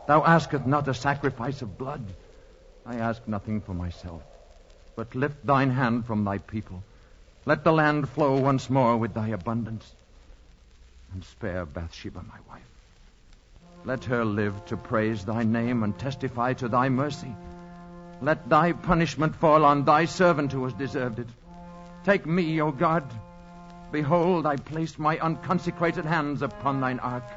Thou 0.06 0.22
askest 0.24 0.66
not 0.66 0.88
a 0.88 0.94
sacrifice 0.94 1.62
of 1.62 1.78
blood. 1.78 2.02
I 2.84 2.96
ask 2.96 3.26
nothing 3.26 3.60
for 3.60 3.74
myself, 3.74 4.22
but 4.98 5.14
lift 5.14 5.46
thine 5.46 5.70
hand 5.70 6.04
from 6.04 6.24
thy 6.24 6.38
people. 6.38 6.82
Let 7.46 7.62
the 7.62 7.70
land 7.72 8.08
flow 8.08 8.40
once 8.40 8.68
more 8.68 8.96
with 8.96 9.14
thy 9.14 9.28
abundance. 9.28 9.88
And 11.12 11.22
spare 11.22 11.64
Bathsheba, 11.64 12.20
my 12.28 12.38
wife. 12.50 12.66
Let 13.84 14.06
her 14.06 14.24
live 14.24 14.64
to 14.66 14.76
praise 14.76 15.24
thy 15.24 15.44
name 15.44 15.84
and 15.84 15.96
testify 15.96 16.54
to 16.54 16.66
thy 16.66 16.88
mercy. 16.88 17.32
Let 18.20 18.48
thy 18.48 18.72
punishment 18.72 19.36
fall 19.36 19.64
on 19.64 19.84
thy 19.84 20.06
servant 20.06 20.50
who 20.50 20.64
has 20.64 20.72
deserved 20.72 21.20
it. 21.20 21.28
Take 22.04 22.26
me, 22.26 22.60
O 22.60 22.72
God. 22.72 23.04
Behold, 23.92 24.46
I 24.46 24.56
place 24.56 24.98
my 24.98 25.16
unconsecrated 25.18 26.06
hands 26.06 26.42
upon 26.42 26.80
thine 26.80 26.98
ark. 26.98 27.30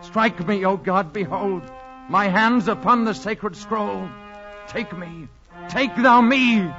Strike 0.00 0.46
me, 0.46 0.64
O 0.64 0.78
God, 0.78 1.12
behold, 1.12 1.70
my 2.08 2.28
hands 2.28 2.66
upon 2.66 3.04
the 3.04 3.12
sacred 3.12 3.56
scroll. 3.56 4.08
Take 4.68 4.96
me, 4.96 5.28
take 5.68 5.94
thou 5.96 6.22
me. 6.22 6.72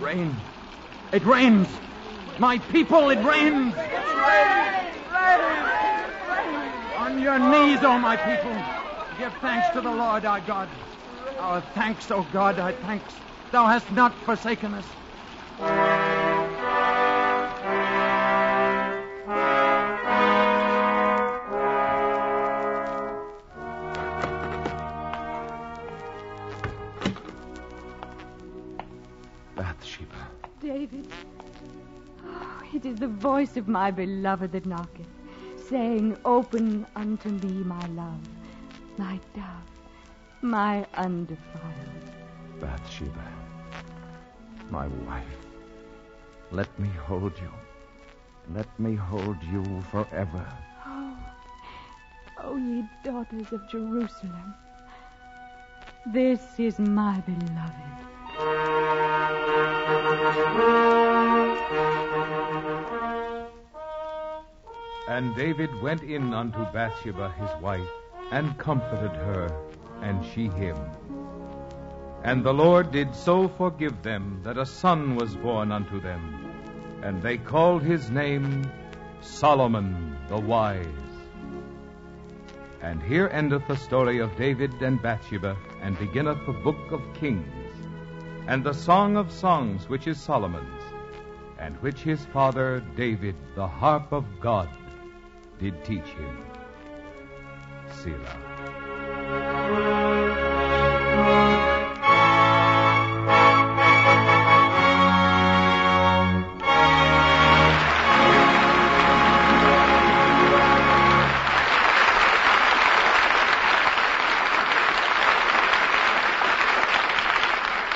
Rain. 0.00 0.34
It 1.12 1.24
rains. 1.24 1.68
My 2.38 2.58
people, 2.58 3.10
it 3.10 3.22
rains. 3.24 3.74
On 6.96 7.20
your 7.20 7.38
knees, 7.38 7.82
O 7.82 7.98
my 7.98 8.16
people. 8.16 8.52
Give 9.18 9.32
thanks 9.40 9.68
to 9.74 9.80
the 9.80 9.90
Lord 9.90 10.24
our 10.24 10.40
God. 10.40 10.68
Our 11.38 11.60
thanks, 11.74 12.10
O 12.10 12.26
God, 12.32 12.58
our 12.58 12.72
thanks. 12.72 13.14
Thou 13.50 13.66
hast 13.66 13.90
not 13.92 14.14
forsaken 14.24 14.74
us. 14.74 16.13
Is 32.94 33.00
the 33.00 33.08
voice 33.08 33.56
of 33.56 33.66
my 33.66 33.90
beloved 33.90 34.52
that 34.52 34.66
knocketh, 34.66 35.06
saying, 35.68 36.16
Open 36.24 36.86
unto 36.94 37.28
me, 37.28 37.64
my 37.64 37.86
love, 37.88 38.20
my 38.98 39.18
dove, 39.34 39.70
my 40.42 40.86
undefiled. 40.94 42.04
Bathsheba. 42.60 43.28
My 44.70 44.86
wife. 45.08 45.38
Let 46.52 46.78
me 46.78 46.88
hold 46.88 47.32
you. 47.38 47.52
Let 48.54 48.68
me 48.78 48.94
hold 48.94 49.42
you 49.42 49.64
forever. 49.90 50.46
Oh, 50.86 51.16
oh, 52.42 52.56
ye 52.56 52.84
daughters 53.02 53.52
of 53.52 53.68
Jerusalem, 53.68 54.54
this 56.12 56.42
is 56.58 56.78
my 56.78 57.20
beloved. 57.20 57.94
And 65.06 65.36
David 65.36 65.82
went 65.82 66.02
in 66.02 66.32
unto 66.32 66.64
Bathsheba 66.72 67.30
his 67.38 67.62
wife, 67.62 67.90
and 68.30 68.56
comforted 68.56 69.10
her, 69.10 69.48
and 70.00 70.24
she 70.24 70.48
him. 70.48 70.76
And 72.22 72.42
the 72.42 72.54
Lord 72.54 72.90
did 72.90 73.14
so 73.14 73.48
forgive 73.48 74.02
them 74.02 74.40
that 74.44 74.56
a 74.56 74.64
son 74.64 75.14
was 75.14 75.36
born 75.36 75.70
unto 75.70 76.00
them, 76.00 76.50
and 77.02 77.22
they 77.22 77.36
called 77.36 77.82
his 77.82 78.10
name 78.10 78.64
Solomon 79.20 80.16
the 80.28 80.38
Wise. 80.38 80.86
And 82.80 83.02
here 83.02 83.28
endeth 83.30 83.68
the 83.68 83.76
story 83.76 84.20
of 84.20 84.36
David 84.36 84.82
and 84.82 85.02
Bathsheba, 85.02 85.54
and 85.82 85.98
beginneth 85.98 86.46
the 86.46 86.52
book 86.52 86.92
of 86.92 87.02
Kings, 87.12 87.76
and 88.46 88.64
the 88.64 88.72
song 88.72 89.18
of 89.18 89.30
songs 89.30 89.86
which 89.86 90.06
is 90.06 90.18
Solomon's, 90.18 90.82
and 91.58 91.76
which 91.82 92.00
his 92.00 92.24
father 92.26 92.82
David, 92.96 93.36
the 93.54 93.66
harp 93.66 94.10
of 94.12 94.24
God, 94.40 94.68
did 95.58 95.84
teach 95.84 96.04
him. 96.04 96.38
Selah. 98.02 98.54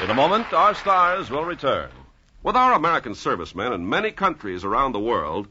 In 0.00 0.10
a 0.10 0.14
moment, 0.14 0.52
our 0.52 0.74
stars 0.74 1.30
will 1.30 1.44
return. 1.44 1.90
With 2.42 2.56
our 2.56 2.72
American 2.72 3.14
servicemen 3.14 3.72
in 3.72 3.88
many 3.88 4.10
countries 4.10 4.64
around 4.64 4.92
the 4.92 5.00
world, 5.00 5.48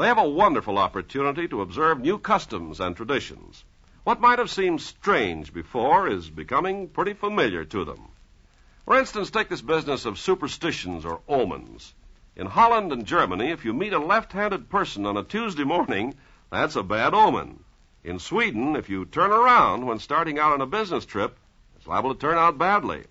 they 0.00 0.06
have 0.06 0.16
a 0.16 0.28
wonderful 0.28 0.78
opportunity 0.78 1.46
to 1.46 1.60
observe 1.60 2.00
new 2.00 2.16
customs 2.16 2.80
and 2.80 2.96
traditions. 2.96 3.64
What 4.02 4.18
might 4.18 4.38
have 4.38 4.48
seemed 4.48 4.80
strange 4.80 5.52
before 5.52 6.08
is 6.08 6.30
becoming 6.30 6.88
pretty 6.88 7.12
familiar 7.12 7.66
to 7.66 7.84
them. 7.84 8.08
For 8.86 8.98
instance, 8.98 9.30
take 9.30 9.50
this 9.50 9.60
business 9.60 10.06
of 10.06 10.18
superstitions 10.18 11.04
or 11.04 11.20
omens. 11.28 11.92
In 12.34 12.46
Holland 12.46 12.92
and 12.92 13.04
Germany, 13.04 13.50
if 13.50 13.66
you 13.66 13.74
meet 13.74 13.92
a 13.92 13.98
left 13.98 14.32
handed 14.32 14.70
person 14.70 15.04
on 15.04 15.18
a 15.18 15.22
Tuesday 15.22 15.64
morning, 15.64 16.14
that's 16.50 16.76
a 16.76 16.82
bad 16.82 17.12
omen. 17.12 17.62
In 18.02 18.18
Sweden, 18.18 18.76
if 18.76 18.88
you 18.88 19.04
turn 19.04 19.32
around 19.32 19.84
when 19.84 19.98
starting 19.98 20.38
out 20.38 20.54
on 20.54 20.62
a 20.62 20.66
business 20.66 21.04
trip, 21.04 21.36
it's 21.76 21.86
liable 21.86 22.14
to 22.14 22.20
turn 22.20 22.38
out 22.38 22.56
badly. 22.56 23.04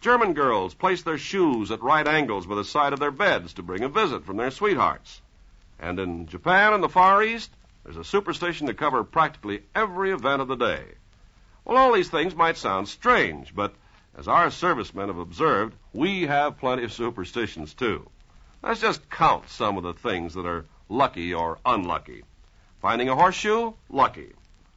German 0.00 0.32
girls 0.32 0.72
place 0.72 1.02
their 1.02 1.18
shoes 1.18 1.70
at 1.70 1.82
right 1.82 2.08
angles 2.08 2.46
by 2.46 2.54
the 2.54 2.64
side 2.64 2.94
of 2.94 3.00
their 3.00 3.10
beds 3.10 3.52
to 3.52 3.62
bring 3.62 3.82
a 3.82 3.88
visit 3.90 4.24
from 4.24 4.38
their 4.38 4.50
sweethearts. 4.50 5.20
And 5.78 5.98
in 5.98 6.26
Japan 6.26 6.72
and 6.72 6.82
the 6.82 6.88
Far 6.88 7.22
East, 7.22 7.50
there's 7.84 7.96
a 7.96 8.04
superstition 8.04 8.66
to 8.66 8.74
cover 8.74 9.04
practically 9.04 9.62
every 9.74 10.10
event 10.10 10.42
of 10.42 10.48
the 10.48 10.56
day. 10.56 10.84
Well, 11.64 11.76
all 11.76 11.92
these 11.92 12.08
things 12.08 12.34
might 12.34 12.56
sound 12.56 12.88
strange, 12.88 13.54
but 13.54 13.74
as 14.16 14.28
our 14.28 14.50
servicemen 14.50 15.08
have 15.08 15.18
observed, 15.18 15.74
we 15.92 16.22
have 16.26 16.58
plenty 16.58 16.84
of 16.84 16.92
superstitions 16.92 17.74
too. 17.74 18.08
Let's 18.62 18.80
just 18.80 19.08
count 19.10 19.48
some 19.48 19.76
of 19.76 19.82
the 19.84 19.92
things 19.92 20.34
that 20.34 20.46
are 20.46 20.64
lucky 20.88 21.34
or 21.34 21.58
unlucky. 21.64 22.24
Finding 22.80 23.08
a 23.08 23.14
horseshoe, 23.14 23.72
lucky. 23.88 24.32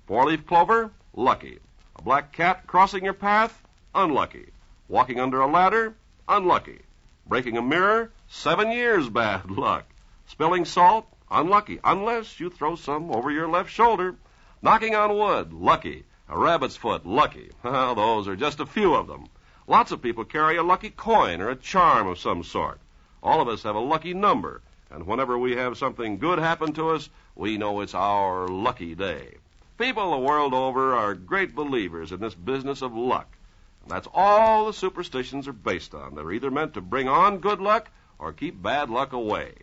Four 0.08 0.26
leaf 0.26 0.46
clover, 0.46 0.92
lucky. 1.14 1.60
A 1.96 2.02
black 2.02 2.34
cat 2.34 2.68
crossing 2.68 3.04
your 3.04 3.14
path, 3.14 3.60
unlucky. 3.96 4.52
Walking 4.88 5.20
under 5.20 5.42
a 5.42 5.48
ladder, 5.48 5.96
unlucky. 6.28 6.82
Breaking 7.26 7.58
a 7.58 7.62
mirror, 7.62 8.12
seven 8.28 8.72
years 8.72 9.10
bad 9.10 9.50
luck. 9.66 9.86
Spilling 10.30 10.64
salt, 10.64 11.08
unlucky, 11.32 11.80
unless 11.84 12.40
you 12.40 12.52
throw 12.52 12.76
some 12.76 13.10
over 13.10 13.32
your 13.32 13.48
left 13.48 13.72
shoulder. 13.72 14.16
Knocking 14.62 14.94
on 14.94 15.18
wood, 15.18 15.52
lucky. 15.52 16.06
A 16.30 16.38
rabbit's 16.38 16.78
foot, 16.78 17.04
lucky. 17.04 17.50
Well, 17.64 17.96
those 17.96 18.28
are 18.28 18.36
just 18.36 18.60
a 18.60 18.68
few 18.68 18.94
of 18.94 19.08
them. 19.08 19.26
Lots 19.66 19.92
of 19.92 20.04
people 20.04 20.26
carry 20.26 20.56
a 20.58 20.64
lucky 20.64 20.92
coin 20.92 21.42
or 21.42 21.50
a 21.50 21.56
charm 21.56 22.06
of 22.06 22.20
some 22.20 22.44
sort. 22.44 22.80
All 23.24 23.42
of 23.42 23.48
us 23.48 23.64
have 23.64 23.74
a 23.74 23.80
lucky 23.80 24.14
number, 24.14 24.62
and 24.92 25.08
whenever 25.08 25.36
we 25.36 25.56
have 25.56 25.80
something 25.80 26.20
good 26.20 26.38
happen 26.38 26.74
to 26.74 26.90
us, 26.92 27.10
we 27.34 27.58
know 27.58 27.82
it's 27.82 27.96
our 27.96 28.48
lucky 28.48 28.94
day. 28.94 29.38
People 29.80 30.12
the 30.12 30.18
world 30.18 30.54
over 30.54 30.94
are 30.94 31.16
great 31.16 31.56
believers 31.56 32.12
in 32.12 32.20
this 32.20 32.36
business 32.36 32.84
of 32.84 32.96
luck. 32.96 33.36
And 33.82 33.90
that's 33.90 34.08
all 34.14 34.68
the 34.68 34.74
superstitions 34.74 35.48
are 35.48 35.54
based 35.54 35.96
on. 35.96 36.14
They're 36.14 36.32
either 36.32 36.52
meant 36.52 36.76
to 36.76 36.82
bring 36.82 37.08
on 37.08 37.40
good 37.40 37.60
luck 37.60 37.90
or 38.20 38.32
keep 38.32 38.62
bad 38.62 38.92
luck 38.92 39.12
away. 39.12 39.56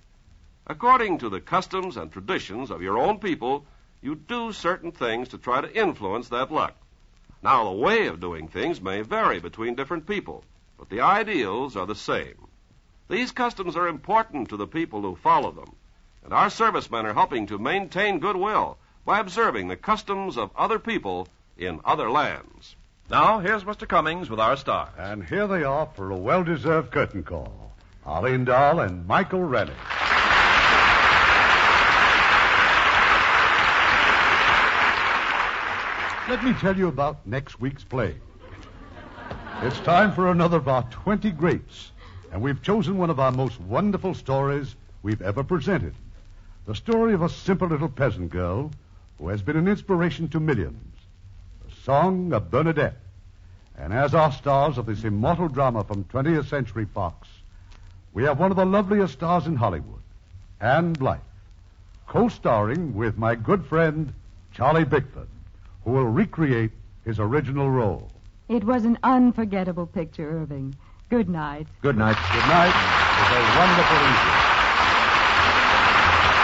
According 0.69 1.19
to 1.19 1.29
the 1.29 1.41
customs 1.41 1.97
and 1.97 2.11
traditions 2.11 2.73
of 2.73 2.83
your 2.83 2.99
own 2.99 3.19
people, 3.21 3.65
you 4.03 4.17
do 4.17 4.53
certain 4.53 4.91
things 4.91 5.29
to 5.29 5.39
try 5.39 5.61
to 5.61 5.73
influence 5.73 6.29
that 6.29 6.51
luck. 6.51 6.75
Now, 7.41 7.65
the 7.65 7.79
way 7.79 8.09
of 8.09 8.19
doing 8.19 8.49
things 8.49 8.81
may 8.81 9.03
vary 9.03 9.39
between 9.39 9.77
different 9.77 10.09
people, 10.09 10.43
but 10.77 10.89
the 10.89 11.03
ideals 11.03 11.77
are 11.77 11.87
the 11.87 11.95
same. 11.95 12.49
These 13.09 13.31
customs 13.31 13.77
are 13.77 13.87
important 13.87 14.49
to 14.49 14.57
the 14.57 14.67
people 14.67 15.03
who 15.03 15.15
follow 15.15 15.53
them, 15.53 15.73
and 16.25 16.33
our 16.33 16.51
servicemen 16.51 17.07
are 17.07 17.15
helping 17.15 17.47
to 17.47 17.59
maintain 17.59 18.19
goodwill 18.19 18.79
by 19.05 19.21
observing 19.21 19.69
the 19.69 19.77
customs 19.77 20.37
of 20.37 20.51
other 20.57 20.81
people 20.81 21.29
in 21.57 21.81
other 21.85 22.11
lands. 22.11 22.75
Now, 23.09 23.39
here's 23.39 23.63
Mr. 23.63 23.87
Cummings 23.87 24.29
with 24.29 24.41
our 24.41 24.57
stars. 24.57 24.91
And 24.99 25.23
here 25.23 25.47
they 25.47 25.63
are 25.63 25.87
for 25.95 26.11
a 26.11 26.17
well 26.17 26.43
deserved 26.43 26.91
curtain 26.91 27.23
call 27.23 27.73
Arlene 28.05 28.45
Dahl 28.45 28.81
and 28.81 29.07
Michael 29.07 29.45
Rennie. 29.45 29.73
Let 36.29 36.43
me 36.43 36.55
tell 36.55 36.77
you 36.77 36.89
about 36.89 37.25
next 37.25 37.61
week's 37.61 37.85
play. 37.85 38.17
It's 39.63 39.79
time 39.81 40.13
for 40.13 40.33
another 40.33 40.57
of 40.57 40.67
our 40.67 40.83
20 40.91 41.31
greats, 41.31 41.93
and 42.33 42.43
we've 42.43 42.61
chosen 42.63 42.99
one 42.99 43.11
of 43.11 43.21
our 43.21 43.31
most 43.31 43.61
wonderful 43.61 44.13
stories 44.13 44.75
we've 45.05 45.23
ever 45.23 45.45
presented. 45.45 45.95
The 46.67 46.75
story 46.75 47.15
of 47.15 47.23
a 47.23 47.29
simple 47.29 47.69
little 47.69 47.89
peasant 47.89 48.31
girl 48.31 48.73
who 49.19 49.29
has 49.29 49.41
been 49.41 49.57
an 49.57 49.69
inspiration 49.69 50.27
to 50.31 50.41
millions. 50.41 50.97
The 51.65 51.75
Song 51.85 52.33
of 52.33 52.51
Bernadette. 52.51 52.99
And 53.79 53.93
as 53.93 54.13
our 54.13 54.33
stars 54.33 54.79
of 54.79 54.87
this 54.87 55.05
immortal 55.05 55.47
drama 55.47 55.85
from 55.85 56.03
20th 56.05 56.49
Century 56.49 56.87
Fox, 56.93 57.29
we 58.15 58.25
have 58.25 58.41
one 58.41 58.51
of 58.51 58.57
the 58.57 58.67
loveliest 58.67 59.13
stars 59.13 59.47
in 59.47 59.55
Hollywood, 59.55 60.03
Ann 60.61 60.93
Blyth, 60.97 61.21
co 62.09 62.29
starring 62.29 62.97
with 62.97 63.17
my 63.17 63.37
good 63.37 63.65
friend 63.65 64.13
Charlie 64.53 64.85
Bickford, 64.85 65.29
who 65.87 65.93
will 65.93 66.05
recreate 66.05 66.73
his 67.05 67.21
original 67.21 67.71
role. 67.71 68.11
It 68.49 68.65
was 68.65 68.85
an 68.85 68.99
unforgettable 69.05 69.87
picture, 69.87 70.29
Irving. 70.29 70.75
Good 71.09 71.29
night. 71.29 71.69
Good 71.81 71.97
night. 71.97 72.17
Good 72.33 72.49
night. 72.49 72.75
It 72.75 73.23
was 73.23 73.31
a 73.31 73.43
wonderful 73.57 73.97
evening. 73.97 74.37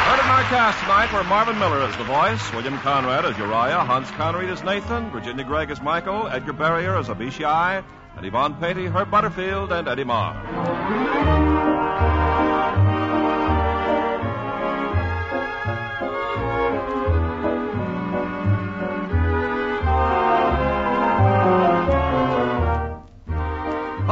Heard 0.07 0.21
in 0.23 0.31
our 0.31 0.43
cast 0.45 0.79
tonight 0.81 1.13
were 1.13 1.25
Marvin 1.25 1.59
Miller 1.59 1.83
as 1.83 1.97
the 1.97 2.05
voice, 2.05 2.53
William 2.53 2.79
Conrad 2.79 3.25
as 3.25 3.37
Uriah, 3.37 3.85
Hans 3.85 4.09
Conried 4.13 4.49
as 4.49 4.63
Nathan, 4.63 5.11
Virginia 5.11 5.45
Gregg 5.45 5.71
as 5.73 5.83
Michal, 5.83 6.29
Edgar 6.29 6.53
Barrier 6.53 6.97
as 6.97 7.11
Abishai, 7.11 7.83
and 8.17 8.25
Yvonne 8.27 8.55
Peattie, 8.55 8.87
Herb 8.87 9.11
Butterfield, 9.11 9.73
and 9.73 9.89
Eddie 9.89 10.05
Marr. 10.05 10.35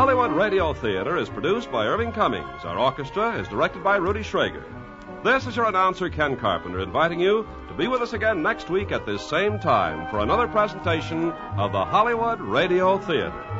Hollywood 0.01 0.33
Radio 0.33 0.73
Theater 0.73 1.19
is 1.19 1.29
produced 1.29 1.71
by 1.71 1.85
Irving 1.85 2.11
Cummings. 2.11 2.65
Our 2.65 2.79
orchestra 2.79 3.37
is 3.39 3.47
directed 3.49 3.85
by 3.85 3.97
Rudy 3.97 4.23
Schrager. 4.23 4.65
This 5.23 5.47
is 5.47 5.55
your 5.55 5.67
announcer, 5.67 6.09
Ken 6.09 6.39
Carpenter, 6.39 6.81
inviting 6.81 7.21
you 7.21 7.47
to 7.69 7.75
be 7.75 7.87
with 7.87 8.01
us 8.01 8.15
again 8.15 8.43
next 8.43 8.71
week 8.71 8.93
at 8.93 9.05
this 9.05 9.21
same 9.21 9.59
time 9.59 10.09
for 10.09 10.21
another 10.21 10.49
presentation 10.49 11.33
of 11.59 11.73
the 11.73 11.85
Hollywood 11.85 12.41
Radio 12.41 12.97
Theater. 12.97 13.60